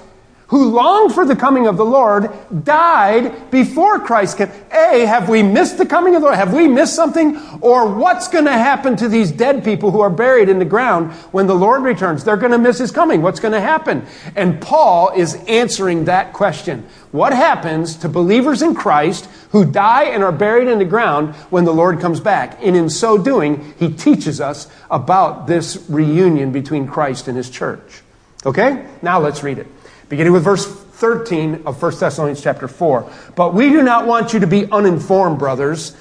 who 0.48 0.70
longed 0.70 1.14
for 1.14 1.26
the 1.26 1.36
coming 1.36 1.66
of 1.66 1.76
the 1.76 1.84
Lord 1.84 2.32
died 2.64 3.50
before 3.50 4.00
Christ 4.00 4.38
came. 4.38 4.50
A, 4.72 5.04
have 5.04 5.28
we 5.28 5.42
missed 5.42 5.76
the 5.76 5.84
coming 5.84 6.14
of 6.14 6.22
the 6.22 6.26
Lord? 6.26 6.38
Have 6.38 6.54
we 6.54 6.66
missed 6.66 6.94
something? 6.94 7.38
Or 7.60 7.94
what's 7.94 8.28
going 8.28 8.46
to 8.46 8.52
happen 8.52 8.96
to 8.96 9.08
these 9.08 9.30
dead 9.30 9.62
people 9.62 9.90
who 9.90 10.00
are 10.00 10.10
buried 10.10 10.48
in 10.48 10.58
the 10.58 10.64
ground 10.64 11.12
when 11.32 11.46
the 11.46 11.54
Lord 11.54 11.82
returns? 11.82 12.24
They're 12.24 12.38
going 12.38 12.52
to 12.52 12.58
miss 12.58 12.78
his 12.78 12.90
coming. 12.90 13.20
What's 13.20 13.40
going 13.40 13.52
to 13.52 13.60
happen? 13.60 14.06
And 14.36 14.60
Paul 14.60 15.12
is 15.14 15.34
answering 15.46 16.06
that 16.06 16.32
question. 16.32 16.86
What 17.12 17.34
happens 17.34 17.96
to 17.96 18.08
believers 18.08 18.62
in 18.62 18.74
Christ 18.74 19.28
who 19.50 19.70
die 19.70 20.04
and 20.04 20.24
are 20.24 20.32
buried 20.32 20.68
in 20.68 20.78
the 20.78 20.84
ground 20.86 21.34
when 21.50 21.64
the 21.64 21.74
Lord 21.74 22.00
comes 22.00 22.20
back? 22.20 22.58
And 22.62 22.74
in 22.74 22.88
so 22.88 23.18
doing, 23.18 23.74
he 23.78 23.92
teaches 23.92 24.40
us 24.40 24.66
about 24.90 25.46
this 25.46 25.84
reunion 25.90 26.52
between 26.52 26.86
Christ 26.86 27.28
and 27.28 27.36
his 27.36 27.50
church. 27.50 28.02
Okay? 28.46 28.86
Now 29.02 29.20
let's 29.20 29.42
read 29.42 29.58
it. 29.58 29.66
Beginning 30.08 30.32
with 30.32 30.44
verse 30.44 30.66
13 30.66 31.62
of 31.66 31.80
1 31.80 31.98
Thessalonians 31.98 32.42
chapter 32.42 32.66
4. 32.66 33.10
But 33.36 33.54
we 33.54 33.68
do 33.70 33.82
not 33.82 34.06
want 34.06 34.32
you 34.32 34.40
to 34.40 34.46
be 34.46 34.70
uninformed, 34.70 35.38
brothers. 35.38 35.96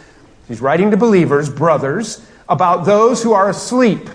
He's 0.47 0.61
writing 0.61 0.91
to 0.91 0.97
believers, 0.97 1.49
brothers, 1.49 2.25
about 2.47 2.85
those 2.85 3.21
who 3.21 3.33
are 3.33 3.49
asleep, 3.49 4.09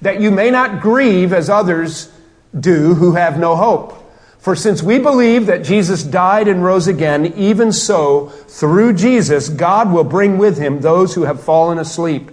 that 0.00 0.20
you 0.20 0.30
may 0.30 0.50
not 0.50 0.80
grieve 0.80 1.32
as 1.32 1.50
others 1.50 2.10
do 2.58 2.94
who 2.94 3.14
have 3.14 3.38
no 3.38 3.56
hope. 3.56 3.98
For 4.38 4.56
since 4.56 4.82
we 4.82 4.98
believe 4.98 5.46
that 5.46 5.64
Jesus 5.64 6.02
died 6.02 6.48
and 6.48 6.64
rose 6.64 6.88
again, 6.88 7.26
even 7.36 7.72
so, 7.72 8.26
through 8.26 8.94
Jesus, 8.94 9.48
God 9.48 9.92
will 9.92 10.04
bring 10.04 10.38
with 10.38 10.58
him 10.58 10.80
those 10.80 11.14
who 11.14 11.22
have 11.22 11.42
fallen 11.42 11.78
asleep. 11.78 12.30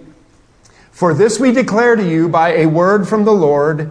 For 0.90 1.14
this 1.14 1.38
we 1.38 1.52
declare 1.52 1.96
to 1.96 2.08
you 2.08 2.28
by 2.28 2.54
a 2.54 2.66
word 2.66 3.08
from 3.08 3.24
the 3.24 3.32
Lord 3.32 3.90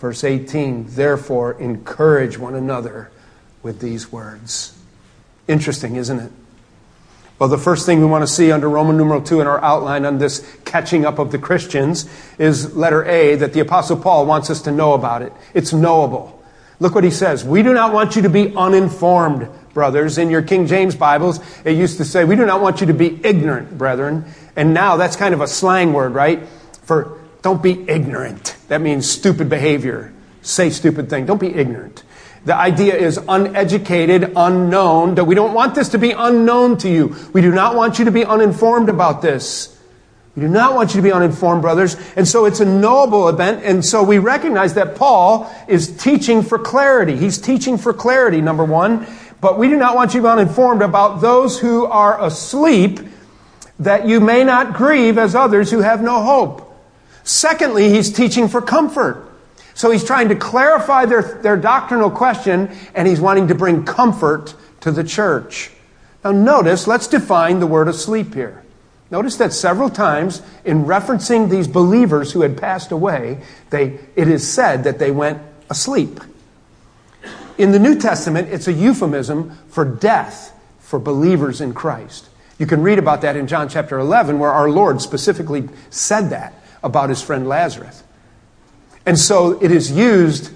Verse 0.00 0.24
18, 0.24 0.86
therefore, 0.88 1.60
encourage 1.60 2.38
one 2.38 2.54
another 2.54 3.10
with 3.62 3.80
these 3.80 4.10
words. 4.10 4.76
Interesting, 5.46 5.96
isn't 5.96 6.18
it? 6.18 6.32
Well, 7.38 7.50
the 7.50 7.58
first 7.58 7.84
thing 7.84 8.00
we 8.00 8.06
want 8.06 8.22
to 8.22 8.32
see 8.32 8.50
under 8.50 8.68
Roman 8.68 8.96
numeral 8.96 9.20
2 9.20 9.42
in 9.42 9.46
our 9.46 9.62
outline 9.62 10.06
on 10.06 10.16
this 10.16 10.58
catching 10.64 11.04
up 11.04 11.18
of 11.18 11.32
the 11.32 11.38
Christians 11.38 12.08
is 12.38 12.74
letter 12.74 13.04
A 13.04 13.36
that 13.36 13.52
the 13.52 13.60
Apostle 13.60 13.98
Paul 13.98 14.24
wants 14.24 14.48
us 14.48 14.62
to 14.62 14.70
know 14.70 14.94
about 14.94 15.20
it. 15.20 15.34
It's 15.52 15.72
knowable. 15.72 16.42
Look 16.78 16.94
what 16.94 17.04
he 17.04 17.10
says. 17.10 17.44
We 17.44 17.62
do 17.62 17.74
not 17.74 17.92
want 17.92 18.16
you 18.16 18.22
to 18.22 18.30
be 18.30 18.56
uninformed, 18.56 19.48
brothers. 19.74 20.16
In 20.16 20.30
your 20.30 20.40
King 20.40 20.66
James 20.66 20.96
Bibles, 20.96 21.40
it 21.64 21.76
used 21.76 21.98
to 21.98 22.06
say, 22.06 22.24
We 22.24 22.36
do 22.36 22.46
not 22.46 22.62
want 22.62 22.80
you 22.80 22.86
to 22.86 22.94
be 22.94 23.20
ignorant, 23.22 23.76
brethren. 23.76 24.24
And 24.56 24.72
now 24.72 24.96
that's 24.96 25.16
kind 25.16 25.34
of 25.34 25.42
a 25.42 25.46
slang 25.46 25.92
word, 25.92 26.14
right? 26.14 26.46
For 26.84 27.20
don't 27.42 27.62
be 27.62 27.86
ignorant. 27.86 28.56
That 28.70 28.80
means 28.80 29.10
stupid 29.10 29.48
behavior. 29.48 30.12
Say 30.42 30.70
stupid 30.70 31.10
thing. 31.10 31.26
Don't 31.26 31.40
be 31.40 31.52
ignorant. 31.52 32.04
The 32.44 32.54
idea 32.54 32.94
is 32.94 33.18
uneducated, 33.28 34.32
unknown. 34.36 35.16
that 35.16 35.24
We 35.24 35.34
don't 35.34 35.54
want 35.54 35.74
this 35.74 35.88
to 35.88 35.98
be 35.98 36.12
unknown 36.12 36.78
to 36.78 36.88
you. 36.88 37.16
We 37.32 37.40
do 37.40 37.50
not 37.50 37.74
want 37.74 37.98
you 37.98 38.04
to 38.04 38.12
be 38.12 38.24
uninformed 38.24 38.88
about 38.88 39.22
this. 39.22 39.76
We 40.36 40.42
do 40.42 40.48
not 40.48 40.76
want 40.76 40.94
you 40.94 41.00
to 41.00 41.02
be 41.02 41.10
uninformed, 41.10 41.62
brothers. 41.62 41.96
And 42.14 42.28
so 42.28 42.44
it's 42.44 42.60
a 42.60 42.64
knowable 42.64 43.28
event. 43.28 43.64
And 43.64 43.84
so 43.84 44.04
we 44.04 44.18
recognize 44.18 44.74
that 44.74 44.94
Paul 44.94 45.52
is 45.66 45.96
teaching 45.96 46.44
for 46.44 46.56
clarity. 46.56 47.16
He's 47.16 47.38
teaching 47.38 47.76
for 47.76 47.92
clarity, 47.92 48.40
number 48.40 48.62
one. 48.62 49.04
But 49.40 49.58
we 49.58 49.66
do 49.66 49.76
not 49.76 49.96
want 49.96 50.14
you 50.14 50.20
to 50.20 50.28
be 50.28 50.30
uninformed 50.30 50.82
about 50.82 51.20
those 51.20 51.58
who 51.58 51.86
are 51.86 52.22
asleep, 52.24 53.00
that 53.80 54.06
you 54.06 54.20
may 54.20 54.44
not 54.44 54.74
grieve 54.74 55.18
as 55.18 55.34
others 55.34 55.72
who 55.72 55.80
have 55.80 56.02
no 56.02 56.22
hope. 56.22 56.68
Secondly, 57.30 57.90
he's 57.90 58.12
teaching 58.12 58.48
for 58.48 58.60
comfort. 58.60 59.24
So 59.74 59.92
he's 59.92 60.02
trying 60.02 60.30
to 60.30 60.34
clarify 60.34 61.06
their, 61.06 61.22
their 61.22 61.56
doctrinal 61.56 62.10
question 62.10 62.76
and 62.92 63.06
he's 63.06 63.20
wanting 63.20 63.46
to 63.48 63.54
bring 63.54 63.84
comfort 63.84 64.52
to 64.80 64.90
the 64.90 65.04
church. 65.04 65.70
Now, 66.24 66.32
notice, 66.32 66.88
let's 66.88 67.06
define 67.06 67.60
the 67.60 67.68
word 67.68 67.86
asleep 67.86 68.34
here. 68.34 68.64
Notice 69.12 69.36
that 69.36 69.52
several 69.52 69.90
times 69.90 70.42
in 70.64 70.86
referencing 70.86 71.48
these 71.48 71.68
believers 71.68 72.32
who 72.32 72.40
had 72.40 72.58
passed 72.58 72.90
away, 72.90 73.44
they, 73.70 74.00
it 74.16 74.26
is 74.26 74.52
said 74.52 74.82
that 74.82 74.98
they 74.98 75.12
went 75.12 75.40
asleep. 75.70 76.18
In 77.58 77.70
the 77.70 77.78
New 77.78 77.96
Testament, 77.96 78.48
it's 78.48 78.66
a 78.66 78.72
euphemism 78.72 79.56
for 79.68 79.84
death 79.84 80.52
for 80.80 80.98
believers 80.98 81.60
in 81.60 81.74
Christ. 81.74 82.28
You 82.58 82.66
can 82.66 82.82
read 82.82 82.98
about 82.98 83.20
that 83.20 83.36
in 83.36 83.46
John 83.46 83.68
chapter 83.68 84.00
11, 84.00 84.40
where 84.40 84.50
our 84.50 84.68
Lord 84.68 85.00
specifically 85.00 85.68
said 85.90 86.30
that 86.30 86.54
about 86.82 87.08
his 87.08 87.22
friend 87.22 87.48
Lazarus. 87.48 88.02
And 89.06 89.18
so 89.18 89.62
it 89.62 89.70
is 89.70 89.90
used 89.90 90.52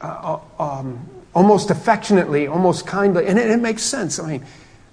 uh, 0.00 0.38
uh, 0.58 0.62
um, 0.62 1.08
almost 1.34 1.70
affectionately, 1.70 2.46
almost 2.46 2.86
kindly, 2.86 3.26
and 3.26 3.38
it, 3.38 3.50
it 3.50 3.60
makes 3.60 3.82
sense. 3.82 4.18
I 4.18 4.26
mean, 4.26 4.44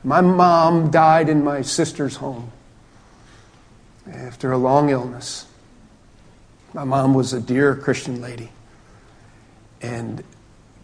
my 0.04 0.22
mom 0.22 0.92
died 0.92 1.30
in 1.30 1.44
my 1.44 1.62
sister's 1.62 2.18
home 2.18 2.52
after 4.12 4.52
a 4.52 4.58
long 4.58 4.90
illness. 4.90 5.46
My 6.74 6.84
mom 6.84 7.14
was 7.14 7.34
a 7.34 7.40
dear 7.40 7.76
Christian 7.76 8.22
lady. 8.22 8.50
And 9.82 10.24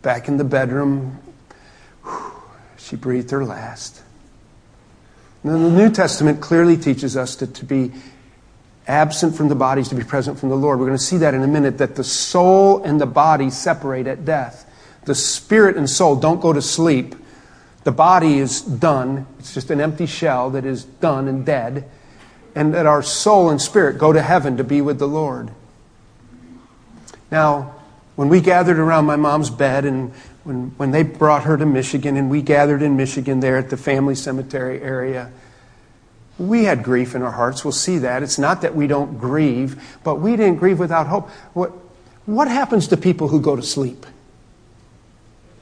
back 0.02 0.28
in 0.28 0.38
the 0.38 0.44
bedroom, 0.44 1.20
she 2.78 2.96
breathed 2.96 3.32
her 3.32 3.44
last. 3.44 4.02
Now, 5.44 5.54
the 5.54 5.70
New 5.70 5.90
Testament 5.90 6.42
clearly 6.42 6.78
teaches 6.78 7.16
us 7.16 7.36
to, 7.38 7.48
to 7.48 7.66
be 7.66 7.92
absent 8.90 9.36
from 9.36 9.48
the 9.48 9.56
body 9.56 9.82
is 9.82 9.90
to 9.90 9.96
be 9.96 10.04
present 10.04 10.40
from 10.40 10.50
the 10.50 10.58
Lord. 10.58 10.80
We're 10.80 10.88
going 10.88 10.98
to 10.98 11.04
see 11.04 11.18
that 11.18 11.34
in 11.34 11.44
a 11.44 11.48
minute, 11.48 11.78
that 11.78 11.96
the 11.96 12.04
soul 12.04 12.84
and 12.84 13.00
the 13.00 13.06
body 13.06 13.50
separate 13.50 14.08
at 14.08 14.26
death. 14.26 14.66
the 15.06 15.16
spirit 15.16 15.78
and 15.78 15.90
soul 15.90 16.16
don't 16.16 16.42
go 16.42 16.54
to 16.54 16.62
sleep. 16.62 17.16
The 17.84 17.92
body 17.92 18.38
is 18.40 18.62
done. 18.62 19.26
It's 19.40 19.54
just 19.54 19.72
an 19.72 19.80
empty 19.80 20.06
shell 20.06 20.50
that 20.52 20.66
is 20.66 20.84
done 20.84 21.28
and 21.28 21.46
dead. 21.46 21.90
And 22.54 22.74
that 22.74 22.86
our 22.86 23.02
soul 23.02 23.50
and 23.50 23.62
spirit 23.62 23.98
go 23.98 24.12
to 24.12 24.22
heaven 24.22 24.58
to 24.58 24.64
be 24.64 24.82
with 24.82 25.00
the 25.00 25.08
Lord. 25.08 25.50
Now, 27.32 27.76
when 28.16 28.28
we 28.28 28.42
gathered 28.42 28.78
around 28.78 29.06
my 29.06 29.16
mom's 29.16 29.50
bed 29.50 29.86
and 29.86 30.12
when, 30.44 30.72
when 30.78 30.92
they 30.92 31.04
brought 31.04 31.44
her 31.44 31.58
to 31.58 31.66
Michigan 31.66 32.18
and 32.18 32.30
we 32.30 32.42
gathered 32.42 32.82
in 32.82 32.98
Michigan 32.98 33.40
there 33.40 33.58
at 33.58 33.70
the 33.70 33.78
family 33.78 34.16
cemetery 34.16 34.82
area, 34.82 35.32
we 36.40 36.64
had 36.64 36.84
grief 36.84 37.16
in 37.16 37.22
our 37.22 37.32
hearts. 37.32 37.64
We'll 37.64 37.74
see 37.74 38.00
that. 38.00 38.24
It's 38.24 38.40
not 38.40 38.62
that 38.62 38.74
we 38.74 38.88
don't 38.88 39.20
grieve, 39.20 40.00
but 40.04 40.16
we 40.16 40.32
didn't 40.36 40.56
grieve 40.56 40.80
without 40.80 41.08
hope. 41.08 41.30
What, 41.54 41.72
what 42.26 42.48
happens 42.48 42.88
to 42.88 42.98
people 42.98 43.28
who 43.28 43.42
go 43.42 43.56
to 43.56 43.62
sleep? 43.62 44.06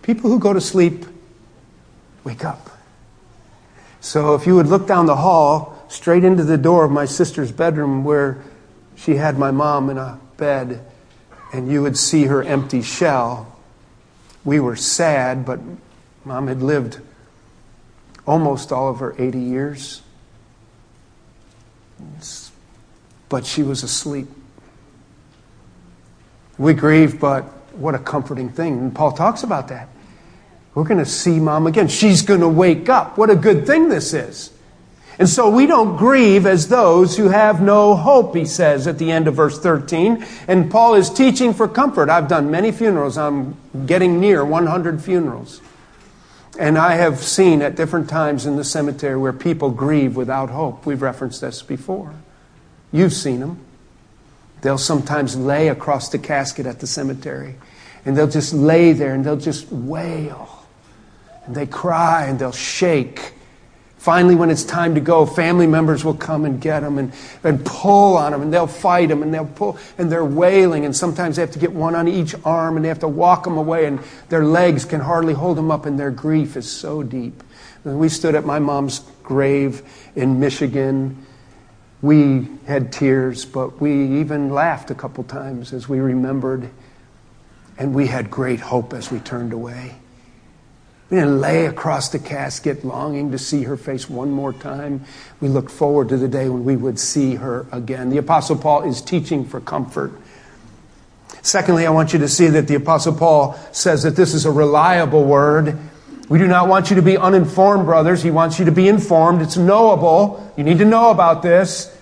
People 0.03 0.29
who 0.29 0.39
go 0.39 0.53
to 0.53 0.61
sleep 0.61 1.05
wake 2.23 2.45
up. 2.45 2.69
So 3.99 4.35
if 4.35 4.45
you 4.45 4.55
would 4.55 4.67
look 4.67 4.87
down 4.87 5.07
the 5.07 5.15
hall, 5.15 5.85
straight 5.89 6.23
into 6.23 6.43
the 6.43 6.57
door 6.57 6.85
of 6.85 6.91
my 6.91 7.05
sister's 7.05 7.51
bedroom 7.51 8.03
where 8.03 8.43
she 8.95 9.15
had 9.15 9.37
my 9.37 9.51
mom 9.51 9.89
in 9.89 9.97
a 9.97 10.19
bed, 10.37 10.85
and 11.53 11.71
you 11.71 11.81
would 11.81 11.97
see 11.97 12.25
her 12.25 12.43
empty 12.43 12.81
shell, 12.81 13.57
we 14.43 14.59
were 14.59 14.75
sad, 14.75 15.45
but 15.45 15.59
mom 16.23 16.47
had 16.47 16.61
lived 16.61 16.99
almost 18.25 18.71
all 18.71 18.89
of 18.89 18.99
her 18.99 19.15
80 19.17 19.39
years. 19.39 20.01
But 23.29 23.45
she 23.45 23.63
was 23.63 23.83
asleep. 23.83 24.27
We 26.57 26.73
grieve, 26.73 27.19
but 27.19 27.43
what 27.75 27.95
a 27.95 27.99
comforting 27.99 28.49
thing. 28.49 28.79
And 28.79 28.95
Paul 28.95 29.11
talks 29.11 29.43
about 29.43 29.67
that. 29.67 29.89
We're 30.73 30.83
going 30.83 30.99
to 30.99 31.05
see 31.05 31.39
mom 31.39 31.67
again. 31.67 31.87
She's 31.87 32.21
going 32.21 32.41
to 32.41 32.49
wake 32.49 32.89
up. 32.89 33.17
What 33.17 33.29
a 33.29 33.35
good 33.35 33.65
thing 33.65 33.89
this 33.89 34.13
is. 34.13 34.51
And 35.19 35.27
so 35.27 35.49
we 35.49 35.65
don't 35.65 35.97
grieve 35.97 36.45
as 36.45 36.67
those 36.67 37.17
who 37.17 37.29
have 37.29 37.59
no 37.59 37.95
hope, 37.95 38.35
he 38.35 38.45
says 38.45 38.85
at 38.85 38.99
the 38.99 39.11
end 39.11 39.27
of 39.27 39.33
verse 39.33 39.59
13. 39.59 40.23
And 40.47 40.69
Paul 40.69 40.93
is 40.93 41.09
teaching 41.09 41.55
for 41.55 41.67
comfort. 41.67 42.09
I've 42.09 42.27
done 42.27 42.51
many 42.51 42.71
funerals. 42.71 43.17
I'm 43.17 43.57
getting 43.87 44.19
near 44.19 44.45
100 44.45 45.01
funerals. 45.01 45.61
And 46.57 46.77
I 46.77 46.95
have 46.95 47.19
seen 47.19 47.61
at 47.61 47.75
different 47.75 48.09
times 48.09 48.45
in 48.45 48.55
the 48.55 48.63
cemetery 48.63 49.17
where 49.17 49.33
people 49.33 49.69
grieve 49.69 50.15
without 50.15 50.49
hope. 50.49 50.85
We've 50.85 51.01
referenced 51.01 51.41
this 51.41 51.61
before. 51.61 52.13
You've 52.91 53.13
seen 53.13 53.41
them. 53.41 53.59
They'll 54.61 54.79
sometimes 54.79 55.35
lay 55.35 55.67
across 55.67 56.09
the 56.09 56.17
casket 56.17 56.65
at 56.65 56.79
the 56.79 56.87
cemetery 56.87 57.55
and 58.05 58.17
they'll 58.17 58.27
just 58.27 58.53
lay 58.53 58.93
there 58.93 59.13
and 59.13 59.23
they'll 59.23 59.37
just 59.37 59.71
wail. 59.71 60.65
And 61.45 61.55
they 61.55 61.67
cry 61.67 62.25
and 62.25 62.39
they'll 62.39 62.51
shake 62.51 63.33
Finally, 63.97 64.35
when 64.35 64.49
it's 64.51 64.63
time 64.63 64.93
to 64.95 65.01
go, 65.01 65.25
family 65.25 65.65
members 65.65 66.05
will 66.05 66.13
come 66.13 66.45
and 66.45 66.61
get 66.61 66.81
them 66.81 66.97
and, 66.99 67.11
and 67.43 67.65
pull 67.65 68.15
on 68.15 68.31
them 68.31 68.41
and 68.41 68.53
they'll 68.53 68.67
fight 68.67 69.09
them 69.09 69.23
and 69.23 69.33
they'll 69.33 69.45
pull 69.45 69.77
and 69.97 70.11
they're 70.11 70.23
wailing 70.23 70.85
and 70.85 70.95
sometimes 70.95 71.35
they 71.35 71.41
have 71.41 71.51
to 71.51 71.59
get 71.59 71.71
one 71.71 71.95
on 71.95 72.07
each 72.07 72.35
arm 72.45 72.75
and 72.75 72.85
they 72.85 72.89
have 72.89 72.99
to 72.99 73.07
walk 73.07 73.43
them 73.43 73.57
away 73.57 73.85
and 73.85 73.99
their 74.29 74.45
legs 74.45 74.85
can 74.85 75.01
hardly 75.01 75.33
hold 75.33 75.57
them 75.57 75.71
up 75.71 75.85
and 75.85 75.99
their 75.99 76.11
grief 76.11 76.55
is 76.55 76.69
so 76.69 77.01
deep. 77.01 77.43
When 77.83 77.97
we 77.97 78.07
stood 78.07 78.35
at 78.35 78.45
my 78.45 78.59
mom's 78.59 78.99
grave 79.23 79.81
in 80.15 80.39
Michigan, 80.39 81.25
we 82.01 82.47
had 82.67 82.93
tears, 82.93 83.45
but 83.45 83.81
we 83.81 84.19
even 84.19 84.51
laughed 84.51 84.91
a 84.91 84.95
couple 84.95 85.23
times 85.23 85.73
as 85.73 85.89
we 85.89 85.99
remembered 85.99 86.69
and 87.79 87.95
we 87.95 88.07
had 88.07 88.29
great 88.29 88.59
hope 88.59 88.93
as 88.93 89.11
we 89.11 89.19
turned 89.19 89.53
away. 89.53 89.95
We 91.09 91.17
didn't 91.17 91.39
lay 91.39 91.65
across 91.65 92.09
the 92.09 92.19
casket 92.19 92.83
longing 92.83 93.31
to 93.31 93.37
see 93.37 93.63
her 93.63 93.77
face 93.77 94.09
one 94.09 94.29
more 94.29 94.51
time. 94.51 95.05
We 95.39 95.47
looked 95.47 95.71
forward 95.71 96.09
to 96.09 96.17
the 96.17 96.27
day 96.27 96.49
when 96.49 96.65
we 96.65 96.75
would 96.75 96.99
see 96.99 97.35
her 97.35 97.65
again. 97.71 98.09
The 98.09 98.17
Apostle 98.17 98.57
Paul 98.57 98.83
is 98.83 99.01
teaching 99.01 99.45
for 99.45 99.61
comfort. 99.61 100.11
Secondly, 101.41 101.85
I 101.85 101.91
want 101.91 102.11
you 102.11 102.19
to 102.19 102.27
see 102.27 102.47
that 102.47 102.67
the 102.67 102.75
Apostle 102.75 103.15
Paul 103.15 103.57
says 103.71 104.03
that 104.03 104.17
this 104.17 104.33
is 104.33 104.45
a 104.45 104.51
reliable 104.51 105.23
word. 105.23 105.77
We 106.27 106.39
do 106.39 106.47
not 106.47 106.67
want 106.67 106.89
you 106.89 106.97
to 106.97 107.01
be 107.01 107.15
uninformed, 107.15 107.85
brothers. 107.85 108.21
He 108.21 108.31
wants 108.31 108.59
you 108.59 108.65
to 108.65 108.71
be 108.73 108.89
informed. 108.89 109.41
It's 109.41 109.55
knowable. 109.55 110.51
You 110.57 110.65
need 110.65 110.79
to 110.79 110.85
know 110.85 111.09
about 111.09 111.41
this. 111.41 111.95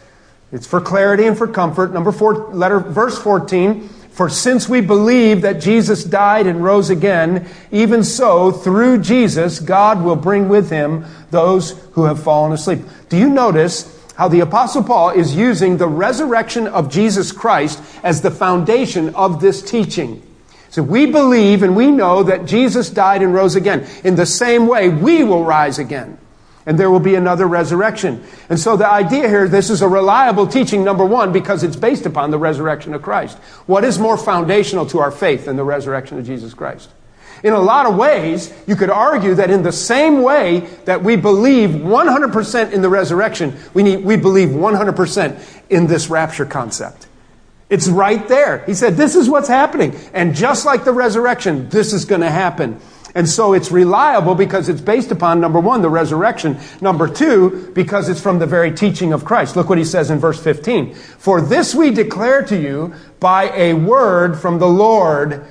It's 0.52 0.66
for 0.66 0.82
clarity 0.82 1.28
and 1.28 1.38
for 1.38 1.48
comfort. 1.48 1.94
Number 1.94 2.12
four, 2.12 2.48
letter, 2.54 2.80
verse 2.80 3.20
14. 3.22 3.88
For 4.16 4.30
since 4.30 4.70
we 4.70 4.80
believe 4.80 5.42
that 5.42 5.60
Jesus 5.60 6.06
died 6.06 6.48
and 6.48 6.64
rose 6.64 6.90
again, 6.90 7.50
even 7.70 8.02
so, 8.02 8.50
through 8.50 9.02
Jesus, 9.02 9.60
God 9.60 10.02
will 10.02 10.16
bring 10.16 10.48
with 10.48 10.70
him 10.70 11.04
those 11.32 11.72
who 11.92 12.06
have 12.06 12.24
fallen 12.24 12.54
asleep. 12.54 12.80
Do 13.10 13.18
you 13.18 13.28
notice 13.28 13.92
how 14.16 14.30
the 14.30 14.40
Apostle 14.40 14.86
Paul 14.86 15.10
is 15.10 15.36
using 15.36 15.76
the 15.76 15.90
resurrection 15.90 16.66
of 16.66 16.90
Jesus 16.90 17.34
Christ 17.34 17.84
as 18.04 18.22
the 18.22 18.32
foundation 18.32 19.14
of 19.16 19.42
this 19.42 19.62
teaching? 19.62 20.24
So 20.70 20.82
we 20.82 21.08
believe 21.08 21.62
and 21.62 21.76
we 21.76 21.92
know 21.92 22.24
that 22.24 22.46
Jesus 22.46 22.90
died 22.90 23.22
and 23.22 23.34
rose 23.34 23.58
again. 23.58 23.86
In 24.06 24.16
the 24.16 24.26
same 24.26 24.68
way, 24.68 24.88
we 24.88 25.26
will 25.26 25.44
rise 25.44 25.78
again 25.78 26.18
and 26.66 26.80
there 26.80 26.90
will 26.90 27.00
be 27.00 27.16
another 27.16 27.48
resurrection. 27.48 28.24
And 28.50 28.60
so 28.60 28.76
the 28.76 28.90
idea 28.90 29.28
here, 29.28 29.48
this 29.48 29.70
is 29.70 29.82
a 29.82 29.88
reliable 29.88 30.48
teaching, 30.48 30.84
number 30.84 31.06
one, 31.06 31.32
because 31.32 31.64
it's 31.64 31.76
based 31.76 32.06
upon 32.06 32.32
the 32.32 32.40
resurrection 32.40 32.94
of 32.94 33.02
Christ. 33.02 33.38
What 33.68 33.84
is 33.84 34.00
more 34.00 34.18
foundational 34.18 34.86
to 34.88 35.00
our 35.00 35.12
faith 35.12 35.46
than 35.46 35.58
the 35.58 35.64
resurrection 35.64 36.18
of 36.18 36.26
Jesus 36.26 36.54
Christ? 36.54 36.90
In 37.44 37.54
a 37.54 37.60
lot 37.60 37.86
of 37.86 37.96
ways, 37.96 38.52
you 38.66 38.76
could 38.76 38.90
argue 38.90 39.36
that 39.36 39.52
in 39.52 39.62
the 39.62 39.72
same 39.72 40.24
way 40.24 40.62
that 40.86 41.04
we 41.04 41.16
believe 41.16 41.70
100% 41.70 42.72
in 42.72 42.82
the 42.82 42.90
resurrection, 42.90 43.56
we, 43.74 43.84
need, 43.84 44.04
we 44.04 44.16
believe 44.16 44.50
100% 44.50 45.64
in 45.70 45.86
this 45.86 46.10
rapture 46.10 46.46
concept. 46.46 47.08
It's 47.70 47.88
right 47.88 48.28
there. 48.28 48.64
He 48.66 48.74
said, 48.74 48.96
this 48.96 49.16
is 49.16 49.30
what's 49.30 49.48
happening. 49.48 49.96
And 50.14 50.36
just 50.36 50.66
like 50.66 50.86
the 50.86 50.92
resurrection, 50.92 51.70
this 51.70 51.94
is 51.94 52.06
going 52.06 52.22
to 52.22 52.32
happen. 52.32 52.80
And 53.16 53.30
so 53.30 53.54
it's 53.54 53.72
reliable 53.72 54.36
because 54.36 54.68
it's 54.68 54.82
based 54.82 55.10
upon, 55.10 55.40
number 55.40 55.60
one, 55.60 55.82
the 55.82 55.90
resurrection. 55.90 56.58
Number 56.82 57.08
two, 57.08 57.72
because 57.74 58.10
it's 58.10 58.20
from 58.20 58.40
the 58.40 58.46
very 58.46 58.74
teaching 58.74 59.14
of 59.14 59.24
Christ. 59.24 59.56
Look 59.56 59.70
what 59.70 59.78
he 59.78 59.86
says 59.86 60.12
in 60.12 60.20
verse 60.20 60.42
15. 60.44 60.94
For 60.94 61.40
this 61.40 61.74
we 61.74 61.92
declare 61.92 62.44
to 62.44 62.60
you 62.60 62.94
by 63.22 63.52
a 63.56 63.74
word 63.74 64.38
from 64.38 64.60
the 64.60 64.68
Lord 64.68 65.48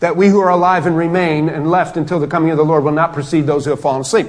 that 0.00 0.16
we 0.16 0.28
who 0.28 0.40
are 0.40 0.48
alive 0.48 0.86
and 0.86 0.96
remain 0.96 1.50
and 1.50 1.70
left 1.70 1.98
until 1.98 2.18
the 2.18 2.26
coming 2.26 2.50
of 2.50 2.56
the 2.56 2.64
Lord 2.64 2.82
will 2.82 2.92
not 2.92 3.12
precede 3.12 3.46
those 3.46 3.64
who 3.64 3.70
have 3.72 3.80
fallen 3.80 4.00
asleep. 4.00 4.28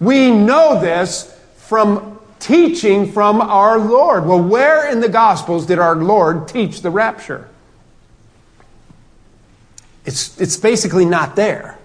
We 0.00 0.30
know 0.30 0.80
this 0.80 1.34
from 1.56 2.18
teaching 2.38 3.12
from 3.12 3.42
our 3.42 3.78
Lord. 3.78 4.24
Well, 4.24 4.42
where 4.42 4.90
in 4.90 5.00
the 5.00 5.08
Gospels 5.08 5.66
did 5.66 5.78
our 5.78 5.96
Lord 5.96 6.48
teach 6.48 6.80
the 6.80 6.90
rapture? 6.90 7.48
It's, 10.08 10.40
it's 10.40 10.56
basically 10.56 11.04
not 11.04 11.36
there. 11.36 11.78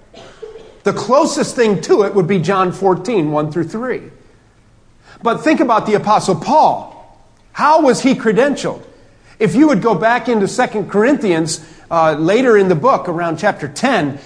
The 0.84 0.94
closest 0.94 1.58
thing 1.58 1.82
to 1.82 2.04
it 2.04 2.16
would 2.16 2.26
be 2.26 2.40
John 2.40 2.72
14, 2.72 3.30
1 3.30 3.52
through 3.52 3.68
3. 3.68 4.02
But 5.22 5.40
think 5.40 5.60
about 5.60 5.86
the 5.86 5.96
Apostle 5.96 6.36
Paul. 6.36 7.20
How 7.52 7.82
was 7.82 8.02
he 8.02 8.16
credentialed? 8.16 8.82
If 9.40 9.56
you 9.56 9.68
would 9.68 9.82
go 9.82 9.94
back 9.94 10.30
into 10.30 10.48
2 10.48 10.86
Corinthians 10.86 11.70
uh, 11.92 12.14
later 12.14 12.56
in 12.56 12.70
the 12.70 12.76
book, 12.76 13.10
around 13.10 13.40
chapter 13.40 13.68
10, 13.68 14.18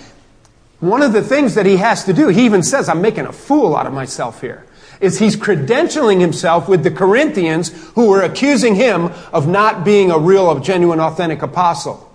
one 0.79 1.01
of 1.01 1.11
the 1.11 1.23
things 1.23 1.55
that 1.55 1.65
he 1.65 1.77
has 1.77 2.03
to 2.03 2.13
do, 2.13 2.27
he 2.27 2.45
even 2.45 2.61
says, 2.61 2.89
I'm 2.89 3.01
making 3.01 3.25
a 3.25 3.33
fool 3.33 3.75
out 3.75 3.87
of 3.87 3.93
myself 3.93 4.41
here, 4.41 4.63
is 5.01 5.17
he's 5.17 5.35
credentialing 5.35 6.21
himself 6.21 6.69
with 6.69 6.83
the 6.83 6.91
Corinthians 6.91 7.69
who 7.95 8.09
were 8.09 8.21
accusing 8.21 8.75
him 8.75 9.05
of 9.33 9.47
not 9.47 9.83
being 9.83 10.11
a 10.11 10.19
real, 10.19 10.59
genuine, 10.59 10.99
authentic 10.99 11.41
apostle. 11.41 12.06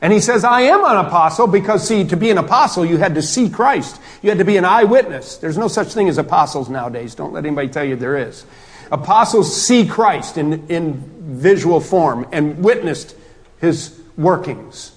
And 0.00 0.12
he 0.12 0.20
says, 0.20 0.44
I 0.44 0.62
am 0.62 0.84
an 0.84 1.06
apostle 1.06 1.46
because, 1.46 1.86
see, 1.86 2.04
to 2.04 2.16
be 2.16 2.30
an 2.30 2.38
apostle, 2.38 2.84
you 2.84 2.98
had 2.98 3.16
to 3.16 3.22
see 3.22 3.50
Christ. 3.50 4.00
You 4.22 4.30
had 4.30 4.38
to 4.38 4.44
be 4.44 4.56
an 4.56 4.64
eyewitness. 4.64 5.38
There's 5.38 5.58
no 5.58 5.68
such 5.68 5.88
thing 5.88 6.08
as 6.08 6.18
apostles 6.18 6.68
nowadays. 6.68 7.14
Don't 7.14 7.32
let 7.32 7.44
anybody 7.44 7.68
tell 7.68 7.84
you 7.84 7.96
there 7.96 8.16
is. 8.16 8.44
Apostles 8.92 9.54
see 9.54 9.86
Christ 9.86 10.38
in, 10.38 10.68
in 10.68 10.94
visual 11.40 11.80
form 11.80 12.26
and 12.32 12.62
witnessed 12.62 13.16
his 13.60 14.00
workings. 14.16 14.92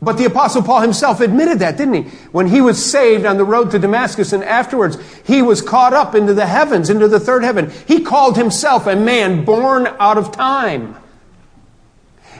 But 0.00 0.18
the 0.18 0.26
apostle 0.26 0.62
Paul 0.62 0.82
himself 0.82 1.20
admitted 1.20 1.60
that, 1.60 1.78
didn't 1.78 1.94
he? 1.94 2.10
When 2.30 2.46
he 2.46 2.60
was 2.60 2.84
saved 2.84 3.24
on 3.24 3.38
the 3.38 3.44
road 3.44 3.70
to 3.70 3.78
Damascus 3.78 4.32
and 4.32 4.44
afterwards, 4.44 4.98
he 5.26 5.40
was 5.42 5.62
caught 5.62 5.94
up 5.94 6.14
into 6.14 6.34
the 6.34 6.46
heavens, 6.46 6.90
into 6.90 7.08
the 7.08 7.20
third 7.20 7.42
heaven. 7.42 7.70
He 7.86 8.02
called 8.02 8.36
himself 8.36 8.86
a 8.86 8.94
man 8.94 9.44
born 9.44 9.86
out 9.98 10.18
of 10.18 10.32
time. 10.32 10.96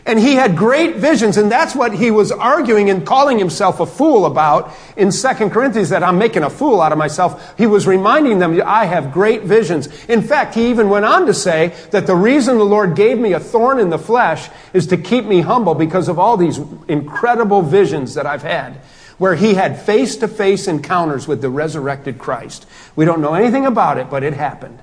And 0.07 0.21
he 0.21 0.37
had 0.37 0.57
great 0.57 0.97
visions, 0.97 1.37
and 1.37 1.51
that's 1.51 1.75
what 1.75 1.93
he 1.93 2.13
was 2.13 2.31
arguing 2.31 2.91
and 2.91 3.05
calling 3.05 3.41
himself 3.41 3.81
a 3.81 3.87
fool 3.87 4.25
about 4.25 4.73
in 4.97 5.11
2 5.11 5.29
Corinthians, 5.51 5.89
that 5.89 6.05
I'm 6.05 6.17
making 6.17 6.45
a 6.45 6.51
fool 6.51 6.81
out 6.81 6.93
of 6.93 6.99
myself. 6.99 7.59
He 7.59 7.67
was 7.67 7.89
reminding 7.89 8.39
them, 8.39 8.63
I 8.65 8.85
have 8.85 9.13
great 9.13 9.43
visions. 9.43 9.89
In 10.05 10.23
fact, 10.23 10.55
he 10.55 10.71
even 10.71 10.91
went 10.91 11.07
on 11.07 11.27
to 11.27 11.35
say 11.35 11.75
that 11.91 12.07
the 12.07 12.15
reason 12.15 12.57
the 12.57 12.65
Lord 12.65 12.95
gave 12.95 13.19
me 13.19 13.33
a 13.33 13.41
thorn 13.41 13.81
in 13.81 13.91
the 13.91 13.99
flesh 13.99 14.49
is 14.73 14.87
to 14.87 14.97
keep 14.97 15.25
me 15.25 15.41
humble 15.41 15.75
because 15.75 16.07
of 16.07 16.21
all 16.21 16.37
these 16.37 16.61
incredible 16.87 17.63
visions 17.63 18.15
that 18.15 18.27
I've 18.27 18.43
had, 18.43 18.75
where 19.19 19.35
he 19.35 19.55
had 19.55 19.83
face 19.83 20.15
to 20.19 20.29
face 20.29 20.69
encounters 20.69 21.27
with 21.27 21.43
the 21.43 21.51
resurrected 21.51 22.17
Christ. 22.17 22.65
We 22.95 23.05
don't 23.07 23.21
know 23.21 23.35
anything 23.35 23.67
about 23.67 23.99
it, 23.99 24.09
but 24.09 24.23
it 24.23 24.35
happened. 24.35 24.79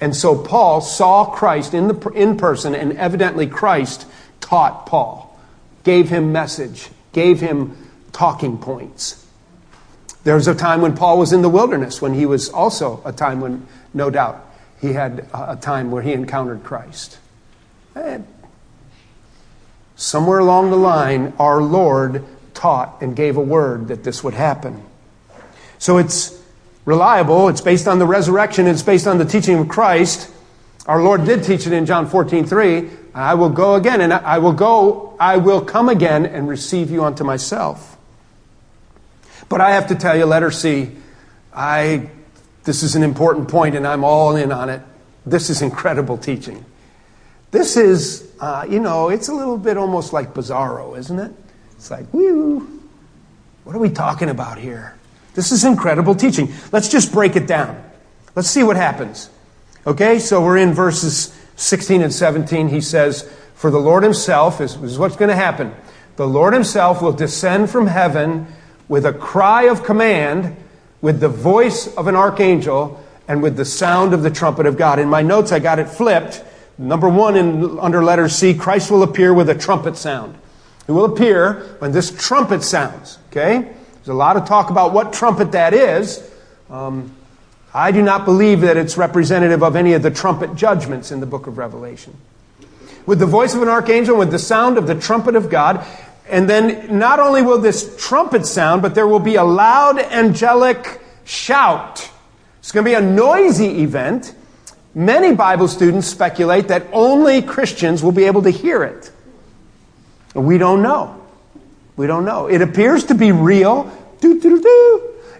And 0.00 0.14
so 0.16 0.40
Paul 0.40 0.80
saw 0.80 1.26
Christ 1.26 1.74
in, 1.74 1.88
the, 1.88 2.08
in 2.10 2.38
person, 2.38 2.74
and 2.74 2.92
evidently 2.92 3.46
Christ 3.46 4.06
taught 4.40 4.86
Paul, 4.86 5.38
gave 5.84 6.08
him 6.08 6.32
message, 6.32 6.88
gave 7.12 7.40
him 7.40 7.76
talking 8.12 8.58
points. 8.58 9.26
There 10.24 10.34
was 10.34 10.48
a 10.48 10.54
time 10.54 10.80
when 10.80 10.96
Paul 10.96 11.18
was 11.18 11.32
in 11.32 11.42
the 11.42 11.48
wilderness, 11.48 12.02
when 12.02 12.14
he 12.14 12.26
was 12.26 12.48
also 12.48 13.00
a 13.04 13.12
time 13.12 13.40
when, 13.40 13.66
no 13.94 14.10
doubt, 14.10 14.44
he 14.80 14.92
had 14.92 15.26
a 15.32 15.56
time 15.56 15.90
where 15.90 16.02
he 16.02 16.12
encountered 16.12 16.64
Christ. 16.64 17.18
And 17.94 18.26
somewhere 19.96 20.38
along 20.38 20.70
the 20.70 20.76
line, 20.76 21.32
our 21.38 21.60
Lord 21.60 22.24
taught 22.54 23.00
and 23.00 23.16
gave 23.16 23.36
a 23.36 23.40
word 23.40 23.88
that 23.88 24.04
this 24.04 24.22
would 24.22 24.34
happen. 24.34 24.82
So 25.78 25.98
it's 25.98 26.40
reliable, 26.84 27.48
it's 27.48 27.60
based 27.60 27.86
on 27.86 27.98
the 27.98 28.06
resurrection, 28.06 28.66
it's 28.66 28.82
based 28.82 29.06
on 29.06 29.18
the 29.18 29.24
teaching 29.24 29.58
of 29.58 29.68
Christ. 29.68 30.30
Our 30.88 31.02
Lord 31.02 31.26
did 31.26 31.44
teach 31.44 31.66
it 31.66 31.74
in 31.74 31.84
John 31.84 32.08
14, 32.08 32.46
3. 32.46 32.88
I 33.14 33.34
will 33.34 33.50
go 33.50 33.74
again, 33.74 34.00
and 34.00 34.10
I 34.10 34.38
will 34.38 34.54
go, 34.54 35.14
I 35.20 35.36
will 35.36 35.60
come 35.60 35.90
again 35.90 36.24
and 36.24 36.48
receive 36.48 36.90
you 36.90 37.04
unto 37.04 37.24
myself. 37.24 37.98
But 39.50 39.60
I 39.60 39.72
have 39.72 39.88
to 39.88 39.94
tell 39.94 40.16
you, 40.16 40.24
letter 40.24 40.50
C, 40.50 40.92
I, 41.54 42.08
this 42.64 42.82
is 42.82 42.96
an 42.96 43.02
important 43.02 43.48
point, 43.48 43.76
and 43.76 43.86
I'm 43.86 44.02
all 44.02 44.34
in 44.34 44.50
on 44.50 44.70
it. 44.70 44.80
This 45.26 45.50
is 45.50 45.60
incredible 45.60 46.16
teaching. 46.16 46.64
This 47.50 47.76
is, 47.76 48.30
uh, 48.40 48.66
you 48.68 48.80
know, 48.80 49.10
it's 49.10 49.28
a 49.28 49.34
little 49.34 49.58
bit 49.58 49.76
almost 49.76 50.14
like 50.14 50.32
bizarro, 50.32 50.98
isn't 50.98 51.18
it? 51.18 51.32
It's 51.72 51.90
like, 51.90 52.12
woo, 52.14 52.66
what 53.64 53.76
are 53.76 53.78
we 53.78 53.90
talking 53.90 54.30
about 54.30 54.58
here? 54.58 54.96
This 55.34 55.52
is 55.52 55.64
incredible 55.64 56.14
teaching. 56.14 56.50
Let's 56.72 56.88
just 56.88 57.12
break 57.12 57.36
it 57.36 57.46
down. 57.46 57.82
Let's 58.34 58.48
see 58.48 58.62
what 58.62 58.76
happens. 58.76 59.28
Okay, 59.88 60.18
so 60.18 60.44
we're 60.44 60.58
in 60.58 60.74
verses 60.74 61.34
16 61.56 62.02
and 62.02 62.12
17, 62.12 62.68
he 62.68 62.82
says, 62.82 63.22
For 63.54 63.70
the 63.70 63.78
Lord 63.78 64.02
himself 64.02 64.60
is, 64.60 64.76
is 64.82 64.98
what's 64.98 65.16
going 65.16 65.30
to 65.30 65.34
happen. 65.34 65.74
The 66.16 66.28
Lord 66.28 66.52
himself 66.52 67.00
will 67.00 67.14
descend 67.14 67.70
from 67.70 67.86
heaven 67.86 68.48
with 68.86 69.06
a 69.06 69.14
cry 69.14 69.62
of 69.62 69.84
command, 69.84 70.54
with 71.00 71.20
the 71.20 71.30
voice 71.30 71.86
of 71.96 72.06
an 72.06 72.14
archangel, 72.14 73.02
and 73.28 73.42
with 73.42 73.56
the 73.56 73.64
sound 73.64 74.12
of 74.12 74.22
the 74.22 74.30
trumpet 74.30 74.66
of 74.66 74.76
God. 74.76 74.98
In 74.98 75.08
my 75.08 75.22
notes, 75.22 75.52
I 75.52 75.58
got 75.58 75.78
it 75.78 75.88
flipped. 75.88 76.44
Number 76.76 77.08
one, 77.08 77.34
in, 77.34 77.78
under 77.78 78.04
letter 78.04 78.28
C, 78.28 78.52
Christ 78.52 78.90
will 78.90 79.02
appear 79.02 79.32
with 79.32 79.48
a 79.48 79.54
trumpet 79.54 79.96
sound. 79.96 80.36
He 80.84 80.92
will 80.92 81.06
appear 81.06 81.76
when 81.78 81.92
this 81.92 82.10
trumpet 82.10 82.62
sounds. 82.62 83.18
Okay? 83.30 83.60
There's 83.94 84.08
a 84.08 84.12
lot 84.12 84.36
of 84.36 84.46
talk 84.46 84.68
about 84.68 84.92
what 84.92 85.14
trumpet 85.14 85.52
that 85.52 85.72
is. 85.72 86.30
Um, 86.68 87.14
I 87.74 87.92
do 87.92 88.02
not 88.02 88.24
believe 88.24 88.62
that 88.62 88.76
it's 88.76 88.96
representative 88.96 89.62
of 89.62 89.76
any 89.76 89.92
of 89.92 90.02
the 90.02 90.10
trumpet 90.10 90.54
judgments 90.54 91.10
in 91.10 91.20
the 91.20 91.26
book 91.26 91.46
of 91.46 91.58
Revelation. 91.58 92.14
With 93.06 93.18
the 93.18 93.26
voice 93.26 93.54
of 93.54 93.62
an 93.62 93.68
archangel, 93.68 94.16
with 94.16 94.30
the 94.30 94.38
sound 94.38 94.78
of 94.78 94.86
the 94.86 94.94
trumpet 94.94 95.36
of 95.36 95.50
God, 95.50 95.84
and 96.28 96.48
then 96.48 96.98
not 96.98 97.20
only 97.20 97.42
will 97.42 97.58
this 97.58 97.96
trumpet 97.98 98.46
sound, 98.46 98.82
but 98.82 98.94
there 98.94 99.06
will 99.06 99.18
be 99.18 99.36
a 99.36 99.44
loud 99.44 99.98
angelic 99.98 101.00
shout. 101.24 102.10
It's 102.58 102.72
going 102.72 102.84
to 102.84 102.90
be 102.90 102.94
a 102.94 103.00
noisy 103.00 103.82
event. 103.82 104.34
Many 104.94 105.34
Bible 105.34 105.68
students 105.68 106.06
speculate 106.06 106.68
that 106.68 106.86
only 106.92 107.40
Christians 107.40 108.02
will 108.02 108.12
be 108.12 108.24
able 108.24 108.42
to 108.42 108.50
hear 108.50 108.82
it. 108.82 109.10
We 110.34 110.58
don't 110.58 110.82
know. 110.82 111.22
We 111.96 112.06
don't 112.06 112.24
know. 112.24 112.46
It 112.46 112.62
appears 112.62 113.04
to 113.04 113.14
be 113.14 113.32
real. 113.32 113.90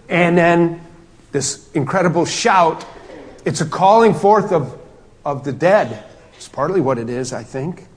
And 0.09 0.37
then 0.37 0.81
this 1.31 1.71
incredible 1.73 2.25
shout. 2.25 2.85
It's 3.45 3.61
a 3.61 3.65
calling 3.65 4.13
forth 4.13 4.51
of, 4.51 4.79
of 5.25 5.43
the 5.43 5.53
dead. 5.53 6.03
It's 6.35 6.47
partly 6.47 6.81
what 6.81 6.97
it 6.97 7.09
is, 7.09 7.33
I 7.33 7.43
think. 7.43 7.87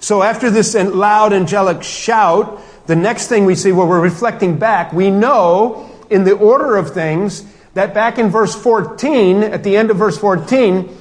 So 0.00 0.22
after 0.22 0.50
this 0.50 0.74
loud 0.74 1.32
angelic 1.32 1.82
shout, 1.82 2.60
the 2.86 2.96
next 2.96 3.28
thing 3.28 3.44
we 3.44 3.54
see, 3.54 3.72
well, 3.72 3.86
we're 3.86 4.00
reflecting 4.00 4.58
back, 4.58 4.92
we 4.92 5.10
know 5.10 5.88
in 6.10 6.24
the 6.24 6.36
order 6.36 6.76
of 6.76 6.92
things 6.92 7.44
that 7.74 7.94
back 7.94 8.18
in 8.18 8.28
verse 8.28 8.54
14, 8.54 9.42
at 9.42 9.64
the 9.64 9.76
end 9.76 9.90
of 9.90 9.96
verse 9.96 10.18
14, 10.18 10.98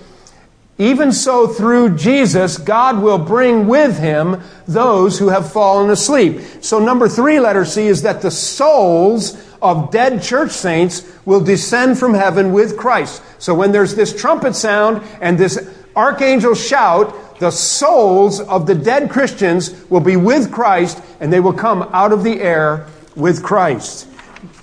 even 0.78 1.12
so, 1.12 1.48
through 1.48 1.96
Jesus, 1.98 2.58
God 2.58 3.04
will 3.04 3.20
bring 3.20 3.68
with 3.68 4.00
him 4.00 4.42
those 4.68 5.20
who 5.20 5.30
have 5.30 5.52
fallen 5.52 5.90
asleep. 5.92 6.42
So, 6.62 6.80
number 6.80 7.08
three, 7.08 7.40
letter 7.40 7.66
C, 7.66 7.88
is 7.88 8.02
that 8.02 8.22
the 8.22 8.32
souls 8.32 9.38
of 9.62 9.92
dead 9.92 10.24
church 10.24 10.52
saints 10.52 11.08
will 11.24 11.42
descend 11.42 12.00
from 12.00 12.16
heaven 12.16 12.52
with 12.52 12.78
Christ. 12.78 13.22
So, 13.38 13.54
when 13.54 13.72
there's 13.72 13.96
this 13.96 14.20
trumpet 14.20 14.56
sound 14.56 15.04
and 15.22 15.38
this 15.38 15.70
archangel 15.96 16.56
shout, 16.56 17.40
the 17.40 17.52
souls 17.52 18.40
of 18.40 18.66
the 18.66 18.76
dead 18.76 19.10
Christians 19.10 19.74
will 19.90 20.00
be 20.00 20.16
with 20.16 20.52
Christ 20.52 21.02
and 21.20 21.32
they 21.32 21.40
will 21.40 21.54
come 21.54 21.84
out 21.92 22.12
of 22.12 22.24
the 22.24 22.42
air 22.42 22.88
with 23.16 23.44
Christ. 23.44 24.08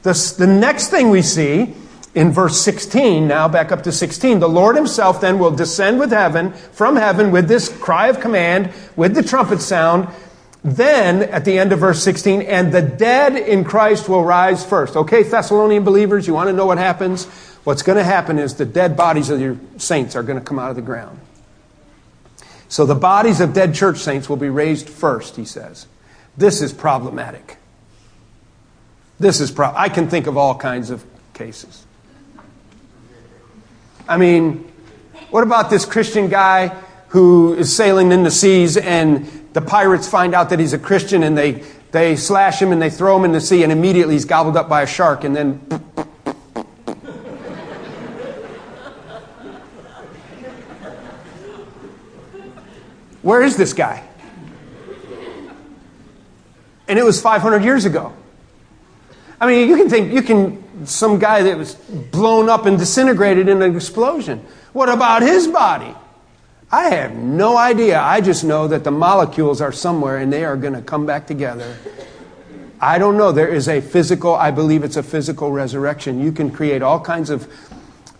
The, 0.02 0.34
the 0.38 0.46
next 0.46 0.88
thing 0.88 1.10
we 1.10 1.22
see 1.22 1.74
in 2.18 2.32
verse 2.32 2.60
16, 2.60 3.28
now 3.28 3.46
back 3.46 3.70
up 3.70 3.84
to 3.84 3.92
16, 3.92 4.40
the 4.40 4.48
Lord 4.48 4.74
himself 4.74 5.20
then 5.20 5.38
will 5.38 5.52
descend 5.52 6.00
with 6.00 6.10
heaven, 6.10 6.52
from 6.52 6.96
heaven, 6.96 7.30
with 7.30 7.46
this 7.46 7.68
cry 7.68 8.08
of 8.08 8.18
command, 8.18 8.72
with 8.96 9.14
the 9.14 9.22
trumpet 9.22 9.60
sound. 9.60 10.08
Then, 10.64 11.22
at 11.22 11.44
the 11.44 11.60
end 11.60 11.72
of 11.72 11.78
verse 11.78 12.02
16, 12.02 12.42
and 12.42 12.72
the 12.72 12.82
dead 12.82 13.36
in 13.36 13.62
Christ 13.62 14.08
will 14.08 14.24
rise 14.24 14.66
first. 14.66 14.96
Okay, 14.96 15.22
Thessalonian 15.22 15.84
believers, 15.84 16.26
you 16.26 16.34
want 16.34 16.48
to 16.48 16.52
know 16.52 16.66
what 16.66 16.78
happens? 16.78 17.26
What's 17.62 17.82
going 17.82 17.98
to 17.98 18.04
happen 18.04 18.40
is 18.40 18.56
the 18.56 18.66
dead 18.66 18.96
bodies 18.96 19.30
of 19.30 19.40
your 19.40 19.56
saints 19.76 20.16
are 20.16 20.24
going 20.24 20.40
to 20.40 20.44
come 20.44 20.58
out 20.58 20.70
of 20.70 20.76
the 20.76 20.82
ground. 20.82 21.20
So 22.68 22.84
the 22.84 22.96
bodies 22.96 23.40
of 23.40 23.52
dead 23.52 23.76
church 23.76 23.98
saints 23.98 24.28
will 24.28 24.36
be 24.36 24.48
raised 24.48 24.88
first, 24.88 25.36
he 25.36 25.44
says. 25.44 25.86
This 26.36 26.62
is 26.62 26.72
problematic. 26.72 27.58
This 29.20 29.40
is 29.40 29.52
pro- 29.52 29.72
I 29.72 29.88
can 29.88 30.08
think 30.08 30.26
of 30.26 30.36
all 30.36 30.56
kinds 30.56 30.90
of 30.90 31.04
cases. 31.32 31.84
I 34.08 34.16
mean, 34.16 34.72
what 35.28 35.42
about 35.42 35.68
this 35.68 35.84
Christian 35.84 36.28
guy 36.28 36.68
who 37.08 37.52
is 37.52 37.76
sailing 37.76 38.10
in 38.10 38.22
the 38.22 38.30
seas 38.30 38.78
and 38.78 39.26
the 39.52 39.60
pirates 39.60 40.08
find 40.08 40.34
out 40.34 40.48
that 40.48 40.58
he's 40.58 40.72
a 40.72 40.78
Christian 40.78 41.22
and 41.22 41.36
they, 41.36 41.62
they 41.90 42.16
slash 42.16 42.62
him 42.62 42.72
and 42.72 42.80
they 42.80 42.88
throw 42.88 43.18
him 43.18 43.26
in 43.26 43.32
the 43.32 43.40
sea 43.40 43.62
and 43.62 43.70
immediately 43.70 44.14
he's 44.14 44.24
gobbled 44.24 44.56
up 44.56 44.66
by 44.66 44.80
a 44.80 44.86
shark 44.86 45.24
and 45.24 45.36
then. 45.36 45.56
Where 53.20 53.42
is 53.42 53.58
this 53.58 53.74
guy? 53.74 54.08
And 56.88 56.98
it 56.98 57.04
was 57.04 57.20
500 57.20 57.62
years 57.62 57.84
ago. 57.84 58.14
I 59.40 59.46
mean, 59.46 59.68
you 59.68 59.76
can 59.76 59.88
think, 59.88 60.12
you 60.12 60.22
can 60.22 60.86
some 60.86 61.18
guy 61.18 61.42
that 61.42 61.56
was 61.56 61.74
blown 61.74 62.48
up 62.48 62.66
and 62.66 62.78
disintegrated 62.78 63.48
in 63.48 63.62
an 63.62 63.74
explosion. 63.74 64.44
What 64.72 64.88
about 64.88 65.22
his 65.22 65.48
body? 65.48 65.94
I 66.70 66.90
have 66.90 67.14
no 67.14 67.56
idea. 67.56 68.00
I 68.00 68.20
just 68.20 68.44
know 68.44 68.68
that 68.68 68.84
the 68.84 68.90
molecules 68.90 69.60
are 69.60 69.72
somewhere 69.72 70.18
and 70.18 70.32
they 70.32 70.44
are 70.44 70.56
going 70.56 70.74
to 70.74 70.82
come 70.82 71.06
back 71.06 71.26
together. 71.26 71.76
I 72.80 72.98
don't 72.98 73.16
know. 73.16 73.32
There 73.32 73.48
is 73.48 73.68
a 73.68 73.80
physical, 73.80 74.34
I 74.34 74.50
believe 74.50 74.84
it's 74.84 74.96
a 74.96 75.02
physical 75.02 75.50
resurrection. 75.50 76.20
You 76.20 76.30
can 76.30 76.50
create 76.50 76.82
all 76.82 77.00
kinds 77.00 77.30
of, 77.30 77.50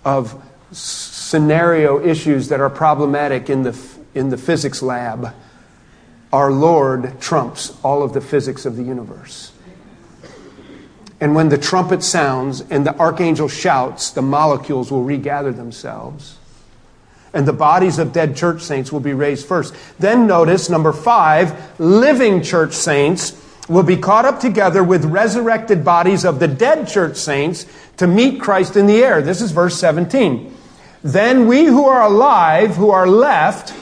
of 0.05 0.43
scenario 0.73 2.05
issues 2.05 2.49
that 2.49 2.61
are 2.61 2.71
problematic 2.71 3.51
in 3.51 3.63
the, 3.63 3.79
in 4.15 4.31
the 4.31 4.39
physics 4.39 4.83
lab. 4.83 5.35
Our 6.33 6.51
Lord 6.51 7.21
trumps 7.21 7.77
all 7.83 8.03
of 8.03 8.15
the 8.15 8.21
physics 8.21 8.67
of 8.67 8.77
the 8.77 8.83
universe. 8.83 9.53
And 11.21 11.35
when 11.35 11.49
the 11.49 11.59
trumpet 11.59 12.03
sounds 12.03 12.61
and 12.71 12.87
the 12.87 12.97
archangel 12.99 13.49
shouts, 13.49 14.11
the 14.11 14.23
molecules 14.23 14.91
will 14.91 15.03
regather 15.03 15.53
themselves. 15.53 16.37
And 17.35 17.47
the 17.47 17.53
bodies 17.53 17.99
of 17.99 18.13
dead 18.13 18.37
church 18.37 18.63
saints 18.63 18.93
will 18.93 19.01
be 19.01 19.13
raised 19.13 19.47
first. 19.47 19.75
Then 19.99 20.27
notice, 20.27 20.71
number 20.71 20.93
five, 20.93 21.79
living 21.81 22.43
church 22.43 22.73
saints 22.73 23.45
will 23.69 23.83
be 23.83 23.97
caught 23.97 24.25
up 24.25 24.41
together 24.41 24.83
with 24.83 25.05
resurrected 25.05 25.85
bodies 25.85 26.25
of 26.25 26.41
the 26.41 26.49
dead 26.49 26.89
church 26.89 27.17
saints 27.17 27.67
to 27.99 28.07
meet 28.07 28.41
Christ 28.41 28.77
in 28.77 28.87
the 28.87 29.03
air. 29.03 29.21
This 29.21 29.43
is 29.43 29.51
verse 29.51 29.79
17. 29.79 30.55
Then 31.03 31.47
we 31.47 31.67
who 31.67 31.87
are 31.87 32.03
alive, 32.03 32.77
who 32.77 32.91
are 32.91 33.07
left, 33.07 33.75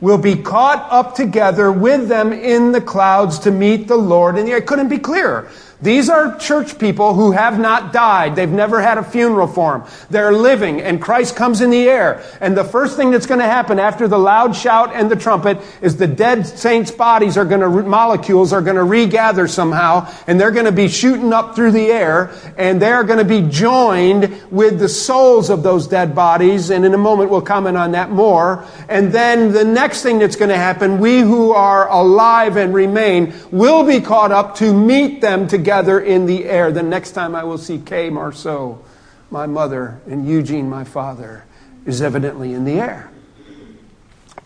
will 0.00 0.18
be 0.18 0.36
caught 0.36 0.86
up 0.90 1.14
together 1.14 1.70
with 1.70 2.08
them 2.08 2.32
in 2.32 2.72
the 2.72 2.80
clouds 2.80 3.40
to 3.40 3.50
meet 3.50 3.88
the 3.88 3.96
Lord 3.96 4.36
in 4.36 4.46
the 4.46 4.52
air. 4.52 4.58
It 4.58 4.66
couldn't 4.66 4.88
be 4.88 4.98
clearer. 4.98 5.48
These 5.82 6.08
are 6.08 6.38
church 6.38 6.78
people 6.78 7.14
who 7.14 7.32
have 7.32 7.58
not 7.58 7.92
died. 7.92 8.36
They've 8.36 8.48
never 8.48 8.80
had 8.80 8.98
a 8.98 9.02
funeral 9.02 9.48
for 9.48 9.78
them. 9.78 9.88
They're 10.10 10.32
living, 10.32 10.80
and 10.80 11.02
Christ 11.02 11.34
comes 11.34 11.60
in 11.60 11.70
the 11.70 11.88
air. 11.88 12.22
And 12.40 12.56
the 12.56 12.62
first 12.62 12.96
thing 12.96 13.10
that's 13.10 13.26
going 13.26 13.40
to 13.40 13.46
happen 13.46 13.80
after 13.80 14.06
the 14.06 14.18
loud 14.18 14.54
shout 14.54 14.94
and 14.94 15.10
the 15.10 15.16
trumpet 15.16 15.58
is 15.80 15.96
the 15.96 16.06
dead 16.06 16.46
saints' 16.46 16.92
bodies 16.92 17.36
are 17.36 17.44
going 17.44 17.62
to, 17.62 17.82
molecules 17.82 18.52
are 18.52 18.62
going 18.62 18.76
to 18.76 18.84
regather 18.84 19.48
somehow, 19.48 20.08
and 20.28 20.40
they're 20.40 20.52
going 20.52 20.66
to 20.66 20.72
be 20.72 20.86
shooting 20.86 21.32
up 21.32 21.56
through 21.56 21.72
the 21.72 21.90
air, 21.90 22.30
and 22.56 22.80
they're 22.80 23.02
going 23.02 23.18
to 23.18 23.24
be 23.24 23.42
joined 23.42 24.40
with 24.52 24.78
the 24.78 24.88
souls 24.88 25.50
of 25.50 25.64
those 25.64 25.88
dead 25.88 26.14
bodies. 26.14 26.70
And 26.70 26.84
in 26.84 26.94
a 26.94 26.98
moment, 26.98 27.28
we'll 27.28 27.42
comment 27.42 27.76
on 27.76 27.90
that 27.92 28.10
more. 28.10 28.64
And 28.88 29.10
then 29.12 29.50
the 29.50 29.64
next 29.64 30.04
thing 30.04 30.20
that's 30.20 30.36
going 30.36 30.50
to 30.50 30.56
happen, 30.56 31.00
we 31.00 31.18
who 31.18 31.50
are 31.50 31.88
alive 31.88 32.56
and 32.56 32.72
remain 32.72 33.34
will 33.50 33.82
be 33.82 34.00
caught 34.00 34.30
up 34.30 34.54
to 34.58 34.72
meet 34.72 35.20
them 35.20 35.48
together 35.48 35.71
together 35.72 36.00
in 36.00 36.26
the 36.26 36.44
air. 36.44 36.70
The 36.70 36.82
next 36.82 37.12
time 37.12 37.34
I 37.34 37.44
will 37.44 37.56
see 37.56 37.78
Kay 37.78 38.10
Marceau, 38.10 38.84
my 39.30 39.46
mother, 39.46 40.02
and 40.06 40.28
Eugene, 40.28 40.68
my 40.68 40.84
father, 40.84 41.46
is 41.86 42.02
evidently 42.02 42.52
in 42.52 42.66
the 42.66 42.74
air. 42.74 43.10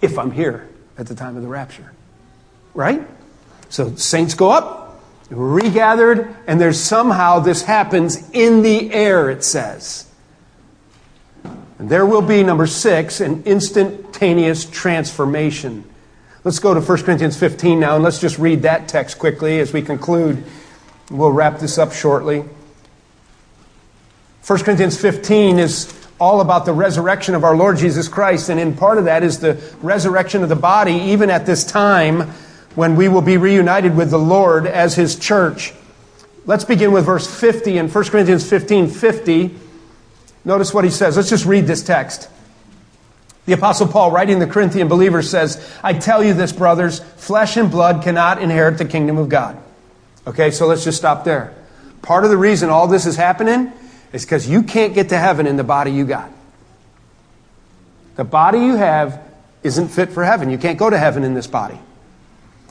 If 0.01 0.21
I'm 0.21 0.31
here 0.31 0.69
at 0.97 1.09
the 1.09 1.17
time 1.17 1.37
of 1.37 1.43
the 1.43 1.49
rapture. 1.49 1.93
Right? 2.75 3.05
So 3.71 3.97
saints 3.97 4.35
go 4.35 4.51
up, 4.51 5.03
regathered, 5.29 6.33
and 6.47 6.61
there's 6.61 6.79
somehow 6.79 7.41
this 7.41 7.63
happens 7.63 8.31
in 8.31 8.63
the 8.63 8.93
air, 8.93 9.29
it 9.29 9.43
says. 9.43 10.09
And 11.43 11.89
there 11.91 12.07
will 12.07 12.23
be, 12.23 12.45
number 12.45 12.69
six, 12.69 13.21
an 13.21 13.43
instantaneous 13.45 14.65
transformation. 14.65 15.83
Let's 16.45 16.61
go 16.61 16.73
to 16.73 16.81
1 16.81 16.99
Corinthians 17.03 17.37
15 17.37 17.81
now, 17.81 17.97
and 17.97 18.05
let's 18.05 18.21
just 18.21 18.39
read 18.39 18.63
that 18.63 18.87
text 18.87 19.19
quickly 19.19 19.59
as 19.59 19.73
we 19.73 19.83
conclude 19.83 20.45
We'll 21.11 21.31
wrap 21.31 21.61
this 21.61 21.79
up 21.79 21.93
shortly. 21.93 22.45
1 24.45 24.59
Corinthians 24.61 25.01
15 25.01 25.59
is 25.59 25.93
all 26.19 26.41
about 26.41 26.67
the 26.67 26.73
resurrection 26.73 27.35
of 27.35 27.45
our 27.45 27.57
Lord 27.57 27.77
Jesus 27.77 28.09
Christ, 28.09 28.49
and 28.49 28.59
in 28.59 28.77
part 28.77 28.99
of 28.99 29.05
that 29.05 29.23
is 29.23 29.39
the 29.39 29.61
resurrection 29.83 30.43
of 30.43 30.49
the 30.49 30.57
body, 30.57 30.95
even 30.95 31.31
at 31.31 31.47
this 31.47 31.65
time 31.65 32.23
when 32.75 32.97
we 32.97 33.09
will 33.09 33.23
be 33.23 33.37
reunited 33.37 33.97
with 33.97 34.11
the 34.11 34.19
Lord 34.19 34.67
as 34.67 34.97
His 34.97 35.17
church. 35.17 35.73
Let's 36.45 36.65
begin 36.65 36.91
with 36.91 37.07
verse 37.07 37.27
50 37.27 37.79
in 37.79 37.89
1 37.89 38.05
Corinthians 38.05 38.49
15 38.49 38.89
50. 38.89 39.55
Notice 40.45 40.73
what 40.73 40.85
he 40.85 40.91
says. 40.91 41.17
Let's 41.17 41.29
just 41.29 41.45
read 41.45 41.67
this 41.67 41.83
text. 41.83 42.29
The 43.47 43.53
Apostle 43.53 43.89
Paul, 43.89 44.13
writing 44.13 44.39
the 44.39 44.47
Corinthian 44.47 44.87
believers, 44.87 45.29
says, 45.29 45.77
I 45.83 45.93
tell 45.93 46.23
you 46.23 46.35
this, 46.35 46.53
brothers, 46.53 47.01
flesh 47.01 47.57
and 47.57 47.69
blood 47.69 48.05
cannot 48.05 48.41
inherit 48.41 48.79
the 48.79 48.85
kingdom 48.85 49.19
of 49.19 49.29
God 49.29 49.61
Okay, 50.27 50.51
so 50.51 50.67
let's 50.67 50.85
just 50.85 50.99
stop 50.99 51.25
there. 51.25 51.55
Part 52.03 52.25
of 52.25 52.31
the 52.31 52.37
reason 52.37 52.69
all 52.69 52.89
this 52.89 53.07
is 53.07 53.17
happening 53.17 53.73
is 54.13 54.25
because 54.25 54.49
you 54.49 54.63
can't 54.63 54.95
get 54.95 55.11
to 55.11 55.19
heaven 55.19 55.47
in 55.47 55.57
the 55.57 55.65
body 55.65 55.93
you 55.93 56.05
got. 56.05 56.31
The 58.17 58.25
body 58.25 58.59
you 58.61 58.77
have 58.77 59.23
isn't 59.63 59.89
fit 59.89 60.11
for 60.11 60.25
heaven. 60.25 60.51
You 60.51 60.59
can't 60.59 60.79
go 60.79 60.89
to 60.91 60.99
heaven 60.99 61.23
in 61.23 61.35
this 61.35 61.47
body. 61.47 61.79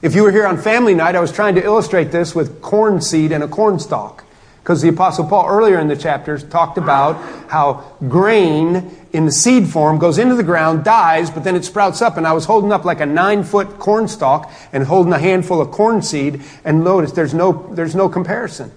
If 0.02 0.16
you 0.16 0.24
were 0.24 0.32
here 0.32 0.46
on 0.46 0.58
family 0.58 0.94
night, 0.94 1.16
I 1.16 1.20
was 1.20 1.32
trying 1.32 1.56
to 1.56 1.64
illustrate 1.64 2.12
this 2.12 2.36
with 2.36 2.62
corn 2.62 3.02
seed 3.02 3.32
and 3.32 3.44
a 3.44 3.48
corn 3.48 3.80
stalk. 3.80 4.24
Because 4.66 4.82
the 4.82 4.90
Apostle 4.90 5.28
Paul 5.28 5.46
earlier 5.48 5.80
in 5.80 5.88
the 5.90 5.96
chapters 5.96 6.44
talked 6.44 6.80
about 6.80 7.18
how 7.52 7.84
grain 8.10 8.98
in 9.14 9.28
the 9.28 9.32
seed 9.32 9.68
form 9.68 10.00
goes 10.00 10.18
into 10.18 10.34
the 10.34 10.42
ground, 10.42 10.84
dies, 10.84 11.30
but 11.30 11.44
then 11.44 11.56
it 11.56 11.64
sprouts 11.64 12.02
up. 12.02 12.18
And 12.18 12.26
I 12.26 12.34
was 12.34 12.46
holding 12.46 12.72
up 12.72 12.84
like 12.84 13.00
a 13.00 13.06
nine 13.06 13.44
foot 13.44 13.78
corn 13.78 14.08
stalk 14.08 14.52
and 14.74 14.84
holding 14.84 15.14
a 15.14 15.20
handful 15.20 15.62
of 15.62 15.70
corn 15.70 16.02
seed. 16.02 16.42
And 16.64 16.84
notice 16.84 17.12
there's 17.12 17.36
no, 17.36 17.72
there's 17.76 17.94
no 17.94 18.10
comparison. 18.10 18.72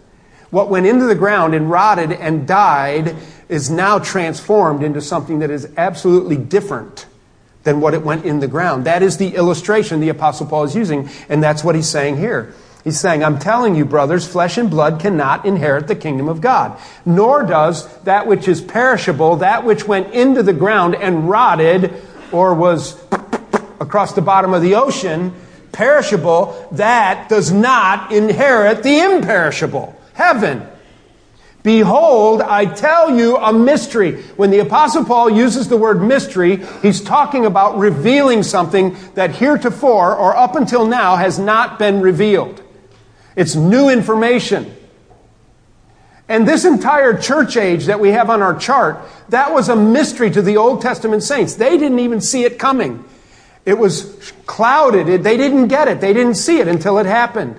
What 0.50 0.68
went 0.68 0.84
into 0.84 1.06
the 1.06 1.14
ground 1.14 1.54
and 1.54 1.70
rotted 1.70 2.12
and 2.12 2.46
died 2.46 3.16
is 3.48 3.70
now 3.70 3.98
transformed 3.98 4.82
into 4.82 5.00
something 5.00 5.38
that 5.38 5.50
is 5.50 5.72
absolutely 5.78 6.36
different 6.36 7.06
than 7.62 7.80
what 7.80 7.94
it 7.94 8.02
went 8.02 8.26
in 8.26 8.40
the 8.40 8.46
ground. 8.46 8.84
That 8.84 9.02
is 9.02 9.16
the 9.16 9.34
illustration 9.34 10.00
the 10.00 10.10
Apostle 10.10 10.48
Paul 10.48 10.64
is 10.64 10.76
using, 10.76 11.08
and 11.30 11.42
that's 11.42 11.64
what 11.64 11.74
he's 11.74 11.88
saying 11.88 12.18
here. 12.18 12.52
He's 12.84 12.98
saying, 12.98 13.24
I'm 13.24 13.38
telling 13.38 13.74
you, 13.74 13.84
brothers, 13.84 14.26
flesh 14.26 14.56
and 14.56 14.70
blood 14.70 15.00
cannot 15.00 15.44
inherit 15.44 15.88
the 15.88 15.96
kingdom 15.96 16.28
of 16.28 16.40
God. 16.40 16.78
Nor 17.04 17.42
does 17.42 17.86
that 18.04 18.26
which 18.26 18.48
is 18.48 18.60
perishable, 18.60 19.36
that 19.36 19.64
which 19.64 19.86
went 19.86 20.14
into 20.14 20.42
the 20.42 20.52
ground 20.52 20.94
and 20.94 21.28
rotted 21.28 21.92
or 22.32 22.54
was 22.54 22.98
across 23.80 24.12
the 24.12 24.22
bottom 24.22 24.54
of 24.54 24.62
the 24.62 24.74
ocean, 24.74 25.34
perishable, 25.72 26.68
that 26.72 27.28
does 27.28 27.52
not 27.52 28.12
inherit 28.12 28.82
the 28.82 29.00
imperishable. 29.00 29.94
Heaven. 30.14 30.66
Behold, 31.62 32.40
I 32.40 32.64
tell 32.64 33.18
you 33.18 33.36
a 33.36 33.52
mystery. 33.52 34.22
When 34.36 34.50
the 34.50 34.60
Apostle 34.60 35.04
Paul 35.04 35.30
uses 35.30 35.68
the 35.68 35.76
word 35.76 36.00
mystery, 36.00 36.64
he's 36.82 37.00
talking 37.00 37.44
about 37.44 37.78
revealing 37.78 38.42
something 38.42 38.96
that 39.14 39.34
heretofore 39.34 40.16
or 40.16 40.36
up 40.36 40.54
until 40.54 40.86
now 40.86 41.16
has 41.16 41.38
not 41.38 41.78
been 41.78 42.00
revealed. 42.00 42.62
It's 43.38 43.54
new 43.54 43.88
information. 43.88 44.74
And 46.28 46.46
this 46.46 46.64
entire 46.64 47.16
church 47.16 47.56
age 47.56 47.86
that 47.86 48.00
we 48.00 48.10
have 48.10 48.30
on 48.30 48.42
our 48.42 48.58
chart, 48.58 49.00
that 49.28 49.52
was 49.52 49.68
a 49.68 49.76
mystery 49.76 50.28
to 50.28 50.42
the 50.42 50.56
Old 50.56 50.82
Testament 50.82 51.22
saints. 51.22 51.54
They 51.54 51.78
didn't 51.78 52.00
even 52.00 52.20
see 52.20 52.42
it 52.42 52.58
coming. 52.58 53.04
It 53.64 53.78
was 53.78 54.32
clouded. 54.46 55.22
They 55.22 55.36
didn't 55.36 55.68
get 55.68 55.86
it. 55.86 56.00
They 56.00 56.12
didn't 56.12 56.34
see 56.34 56.58
it 56.58 56.66
until 56.66 56.98
it 56.98 57.06
happened. 57.06 57.54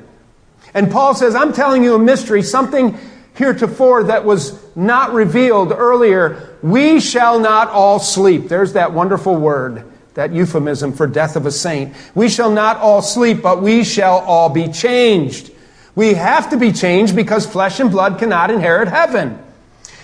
And 0.73 0.91
Paul 0.91 1.15
says, 1.15 1.33
I'm 1.33 1.53
telling 1.53 1.81
you 1.81 1.95
a 1.95 1.99
mystery, 1.99 2.43
something 2.43 2.97
heretofore 3.35 4.03
that 4.03 4.25
was 4.25 4.59
not 4.75 5.13
revealed 5.13 5.71
earlier. 5.71 6.57
We 6.61 6.99
shall 6.99 7.39
not 7.39 7.69
all 7.69 7.99
sleep. 7.99 8.49
There's 8.49 8.73
that 8.73 8.91
wonderful 8.91 9.37
word, 9.37 9.89
that 10.15 10.33
euphemism 10.33 10.91
for 10.91 11.07
death 11.07 11.37
of 11.37 11.45
a 11.45 11.51
saint. 11.51 11.95
We 12.15 12.27
shall 12.27 12.51
not 12.51 12.75
all 12.77 13.01
sleep, 13.01 13.41
but 13.41 13.61
we 13.61 13.85
shall 13.85 14.17
all 14.19 14.49
be 14.49 14.67
changed. 14.67 15.53
We 15.99 16.13
have 16.13 16.51
to 16.51 16.57
be 16.57 16.71
changed 16.71 17.13
because 17.13 17.45
flesh 17.45 17.81
and 17.81 17.91
blood 17.91 18.19
cannot 18.19 18.51
inherit 18.51 18.87
heaven. 18.87 19.37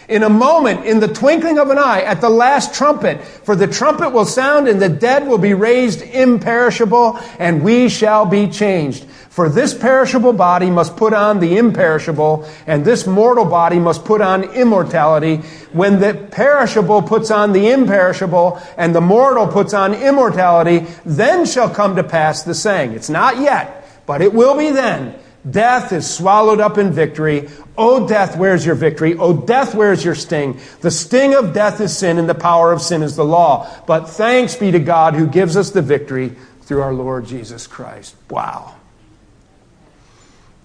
In 0.09 0.23
a 0.23 0.29
moment, 0.29 0.85
in 0.85 0.99
the 0.99 1.07
twinkling 1.07 1.57
of 1.57 1.69
an 1.69 1.77
eye, 1.77 2.01
at 2.01 2.19
the 2.19 2.27
last 2.29 2.73
trumpet, 2.73 3.23
for 3.23 3.55
the 3.55 3.65
trumpet 3.65 4.09
will 4.09 4.25
sound 4.25 4.67
and 4.67 4.81
the 4.81 4.89
dead 4.89 5.25
will 5.25 5.37
be 5.37 5.53
raised 5.53 6.01
imperishable 6.01 7.17
and 7.39 7.63
we 7.63 7.87
shall 7.87 8.25
be 8.25 8.49
changed. 8.49 9.05
For 9.29 9.47
this 9.47 9.73
perishable 9.73 10.33
body 10.33 10.69
must 10.69 10.97
put 10.97 11.13
on 11.13 11.39
the 11.39 11.57
imperishable 11.57 12.45
and 12.67 12.83
this 12.83 13.07
mortal 13.07 13.45
body 13.45 13.79
must 13.79 14.03
put 14.03 14.19
on 14.19 14.43
immortality. 14.43 15.37
When 15.71 16.01
the 16.01 16.13
perishable 16.13 17.03
puts 17.03 17.31
on 17.31 17.53
the 17.53 17.69
imperishable 17.69 18.61
and 18.75 18.93
the 18.93 18.99
mortal 18.99 19.47
puts 19.47 19.73
on 19.73 19.93
immortality, 19.93 20.87
then 21.05 21.45
shall 21.45 21.69
come 21.69 21.95
to 21.95 22.03
pass 22.03 22.43
the 22.43 22.53
saying. 22.53 22.91
It's 22.91 23.09
not 23.09 23.37
yet, 23.37 23.87
but 24.05 24.21
it 24.21 24.33
will 24.33 24.57
be 24.57 24.71
then 24.71 25.21
Death 25.49 25.91
is 25.91 26.09
swallowed 26.09 26.59
up 26.59 26.77
in 26.77 26.91
victory. 26.91 27.49
O 27.77 28.07
death, 28.07 28.37
where's 28.37 28.65
your 28.65 28.75
victory? 28.75 29.15
O 29.15 29.33
death, 29.33 29.75
where's 29.75 30.03
your 30.03 30.15
sting? 30.15 30.59
The 30.81 30.89
sting 30.89 31.35
of 31.35 31.53
death 31.53 31.79
is 31.81 31.95
sin, 31.95 32.17
and 32.17 32.27
the 32.27 32.35
power 32.35 32.71
of 32.71 32.81
sin 32.81 33.03
is 33.03 33.15
the 33.15 33.25
law. 33.25 33.69
But 33.85 34.09
thanks 34.09 34.55
be 34.55 34.71
to 34.71 34.79
God 34.79 35.13
who 35.13 35.27
gives 35.27 35.55
us 35.55 35.71
the 35.71 35.81
victory 35.81 36.35
through 36.61 36.81
our 36.81 36.93
Lord 36.93 37.25
Jesus 37.27 37.67
Christ. 37.67 38.15
Wow. 38.29 38.75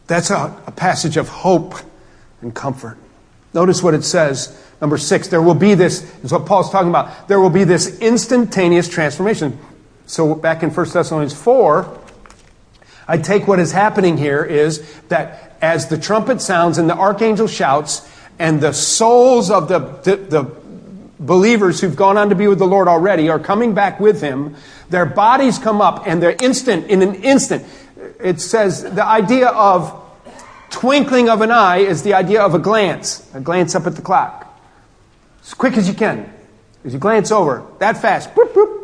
That's 0.07 0.31
a, 0.31 0.61
a 0.67 0.73
passage 0.73 1.17
of 1.17 1.29
hope 1.29 1.75
and 2.41 2.55
comfort. 2.55 2.97
Notice 3.53 3.83
what 3.83 3.95
it 3.95 4.03
says. 4.03 4.57
Number 4.81 4.97
six, 4.97 5.29
there 5.29 5.43
will 5.43 5.55
be 5.55 5.75
this, 5.75 6.03
is 6.25 6.33
what 6.33 6.47
Paul's 6.47 6.71
talking 6.71 6.89
about. 6.89 7.29
There 7.29 7.39
will 7.39 7.51
be 7.51 7.65
this 7.65 7.99
instantaneous 8.01 8.89
transformation. 8.89 9.59
So 10.07 10.35
back 10.35 10.63
in 10.63 10.71
1 10.71 10.91
Thessalonians 10.91 11.35
4, 11.35 12.00
I 13.11 13.19
take 13.19 13.49
what 13.49 13.59
is 13.59 13.73
happening 13.73 14.17
here 14.17 14.45
is 14.45 14.89
that 15.09 15.57
as 15.61 15.89
the 15.89 15.99
trumpet 15.99 16.41
sounds 16.41 16.79
and 16.79 16.89
the 16.89 16.95
archangel 16.95 17.49
shouts, 17.49 18.09
and 18.39 18.61
the 18.61 18.73
souls 18.73 19.51
of 19.51 19.67
the, 19.67 19.81
the, 19.81 20.17
the 20.17 20.51
believers 21.19 21.81
who've 21.81 21.97
gone 21.97 22.17
on 22.17 22.29
to 22.29 22.37
be 22.37 22.47
with 22.47 22.61
the 22.61 22.69
Lord 22.69 22.87
already 22.87 23.29
are 23.29 23.41
coming 23.41 23.75
back 23.75 23.99
with 23.99 24.21
him, 24.21 24.55
their 24.91 25.07
bodies 25.07 25.59
come 25.59 25.81
up 25.81 26.07
and 26.07 26.23
they're 26.23 26.37
instant, 26.41 26.87
in 26.87 27.03
an 27.03 27.17
instant. 27.17 27.67
It 28.21 28.41
says 28.41 28.85
the 28.85 29.05
idea 29.05 29.49
of 29.49 29.93
twinkling 30.71 31.29
of 31.29 31.41
an 31.41 31.51
eye 31.51 31.79
is 31.79 32.05
the 32.05 32.15
idea 32.15 32.41
of 32.41 32.55
a 32.55 32.61
glance, 32.61 33.29
a 33.35 33.41
glance 33.41 33.75
up 33.75 33.89
at 33.89 33.97
the 33.97 34.03
clock. 34.03 34.57
As 35.43 35.53
quick 35.55 35.77
as 35.77 35.89
you 35.89 35.95
can. 35.95 36.33
As 36.85 36.93
you 36.93 37.01
glance 37.01 37.33
over, 37.33 37.67
that 37.81 38.01
fast. 38.01 38.33
Boop, 38.37 38.53
boop, 38.53 38.80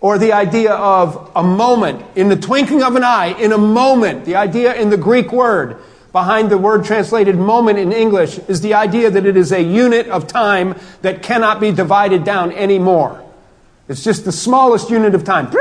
or 0.00 0.16
the 0.16 0.32
idea 0.32 0.72
of 0.72 1.30
a 1.36 1.42
moment, 1.42 2.04
in 2.14 2.28
the 2.28 2.36
twinkling 2.36 2.82
of 2.82 2.96
an 2.96 3.04
eye, 3.04 3.38
in 3.38 3.52
a 3.52 3.58
moment. 3.58 4.24
The 4.24 4.36
idea 4.36 4.74
in 4.74 4.90
the 4.90 4.96
Greek 4.96 5.30
word 5.30 5.76
behind 6.12 6.50
the 6.50 6.58
word 6.58 6.84
translated 6.84 7.36
moment 7.36 7.78
in 7.78 7.92
English 7.92 8.38
is 8.48 8.62
the 8.62 8.74
idea 8.74 9.10
that 9.10 9.26
it 9.26 9.36
is 9.36 9.52
a 9.52 9.62
unit 9.62 10.08
of 10.08 10.26
time 10.26 10.74
that 11.02 11.22
cannot 11.22 11.60
be 11.60 11.70
divided 11.70 12.24
down 12.24 12.50
anymore. 12.52 13.22
It's 13.88 14.02
just 14.02 14.24
the 14.24 14.32
smallest 14.32 14.88
unit 14.90 15.14
of 15.14 15.24
time. 15.24 15.52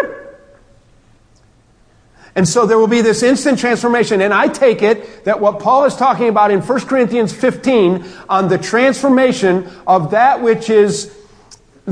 And 2.36 2.48
so 2.48 2.66
there 2.66 2.78
will 2.78 2.88
be 2.88 3.02
this 3.02 3.24
instant 3.24 3.60
transformation. 3.60 4.22
And 4.22 4.34
I 4.34 4.48
take 4.48 4.82
it 4.82 5.26
that 5.26 5.42
what 5.42 5.60
Paul 5.60 5.86
is 5.86 5.96
talking 5.96 6.30
about 6.30 6.52
in 6.52 6.62
1 6.62 6.80
Corinthians 6.82 7.34
15 7.34 8.06
on 8.30 8.48
the 8.48 8.58
transformation 8.58 9.70
of 9.86 10.12
that 10.12 10.42
which 10.42 10.70
is, 10.70 11.14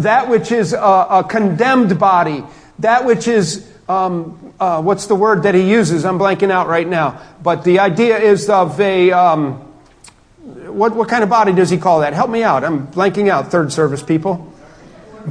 that 0.03 0.29
which 0.29 0.51
is 0.51 0.73
a, 0.73 0.77
a 0.77 1.25
condemned 1.27 1.99
body, 1.99 2.43
that 2.79 3.05
which 3.05 3.27
is, 3.27 3.69
um, 3.87 4.53
uh, 4.59 4.81
what's 4.81 5.07
the 5.07 5.15
word 5.15 5.43
that 5.43 5.55
he 5.55 5.69
uses? 5.69 6.05
I'm 6.05 6.19
blanking 6.19 6.51
out 6.51 6.67
right 6.67 6.87
now. 6.87 7.21
But 7.43 7.63
the 7.63 7.79
idea 7.79 8.17
is 8.17 8.49
of 8.49 8.79
a, 8.79 9.11
um, 9.11 9.53
what, 10.67 10.95
what 10.95 11.09
kind 11.09 11.23
of 11.23 11.29
body 11.29 11.53
does 11.53 11.69
he 11.69 11.77
call 11.77 12.01
that? 12.01 12.13
Help 12.13 12.29
me 12.29 12.43
out. 12.43 12.63
I'm 12.63 12.87
blanking 12.87 13.29
out, 13.29 13.51
third 13.51 13.71
service 13.71 14.03
people. 14.03 14.53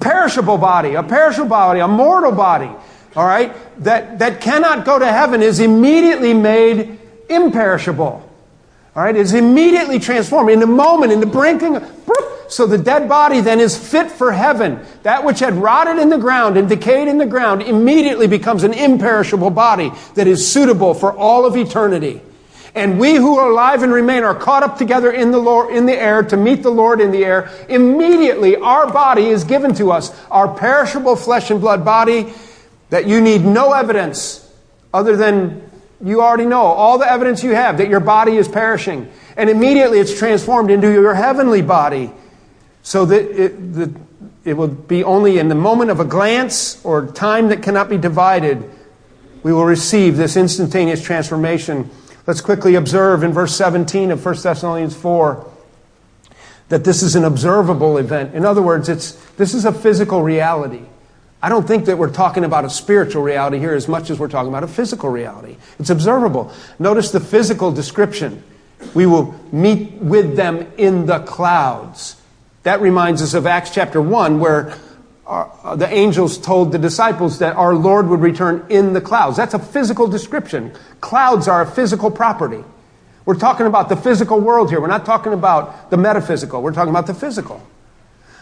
Perishable 0.01 0.59
body, 0.59 0.95
a 0.95 1.03
perishable 1.03 1.49
body, 1.49 1.81
a 1.81 1.89
mortal 1.89 2.33
body 2.33 2.71
all 3.17 3.27
right, 3.27 3.57
that, 3.83 4.19
that 4.19 4.43
cannot 4.43 4.85
go 4.85 4.99
to 4.99 5.07
heaven 5.07 5.41
is 5.41 5.59
immediately 5.59 6.35
made 6.35 6.99
imperishable. 7.31 8.23
All 8.95 9.03
right, 9.03 9.17
is 9.17 9.33
immediately 9.33 9.99
transformed 9.99 10.51
in 10.51 10.61
the 10.61 10.67
moment, 10.67 11.13
in 11.13 11.21
the 11.21 11.27
blinking. 11.27 11.81
So 12.49 12.67
the 12.67 12.79
dead 12.79 13.09
body 13.09 13.41
then 13.41 13.61
is 13.61 13.77
fit 13.77 14.11
for 14.11 14.33
heaven. 14.33 14.85
That 15.03 15.25
which 15.25 15.41
had 15.41 15.55
rotted 15.55 15.99
in 15.99 16.09
the 16.09 16.19
ground 16.19 16.57
and 16.57 16.69
decayed 16.69 17.09
in 17.09 17.19
the 17.19 17.27
ground 17.27 17.63
immediately 17.63 18.27
becomes 18.27 18.63
an 18.63 18.73
imperishable 18.73 19.51
body 19.51 19.91
that 20.15 20.27
is 20.27 20.47
suitable 20.51 20.95
for 20.95 21.13
all 21.13 21.45
of 21.45 21.57
eternity. 21.57 22.21
And 22.77 23.01
we 23.01 23.15
who 23.15 23.39
are 23.39 23.51
alive 23.51 23.83
and 23.83 23.91
remain 23.91 24.23
are 24.23 24.35
caught 24.35 24.63
up 24.63 24.77
together 24.77 25.11
in 25.11 25.31
the 25.31 25.39
Lord, 25.39 25.75
in 25.75 25.87
the 25.87 25.95
air 25.95 26.23
to 26.25 26.37
meet 26.37 26.63
the 26.63 26.71
Lord 26.71 27.01
in 27.01 27.11
the 27.11 27.25
air. 27.25 27.51
Immediately 27.71 28.57
our 28.57 28.93
body 28.93 29.27
is 29.27 29.45
given 29.45 29.75
to 29.77 29.91
us. 29.93 30.15
Our 30.31 30.55
perishable 30.55 31.17
flesh 31.17 31.51
and 31.51 31.59
blood 31.59 31.87
body 31.87 32.35
that 32.91 33.07
you 33.07 33.23
need 33.23 33.45
no 33.45 33.73
evidence 33.73 34.43
other 34.93 35.17
than 35.17 35.69
you 36.05 36.21
already 36.21 36.45
know 36.45 36.61
all 36.61 36.99
the 36.99 37.11
evidence 37.11 37.43
you 37.43 37.55
have 37.55 37.79
that 37.79 37.89
your 37.89 38.01
body 38.01 38.37
is 38.37 38.47
perishing. 38.47 39.11
And 39.39 39.49
immediately 39.49 39.99
it's 39.99 40.17
transformed 40.17 40.71
into 40.71 40.93
your 40.93 41.15
heavenly 41.15 41.63
body. 41.63 42.13
So 42.87 43.05
that 43.05 43.45
it, 43.45 43.73
the, 43.73 43.93
it 44.45 44.53
will 44.55 44.69
be 44.69 45.03
only 45.03 45.41
in 45.41 45.49
the 45.49 45.57
moment 45.57 45.91
of 45.91 45.99
a 45.99 46.05
glance 46.05 46.81
or 46.85 47.05
time 47.05 47.49
that 47.49 47.61
cannot 47.61 47.89
be 47.89 47.99
divided, 47.99 48.63
we 49.43 49.53
will 49.53 49.65
receive 49.65 50.17
this 50.17 50.37
instantaneous 50.37 51.03
transformation. 51.03 51.91
Let's 52.29 52.41
quickly 52.41 52.77
observe 52.77 53.25
in 53.25 53.33
verse 53.33 53.57
17 53.57 54.13
of 54.13 54.25
1 54.25 54.37
Thessalonians 54.41 54.95
4 54.95 55.53
that 56.69 56.85
this 56.85 57.03
is 57.03 57.17
an 57.17 57.25
observable 57.25 57.99
event. 57.99 58.37
In 58.37 58.45
other 58.45 58.63
words, 58.63 58.89
it's, 58.89 59.15
this 59.35 59.53
is 59.53 59.65
a 59.65 59.73
physical 59.73 60.23
reality. 60.23 60.85
I 61.43 61.49
don't 61.49 61.67
think 61.67 61.87
that 61.87 61.99
we're 61.99 62.13
talking 62.13 62.45
about 62.45 62.65
a 62.65 62.71
spiritual 62.71 63.25
reality 63.25 63.59
here 63.59 63.75
as 63.75 63.89
much 63.89 64.11
as 64.11 64.21
we're 64.21 64.29
talking 64.29 64.51
about 64.51 64.63
a 64.63 64.69
physical 64.69 65.11
reality. 65.11 65.57
It's 65.81 65.91
observable. 65.91 66.53
Notice 66.79 67.11
the 67.11 67.19
physical 67.19 67.73
description. 67.73 68.45
We 68.95 69.07
will 69.07 69.35
meet 69.51 69.95
with 69.95 70.37
them 70.37 70.71
in 70.79 71.07
the 71.07 71.19
clouds. 71.19 72.23
That 72.67 72.81
reminds 72.81 73.23
us 73.23 73.35
of 73.35 73.47
Acts 73.47 73.71
chapter 73.71 74.03
1, 74.03 74.41
where 74.41 74.77
uh, 75.25 75.77
the 75.77 75.87
angels 75.89 76.37
told 76.37 76.73
the 76.73 76.81
disciples 76.81 77.39
that 77.39 77.55
our 77.55 77.77
Lord 77.77 78.09
would 78.09 78.19
return 78.19 78.67
in 78.69 78.93
the 78.93 79.01
clouds. 79.01 79.37
That's 79.37 79.55
a 79.55 79.61
physical 79.61 80.09
description. 80.09 80.73
Clouds 81.01 81.47
are 81.47 81.63
a 81.63 81.67
physical 81.71 82.11
property. 82.11 82.65
We're 83.25 83.37
talking 83.39 83.67
about 83.67 83.89
the 83.89 83.95
physical 83.95 84.41
world 84.41 84.71
here. 84.71 84.81
We're 84.81 84.89
not 84.89 85.07
talking 85.07 85.33
about 85.33 85.91
the 85.91 85.97
metaphysical. 85.97 86.61
We're 86.61 86.73
talking 86.73 86.91
about 86.91 87.07
the 87.07 87.15
physical. 87.15 87.65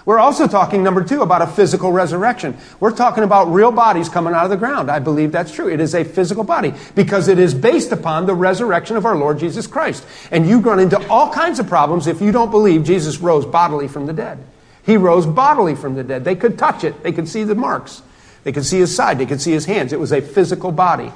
We're 0.04 0.18
also 0.18 0.46
talking, 0.46 0.82
number 0.82 1.02
two, 1.02 1.22
about 1.22 1.40
a 1.40 1.46
physical 1.46 1.90
resurrection. 1.90 2.58
We're 2.78 2.94
talking 2.94 3.24
about 3.24 3.52
real 3.52 3.72
bodies 3.72 4.10
coming 4.10 4.34
out 4.34 4.44
of 4.44 4.50
the 4.50 4.56
ground. 4.56 4.90
I 4.90 4.98
believe 4.98 5.32
that's 5.32 5.50
true. 5.50 5.68
It 5.68 5.80
is 5.80 5.94
a 5.94 6.04
physical 6.04 6.44
body 6.44 6.74
because 6.94 7.28
it 7.28 7.38
is 7.38 7.54
based 7.54 7.90
upon 7.90 8.26
the 8.26 8.34
resurrection 8.34 8.96
of 8.96 9.06
our 9.06 9.16
Lord 9.16 9.38
Jesus 9.38 9.66
Christ. 9.66 10.06
And 10.30 10.46
you 10.46 10.58
run 10.58 10.78
into 10.78 10.98
all 11.08 11.32
kinds 11.32 11.58
of 11.58 11.66
problems 11.68 12.06
if 12.06 12.20
you 12.20 12.32
don't 12.32 12.50
believe 12.50 12.84
Jesus 12.84 13.18
rose 13.18 13.46
bodily 13.46 13.88
from 13.88 14.04
the 14.04 14.12
dead. 14.12 14.38
He 14.82 14.98
rose 14.98 15.24
bodily 15.24 15.74
from 15.74 15.94
the 15.94 16.04
dead. 16.04 16.24
They 16.24 16.36
could 16.36 16.58
touch 16.58 16.84
it. 16.84 17.02
They 17.02 17.12
could 17.12 17.28
see 17.28 17.44
the 17.44 17.54
marks. 17.54 18.02
They 18.42 18.52
could 18.52 18.66
see 18.66 18.80
his 18.80 18.94
side. 18.94 19.16
They 19.16 19.24
could 19.24 19.40
see 19.40 19.52
his 19.52 19.64
hands. 19.64 19.94
It 19.94 20.00
was 20.00 20.12
a 20.12 20.20
physical 20.20 20.70
body 20.70 21.12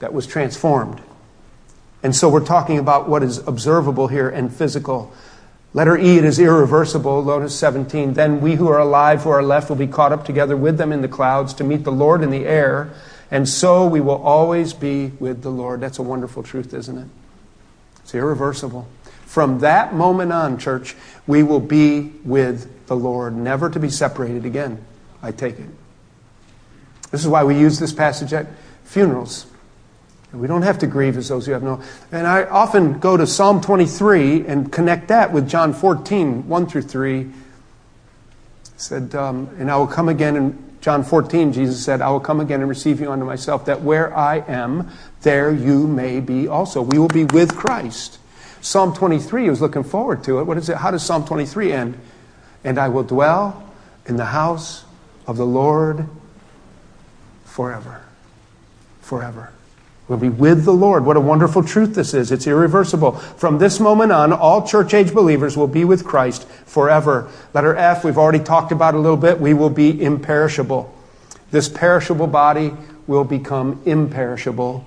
that 0.00 0.12
was 0.12 0.26
transformed. 0.26 1.00
And 2.02 2.14
so 2.14 2.28
we're 2.28 2.44
talking 2.44 2.78
about 2.78 3.08
what 3.08 3.22
is 3.22 3.38
observable 3.38 4.08
here 4.08 4.28
and 4.28 4.54
physical. 4.54 5.12
Letter 5.76 5.98
E, 5.98 6.16
it 6.16 6.24
is 6.24 6.38
irreversible. 6.38 7.22
Notice 7.22 7.54
17. 7.58 8.14
Then 8.14 8.40
we 8.40 8.54
who 8.54 8.66
are 8.68 8.78
alive, 8.78 9.24
who 9.24 9.28
are 9.28 9.42
left, 9.42 9.68
will 9.68 9.76
be 9.76 9.86
caught 9.86 10.10
up 10.10 10.24
together 10.24 10.56
with 10.56 10.78
them 10.78 10.90
in 10.90 11.02
the 11.02 11.08
clouds 11.08 11.52
to 11.52 11.64
meet 11.64 11.84
the 11.84 11.92
Lord 11.92 12.22
in 12.22 12.30
the 12.30 12.46
air. 12.46 12.94
And 13.30 13.46
so 13.46 13.86
we 13.86 14.00
will 14.00 14.22
always 14.22 14.72
be 14.72 15.08
with 15.20 15.42
the 15.42 15.50
Lord. 15.50 15.82
That's 15.82 15.98
a 15.98 16.02
wonderful 16.02 16.42
truth, 16.42 16.72
isn't 16.72 16.96
it? 16.96 17.08
It's 17.98 18.14
irreversible. 18.14 18.88
From 19.26 19.58
that 19.58 19.92
moment 19.92 20.32
on, 20.32 20.56
church, 20.56 20.96
we 21.26 21.42
will 21.42 21.60
be 21.60 22.14
with 22.24 22.86
the 22.86 22.96
Lord, 22.96 23.36
never 23.36 23.68
to 23.68 23.78
be 23.78 23.90
separated 23.90 24.46
again. 24.46 24.82
I 25.22 25.30
take 25.30 25.58
it. 25.58 25.68
This 27.10 27.20
is 27.20 27.28
why 27.28 27.44
we 27.44 27.54
use 27.58 27.78
this 27.78 27.92
passage 27.92 28.32
at 28.32 28.46
funerals. 28.84 29.44
We 30.32 30.46
don't 30.46 30.62
have 30.62 30.78
to 30.80 30.86
grieve 30.86 31.16
as 31.16 31.28
those 31.28 31.46
who 31.46 31.52
have 31.52 31.62
no. 31.62 31.80
And 32.12 32.26
I 32.26 32.44
often 32.44 32.98
go 32.98 33.16
to 33.16 33.26
Psalm 33.26 33.60
23 33.60 34.46
and 34.46 34.70
connect 34.70 35.08
that 35.08 35.32
with 35.32 35.48
John 35.48 35.72
14, 35.72 36.48
1 36.48 36.66
through 36.66 36.82
3. 36.82 37.20
It 37.20 37.30
said, 38.76 39.14
um, 39.14 39.48
and 39.58 39.70
I 39.70 39.76
will 39.76 39.86
come 39.86 40.08
again 40.08 40.36
in 40.36 40.66
John 40.86 41.02
14, 41.02 41.52
Jesus 41.52 41.84
said, 41.84 42.00
I 42.00 42.10
will 42.10 42.20
come 42.20 42.38
again 42.38 42.60
and 42.60 42.68
receive 42.68 43.00
you 43.00 43.10
unto 43.10 43.24
myself, 43.24 43.64
that 43.64 43.82
where 43.82 44.16
I 44.16 44.36
am, 44.46 44.88
there 45.22 45.52
you 45.52 45.84
may 45.86 46.20
be 46.20 46.46
also. 46.46 46.80
We 46.80 46.96
will 46.96 47.08
be 47.08 47.24
with 47.24 47.56
Christ. 47.56 48.20
Psalm 48.60 48.94
23, 48.94 49.44
he 49.44 49.50
was 49.50 49.60
looking 49.60 49.82
forward 49.82 50.22
to 50.24 50.38
it. 50.38 50.44
What 50.44 50.58
is 50.58 50.68
it? 50.68 50.76
How 50.76 50.92
does 50.92 51.04
Psalm 51.04 51.24
23 51.26 51.72
end? 51.72 51.98
And 52.62 52.78
I 52.78 52.88
will 52.88 53.02
dwell 53.02 53.68
in 54.06 54.16
the 54.16 54.26
house 54.26 54.84
of 55.26 55.36
the 55.36 55.46
Lord 55.46 56.06
forever. 57.44 58.02
Forever. 59.00 59.52
We'll 60.08 60.18
be 60.18 60.28
with 60.28 60.64
the 60.64 60.72
Lord. 60.72 61.04
What 61.04 61.16
a 61.16 61.20
wonderful 61.20 61.64
truth 61.64 61.94
this 61.94 62.14
is. 62.14 62.30
It's 62.30 62.46
irreversible. 62.46 63.12
From 63.12 63.58
this 63.58 63.80
moment 63.80 64.12
on, 64.12 64.32
all 64.32 64.66
church 64.66 64.94
age 64.94 65.12
believers 65.12 65.56
will 65.56 65.66
be 65.66 65.84
with 65.84 66.04
Christ 66.04 66.46
forever. 66.64 67.28
Letter 67.52 67.74
F, 67.74 68.04
we've 68.04 68.18
already 68.18 68.38
talked 68.38 68.70
about 68.70 68.94
a 68.94 68.98
little 68.98 69.16
bit. 69.16 69.40
We 69.40 69.52
will 69.52 69.70
be 69.70 70.00
imperishable. 70.00 70.94
This 71.50 71.68
perishable 71.68 72.28
body 72.28 72.72
will 73.08 73.24
become 73.24 73.82
imperishable. 73.84 74.86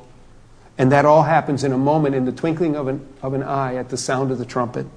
And 0.77 0.93
that 0.93 1.03
all 1.03 1.23
happens 1.23 1.65
in 1.65 1.73
a 1.73 1.77
moment, 1.77 2.15
in 2.15 2.23
the 2.23 2.31
twinkling 2.31 2.77
of 2.77 2.87
an, 2.87 3.05
of 3.21 3.33
an 3.33 3.43
eye, 3.43 3.75
at 3.75 3.89
the 3.89 3.97
sound 3.97 4.31
of 4.31 4.37
the 4.37 4.45
trumpet. 4.45 4.87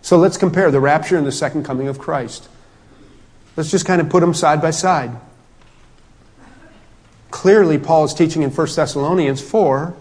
So 0.00 0.16
let's 0.16 0.36
compare 0.36 0.70
the 0.70 0.80
rapture 0.80 1.16
and 1.16 1.26
the 1.26 1.32
second 1.32 1.64
coming 1.64 1.88
of 1.88 1.98
Christ. 1.98 2.48
Let's 3.56 3.70
just 3.70 3.84
kind 3.84 4.00
of 4.00 4.08
put 4.08 4.20
them 4.20 4.34
side 4.34 4.62
by 4.62 4.70
side. 4.70 5.10
Clearly, 7.32 7.78
Paul 7.78 8.04
is 8.04 8.14
teaching 8.14 8.42
in 8.42 8.50
1 8.50 8.68
Thessalonians 8.76 9.40
4 9.40 9.96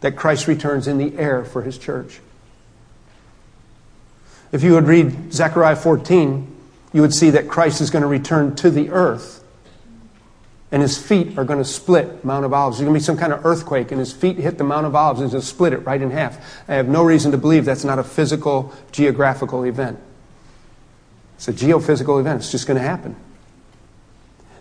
that 0.00 0.16
Christ 0.16 0.46
returns 0.46 0.86
in 0.86 0.96
the 0.96 1.18
air 1.18 1.44
for 1.44 1.62
his 1.62 1.76
church. 1.76 2.20
If 4.52 4.62
you 4.62 4.72
would 4.74 4.86
read 4.86 5.32
Zechariah 5.32 5.76
14, 5.76 6.56
you 6.92 7.02
would 7.02 7.12
see 7.12 7.30
that 7.30 7.48
Christ 7.48 7.80
is 7.80 7.90
going 7.90 8.02
to 8.02 8.08
return 8.08 8.54
to 8.56 8.70
the 8.70 8.90
earth. 8.90 9.42
And 10.70 10.80
his 10.80 10.96
feet 10.96 11.36
are 11.36 11.44
going 11.44 11.58
to 11.58 11.64
split 11.64 12.24
Mount 12.24 12.44
of 12.44 12.52
Olives. 12.52 12.78
There's 12.78 12.86
going 12.86 12.94
to 12.94 13.00
be 13.00 13.04
some 13.04 13.18
kind 13.18 13.32
of 13.32 13.44
earthquake, 13.44 13.90
and 13.90 13.98
his 13.98 14.12
feet 14.12 14.36
hit 14.36 14.56
the 14.56 14.64
Mount 14.64 14.86
of 14.86 14.94
Olives 14.94 15.20
and 15.20 15.30
going 15.30 15.40
to 15.40 15.46
split 15.46 15.72
it 15.72 15.78
right 15.78 16.00
in 16.00 16.12
half. 16.12 16.62
I 16.68 16.74
have 16.74 16.88
no 16.88 17.02
reason 17.02 17.32
to 17.32 17.38
believe 17.38 17.64
that's 17.64 17.84
not 17.84 17.98
a 17.98 18.04
physical, 18.04 18.72
geographical 18.92 19.64
event. 19.64 19.98
It's 21.36 21.48
a 21.48 21.52
geophysical 21.52 22.20
event. 22.20 22.40
It's 22.40 22.52
just 22.52 22.68
going 22.68 22.80
to 22.80 22.86
happen. 22.86 23.16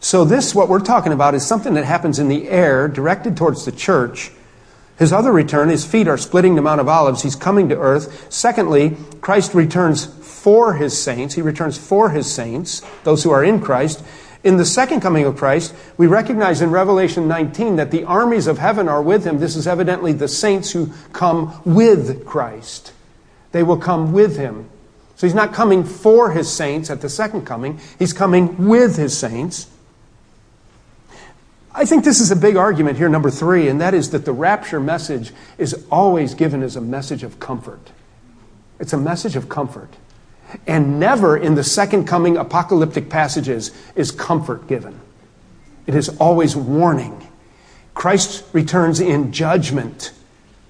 So, 0.03 0.25
this, 0.25 0.55
what 0.55 0.67
we're 0.67 0.79
talking 0.79 1.13
about, 1.13 1.35
is 1.35 1.45
something 1.45 1.75
that 1.75 1.85
happens 1.85 2.17
in 2.17 2.27
the 2.27 2.49
air, 2.49 2.87
directed 2.87 3.37
towards 3.37 3.65
the 3.65 3.71
church. 3.71 4.31
His 4.97 5.13
other 5.13 5.31
return, 5.31 5.69
his 5.69 5.85
feet 5.85 6.07
are 6.07 6.17
splitting 6.17 6.55
the 6.55 6.61
Mount 6.63 6.81
of 6.81 6.87
Olives. 6.87 7.21
He's 7.21 7.35
coming 7.35 7.69
to 7.69 7.77
earth. 7.77 8.25
Secondly, 8.33 8.97
Christ 9.21 9.53
returns 9.53 10.05
for 10.05 10.73
his 10.73 10.99
saints. 10.99 11.35
He 11.35 11.43
returns 11.43 11.77
for 11.77 12.09
his 12.09 12.31
saints, 12.31 12.81
those 13.03 13.23
who 13.23 13.29
are 13.29 13.43
in 13.43 13.61
Christ. 13.61 14.03
In 14.43 14.57
the 14.57 14.65
second 14.65 15.01
coming 15.01 15.23
of 15.25 15.37
Christ, 15.37 15.75
we 15.97 16.07
recognize 16.07 16.61
in 16.61 16.71
Revelation 16.71 17.27
19 17.27 17.75
that 17.75 17.91
the 17.91 18.03
armies 18.03 18.47
of 18.47 18.57
heaven 18.57 18.89
are 18.89 19.03
with 19.03 19.23
him. 19.23 19.37
This 19.37 19.55
is 19.55 19.67
evidently 19.67 20.13
the 20.13 20.27
saints 20.27 20.71
who 20.71 20.91
come 21.13 21.61
with 21.63 22.25
Christ. 22.25 22.91
They 23.51 23.61
will 23.61 23.77
come 23.77 24.13
with 24.13 24.35
him. 24.35 24.67
So 25.15 25.27
he's 25.27 25.35
not 25.35 25.53
coming 25.53 25.83
for 25.83 26.31
his 26.31 26.51
saints 26.51 26.89
at 26.89 27.01
the 27.01 27.09
second 27.09 27.45
coming, 27.45 27.79
he's 27.99 28.13
coming 28.13 28.67
with 28.67 28.97
his 28.97 29.15
saints. 29.15 29.67
I 31.73 31.85
think 31.85 32.03
this 32.03 32.19
is 32.19 32.31
a 32.31 32.35
big 32.35 32.57
argument 32.57 32.97
here, 32.97 33.07
number 33.07 33.31
three, 33.31 33.69
and 33.69 33.79
that 33.79 33.93
is 33.93 34.09
that 34.11 34.25
the 34.25 34.33
rapture 34.33 34.79
message 34.79 35.31
is 35.57 35.85
always 35.89 36.33
given 36.33 36.63
as 36.63 36.75
a 36.75 36.81
message 36.81 37.23
of 37.23 37.39
comfort. 37.39 37.91
It's 38.79 38.93
a 38.93 38.97
message 38.97 39.35
of 39.35 39.47
comfort. 39.47 39.89
And 40.67 40.99
never 40.99 41.37
in 41.37 41.55
the 41.55 41.63
second 41.63 42.05
coming 42.07 42.35
apocalyptic 42.35 43.09
passages 43.09 43.71
is 43.95 44.11
comfort 44.11 44.67
given. 44.67 44.99
It 45.87 45.95
is 45.95 46.09
always 46.17 46.57
warning. 46.57 47.25
Christ 47.93 48.43
returns 48.51 48.99
in 48.99 49.31
judgment, 49.31 50.11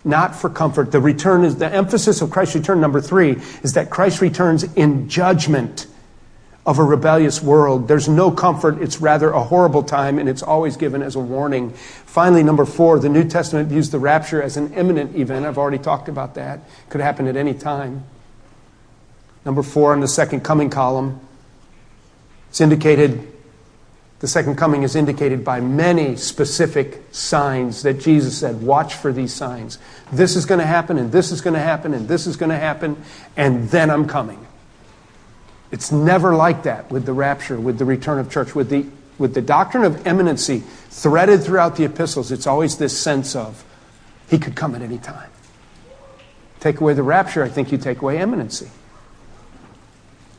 not 0.03 0.35
for 0.35 0.49
comfort. 0.49 0.91
The 0.91 0.99
return 0.99 1.43
is 1.43 1.55
the 1.55 1.73
emphasis 1.73 2.21
of 2.21 2.29
Christ's 2.29 2.55
return, 2.55 2.79
number 2.79 3.01
three, 3.01 3.37
is 3.63 3.73
that 3.73 3.89
Christ 3.89 4.21
returns 4.21 4.63
in 4.75 5.09
judgment 5.09 5.87
of 6.65 6.77
a 6.77 6.83
rebellious 6.83 7.41
world. 7.41 7.87
There's 7.87 8.07
no 8.07 8.31
comfort. 8.31 8.81
It's 8.81 9.01
rather 9.01 9.31
a 9.31 9.43
horrible 9.43 9.83
time, 9.83 10.19
and 10.19 10.29
it's 10.29 10.43
always 10.43 10.77
given 10.77 11.01
as 11.01 11.15
a 11.15 11.19
warning. 11.19 11.71
Finally, 11.71 12.43
number 12.43 12.65
four, 12.65 12.99
the 12.99 13.09
New 13.09 13.27
Testament 13.27 13.69
views 13.69 13.89
the 13.89 13.99
rapture 13.99 14.41
as 14.41 14.57
an 14.57 14.73
imminent 14.73 15.15
event. 15.15 15.45
I've 15.45 15.57
already 15.57 15.79
talked 15.79 16.07
about 16.07 16.35
that. 16.35 16.59
Could 16.89 17.01
happen 17.01 17.27
at 17.27 17.35
any 17.35 17.53
time. 17.53 18.03
Number 19.43 19.63
four 19.63 19.93
in 19.93 20.01
the 20.01 20.07
second 20.07 20.41
coming 20.41 20.69
column, 20.69 21.19
it's 22.49 22.61
indicated 22.61 23.27
the 24.21 24.27
second 24.27 24.55
coming 24.55 24.83
is 24.83 24.95
indicated 24.95 25.43
by 25.43 25.61
many 25.61 26.15
specific 26.15 27.01
signs 27.11 27.81
that 27.81 27.99
Jesus 27.99 28.37
said, 28.37 28.61
Watch 28.61 28.93
for 28.93 29.11
these 29.11 29.33
signs. 29.33 29.79
This 30.13 30.35
is 30.35 30.45
going 30.45 30.59
to 30.59 30.65
happen, 30.65 30.99
and 30.99 31.11
this 31.11 31.31
is 31.31 31.41
going 31.41 31.55
to 31.55 31.59
happen, 31.59 31.95
and 31.95 32.07
this 32.07 32.27
is 32.27 32.37
going 32.37 32.51
to 32.51 32.57
happen, 32.57 33.03
and 33.35 33.67
then 33.71 33.89
I'm 33.89 34.07
coming. 34.07 34.45
It's 35.71 35.91
never 35.91 36.35
like 36.35 36.63
that 36.63 36.91
with 36.91 37.05
the 37.05 37.13
rapture, 37.13 37.59
with 37.59 37.77
the 37.77 37.85
return 37.85 38.19
of 38.19 38.29
church, 38.29 38.53
with 38.53 38.69
the, 38.69 38.85
with 39.17 39.33
the 39.33 39.41
doctrine 39.41 39.83
of 39.83 40.05
imminency 40.05 40.59
threaded 40.89 41.43
throughout 41.43 41.77
the 41.77 41.85
epistles. 41.85 42.31
It's 42.31 42.45
always 42.45 42.77
this 42.77 42.97
sense 42.97 43.35
of 43.35 43.63
He 44.29 44.37
could 44.37 44.55
come 44.55 44.75
at 44.75 44.81
any 44.81 44.97
time. 44.97 45.29
Take 46.59 46.81
away 46.81 46.93
the 46.93 47.03
rapture, 47.03 47.43
I 47.43 47.49
think 47.49 47.71
you 47.71 47.77
take 47.77 48.01
away 48.01 48.19
imminency. 48.19 48.69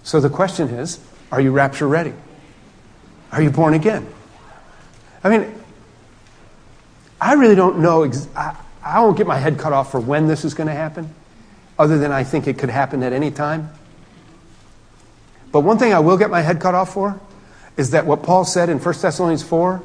So 0.02 0.20
the 0.20 0.30
question 0.30 0.68
is 0.68 1.00
are 1.30 1.40
you 1.40 1.50
rapture 1.50 1.88
ready? 1.88 2.12
Are 3.32 3.40
you 3.40 3.50
born 3.50 3.72
again? 3.72 4.06
I 5.24 5.30
mean, 5.30 5.54
I 7.20 7.34
really 7.34 7.54
don't 7.54 7.78
know. 7.78 8.02
Ex- 8.02 8.28
I, 8.36 8.56
I 8.84 9.00
won't 9.00 9.16
get 9.16 9.26
my 9.26 9.38
head 9.38 9.58
cut 9.58 9.72
off 9.72 9.90
for 9.90 10.00
when 10.00 10.26
this 10.26 10.44
is 10.44 10.52
going 10.52 10.66
to 10.66 10.74
happen, 10.74 11.14
other 11.78 11.96
than 11.98 12.12
I 12.12 12.24
think 12.24 12.46
it 12.46 12.58
could 12.58 12.68
happen 12.68 13.02
at 13.02 13.12
any 13.12 13.30
time. 13.30 13.70
But 15.52 15.60
one 15.60 15.78
thing 15.78 15.92
I 15.92 16.00
will 16.00 16.16
get 16.16 16.30
my 16.30 16.40
head 16.40 16.60
cut 16.60 16.74
off 16.74 16.94
for 16.94 17.20
is 17.76 17.90
that 17.90 18.06
what 18.06 18.22
Paul 18.22 18.44
said 18.44 18.68
in 18.68 18.78
1 18.78 18.94
Thessalonians 19.00 19.42
4 19.42 19.82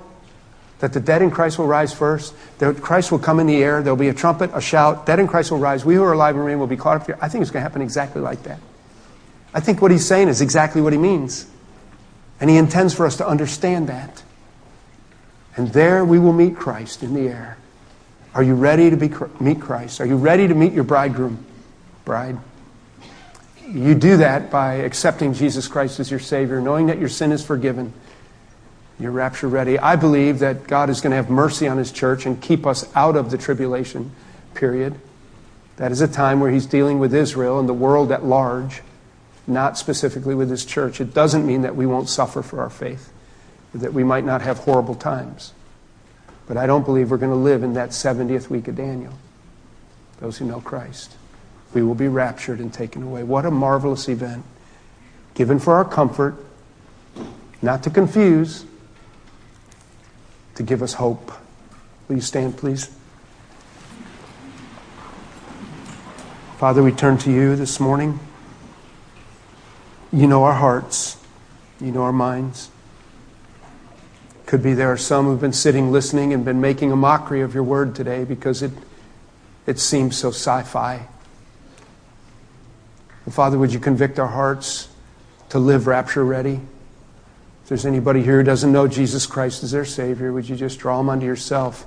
that 0.79 0.93
the 0.93 0.99
dead 0.99 1.21
in 1.21 1.31
Christ 1.31 1.57
will 1.57 1.67
rise 1.67 1.93
first, 1.93 2.33
that 2.59 2.81
Christ 2.81 3.11
will 3.11 3.19
come 3.19 3.39
in 3.39 3.47
the 3.47 3.63
air, 3.63 3.81
there'll 3.81 3.97
be 3.97 4.09
a 4.09 4.13
trumpet, 4.13 4.51
a 4.53 4.61
shout, 4.61 5.05
dead 5.05 5.19
in 5.19 5.27
Christ 5.27 5.51
will 5.51 5.57
rise, 5.57 5.83
we 5.83 5.95
who 5.95 6.03
are 6.03 6.13
alive 6.13 6.35
and 6.35 6.43
remain 6.43 6.59
will 6.59 6.67
be 6.67 6.77
caught 6.77 7.01
up 7.01 7.07
here. 7.07 7.17
I 7.19 7.29
think 7.29 7.41
it's 7.41 7.51
going 7.51 7.61
to 7.61 7.69
happen 7.69 7.81
exactly 7.81 8.21
like 8.21 8.43
that. 8.43 8.59
I 9.53 9.59
think 9.59 9.81
what 9.81 9.91
he's 9.91 10.05
saying 10.05 10.27
is 10.27 10.41
exactly 10.41 10.81
what 10.81 10.93
he 10.93 10.99
means. 10.99 11.47
And 12.39 12.49
he 12.49 12.57
intends 12.57 12.93
for 12.93 13.05
us 13.05 13.17
to 13.17 13.27
understand 13.27 13.89
that. 13.89 14.23
And 15.55 15.69
there 15.69 16.05
we 16.05 16.19
will 16.19 16.33
meet 16.33 16.55
Christ 16.55 17.01
in 17.01 17.15
the 17.15 17.27
air. 17.27 17.57
Are 18.35 18.43
you 18.43 18.53
ready 18.53 18.91
to 18.91 18.97
be, 18.97 19.09
meet 19.39 19.59
Christ? 19.59 19.99
Are 19.99 20.05
you 20.05 20.17
ready 20.17 20.47
to 20.47 20.53
meet 20.53 20.73
your 20.73 20.83
bridegroom, 20.83 21.43
bride? 22.05 22.37
You 23.67 23.95
do 23.95 24.17
that 24.17 24.49
by 24.49 24.75
accepting 24.75 25.33
Jesus 25.33 25.67
Christ 25.67 25.99
as 25.99 26.09
your 26.09 26.19
Savior, 26.19 26.61
knowing 26.61 26.87
that 26.87 26.99
your 26.99 27.09
sin 27.09 27.31
is 27.31 27.45
forgiven. 27.45 27.93
You're 28.99 29.11
rapture 29.11 29.47
ready. 29.47 29.77
I 29.77 29.95
believe 29.95 30.39
that 30.39 30.67
God 30.67 30.89
is 30.89 31.01
going 31.01 31.11
to 31.11 31.17
have 31.17 31.29
mercy 31.29 31.67
on 31.67 31.77
His 31.77 31.91
church 31.91 32.25
and 32.25 32.41
keep 32.41 32.65
us 32.65 32.89
out 32.95 33.15
of 33.15 33.29
the 33.29 33.37
tribulation 33.37 34.11
period. 34.53 34.95
That 35.75 35.91
is 35.91 36.01
a 36.01 36.07
time 36.07 36.39
where 36.39 36.49
He's 36.49 36.65
dealing 36.65 36.97
with 36.97 37.13
Israel 37.13 37.59
and 37.59 37.67
the 37.67 37.73
world 37.73 38.11
at 38.11 38.23
large 38.25 38.81
not 39.47 39.77
specifically 39.77 40.35
with 40.35 40.49
His 40.49 40.65
church. 40.65 40.99
It 40.99 41.13
doesn't 41.13 41.45
mean 41.45 41.61
that 41.61 41.75
we 41.75 41.85
won't 41.85 42.09
suffer 42.09 42.41
for 42.41 42.61
our 42.61 42.69
faith, 42.69 43.11
that 43.73 43.93
we 43.93 44.03
might 44.03 44.25
not 44.25 44.41
have 44.41 44.59
horrible 44.59 44.95
times. 44.95 45.53
But 46.47 46.57
I 46.57 46.67
don't 46.67 46.85
believe 46.85 47.09
we're 47.09 47.17
going 47.17 47.31
to 47.31 47.35
live 47.35 47.63
in 47.63 47.73
that 47.73 47.89
70th 47.89 48.49
week 48.49 48.67
of 48.67 48.75
Daniel. 48.75 49.13
Those 50.19 50.37
who 50.37 50.45
know 50.45 50.59
Christ. 50.59 51.15
We 51.77 51.83
will 51.83 51.93
be 51.93 52.07
raptured 52.07 52.59
and 52.59 52.73
taken 52.73 53.03
away. 53.03 53.21
What 53.21 53.45
a 53.45 53.51
marvelous 53.51 54.09
event. 54.09 54.43
Given 55.35 55.59
for 55.59 55.75
our 55.75 55.85
comfort, 55.85 56.35
not 57.61 57.83
to 57.83 57.91
confuse, 57.91 58.65
to 60.55 60.63
give 60.63 60.81
us 60.81 60.93
hope. 60.93 61.31
Will 62.07 62.15
you 62.15 62.21
stand, 62.23 62.57
please? 62.57 62.89
Father, 66.57 66.81
we 66.81 66.91
turn 66.91 67.19
to 67.19 67.31
you 67.31 67.55
this 67.55 67.79
morning. 67.79 68.19
You 70.11 70.25
know 70.25 70.45
our 70.45 70.55
hearts, 70.55 71.23
you 71.79 71.91
know 71.91 72.01
our 72.01 72.11
minds. 72.11 72.71
Could 74.47 74.63
be 74.63 74.73
there 74.73 74.91
are 74.91 74.97
some 74.97 75.25
who've 75.25 75.39
been 75.39 75.53
sitting 75.53 75.91
listening 75.91 76.33
and 76.33 76.43
been 76.43 76.59
making 76.59 76.91
a 76.91 76.95
mockery 76.95 77.41
of 77.41 77.53
your 77.53 77.61
word 77.61 77.93
today 77.93 78.23
because 78.23 78.63
it, 78.63 78.71
it 79.67 79.77
seems 79.77 80.17
so 80.17 80.29
sci 80.29 80.63
fi. 80.63 81.07
Father, 83.31 83.57
would 83.57 83.73
you 83.73 83.79
convict 83.79 84.19
our 84.19 84.27
hearts 84.27 84.87
to 85.49 85.59
live 85.59 85.87
rapture 85.87 86.23
ready? 86.23 86.61
If 87.63 87.69
there's 87.69 87.85
anybody 87.85 88.23
here 88.23 88.37
who 88.37 88.43
doesn't 88.43 88.71
know 88.71 88.87
Jesus 88.87 89.25
Christ 89.25 89.63
as 89.63 89.71
their 89.71 89.85
Savior, 89.85 90.31
would 90.31 90.47
you 90.47 90.55
just 90.55 90.79
draw 90.79 90.97
them 90.97 91.09
unto 91.09 91.25
yourself? 91.25 91.85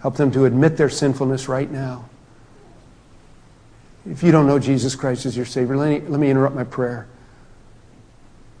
Help 0.00 0.16
them 0.16 0.30
to 0.32 0.46
admit 0.46 0.76
their 0.76 0.88
sinfulness 0.88 1.48
right 1.48 1.70
now. 1.70 2.08
If 4.10 4.22
you 4.22 4.32
don't 4.32 4.46
know 4.46 4.58
Jesus 4.58 4.94
Christ 4.94 5.26
as 5.26 5.36
your 5.36 5.46
Savior, 5.46 5.76
let 5.76 5.88
me, 5.88 6.08
let 6.08 6.20
me 6.20 6.30
interrupt 6.30 6.54
my 6.54 6.64
prayer. 6.64 7.06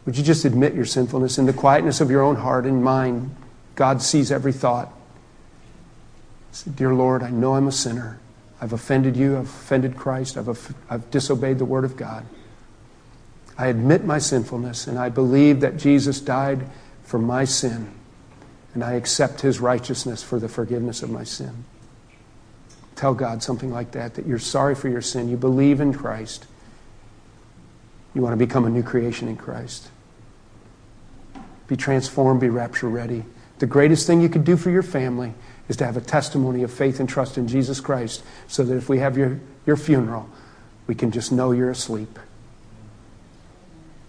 Would 0.06 0.18
you 0.18 0.24
just 0.24 0.44
admit 0.44 0.74
your 0.74 0.84
sinfulness 0.84 1.38
in 1.38 1.46
the 1.46 1.52
quietness 1.52 2.00
of 2.00 2.10
your 2.10 2.22
own 2.22 2.36
heart 2.36 2.66
and 2.66 2.84
mind? 2.84 3.34
God 3.74 4.02
sees 4.02 4.30
every 4.30 4.52
thought. 4.52 4.92
Say, 6.52 6.70
Dear 6.70 6.94
Lord, 6.94 7.22
I 7.22 7.30
know 7.30 7.54
I'm 7.54 7.66
a 7.66 7.72
sinner. 7.72 8.18
I've 8.64 8.72
offended 8.72 9.14
you. 9.14 9.36
I've 9.36 9.44
offended 9.44 9.94
Christ. 9.94 10.38
I've, 10.38 10.74
I've 10.88 11.10
disobeyed 11.10 11.58
the 11.58 11.66
Word 11.66 11.84
of 11.84 11.98
God. 11.98 12.24
I 13.58 13.66
admit 13.66 14.06
my 14.06 14.18
sinfulness 14.18 14.86
and 14.86 14.98
I 14.98 15.10
believe 15.10 15.60
that 15.60 15.76
Jesus 15.76 16.18
died 16.18 16.66
for 17.02 17.18
my 17.18 17.44
sin 17.44 17.92
and 18.72 18.82
I 18.82 18.94
accept 18.94 19.42
his 19.42 19.60
righteousness 19.60 20.22
for 20.22 20.38
the 20.38 20.48
forgiveness 20.48 21.02
of 21.02 21.10
my 21.10 21.24
sin. 21.24 21.66
Tell 22.96 23.12
God 23.12 23.42
something 23.42 23.70
like 23.70 23.90
that, 23.92 24.14
that 24.14 24.26
you're 24.26 24.38
sorry 24.38 24.74
for 24.74 24.88
your 24.88 25.02
sin. 25.02 25.28
You 25.28 25.36
believe 25.36 25.82
in 25.82 25.92
Christ. 25.92 26.46
You 28.14 28.22
want 28.22 28.32
to 28.32 28.38
become 28.38 28.64
a 28.64 28.70
new 28.70 28.82
creation 28.82 29.28
in 29.28 29.36
Christ. 29.36 29.90
Be 31.68 31.76
transformed, 31.76 32.40
be 32.40 32.48
rapture 32.48 32.88
ready. 32.88 33.24
The 33.58 33.66
greatest 33.66 34.06
thing 34.06 34.22
you 34.22 34.30
could 34.30 34.44
do 34.44 34.56
for 34.56 34.70
your 34.70 34.82
family 34.82 35.34
is 35.68 35.76
to 35.78 35.86
have 35.86 35.96
a 35.96 36.00
testimony 36.00 36.62
of 36.62 36.72
faith 36.72 37.00
and 37.00 37.08
trust 37.08 37.38
in 37.38 37.48
Jesus 37.48 37.80
Christ 37.80 38.22
so 38.48 38.64
that 38.64 38.76
if 38.76 38.88
we 38.88 38.98
have 38.98 39.16
your, 39.16 39.40
your 39.66 39.76
funeral, 39.76 40.28
we 40.86 40.94
can 40.94 41.10
just 41.10 41.32
know 41.32 41.52
you're 41.52 41.70
asleep. 41.70 42.18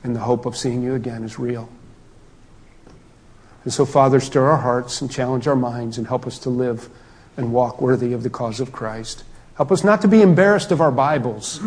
And 0.03 0.15
the 0.15 0.21
hope 0.21 0.45
of 0.45 0.57
seeing 0.57 0.83
you 0.83 0.93
again 0.93 1.23
is 1.23 1.39
real. 1.39 1.69
And 3.63 3.73
so, 3.73 3.85
Father, 3.85 4.19
stir 4.19 4.45
our 4.45 4.57
hearts 4.57 5.01
and 5.01 5.09
challenge 5.09 5.47
our 5.47 5.55
minds 5.55 5.97
and 5.97 6.07
help 6.07 6.27
us 6.27 6.37
to 6.39 6.49
live 6.49 6.87
and 7.37 7.51
walk 7.51 7.81
worthy 7.81 8.13
of 8.13 8.21
the 8.21 8.29
cause 8.29 8.59
of 8.59 8.71
Christ. 8.71 9.23
Help 9.55 9.71
us 9.71 9.83
not 9.83 10.01
to 10.01 10.07
be 10.07 10.21
embarrassed 10.21 10.71
of 10.71 10.81
our 10.81 10.91
Bibles. 10.91 11.61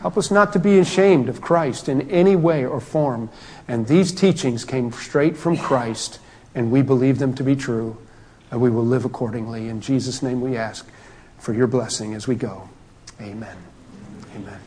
Help 0.00 0.16
us 0.18 0.30
not 0.30 0.52
to 0.52 0.58
be 0.58 0.78
ashamed 0.78 1.28
of 1.28 1.40
Christ 1.40 1.88
in 1.88 2.08
any 2.10 2.36
way 2.36 2.64
or 2.64 2.80
form. 2.80 3.30
And 3.66 3.86
these 3.86 4.12
teachings 4.12 4.64
came 4.64 4.92
straight 4.92 5.36
from 5.36 5.56
Christ, 5.56 6.20
and 6.54 6.70
we 6.70 6.82
believe 6.82 7.18
them 7.18 7.34
to 7.34 7.42
be 7.42 7.56
true, 7.56 7.96
and 8.50 8.60
we 8.60 8.70
will 8.70 8.84
live 8.84 9.04
accordingly. 9.04 9.68
In 9.68 9.80
Jesus' 9.80 10.22
name 10.22 10.40
we 10.40 10.56
ask 10.56 10.88
for 11.38 11.52
your 11.52 11.66
blessing 11.66 12.14
as 12.14 12.26
we 12.26 12.34
go. 12.34 12.68
Amen. 13.20 13.56
Amen. 14.36 14.60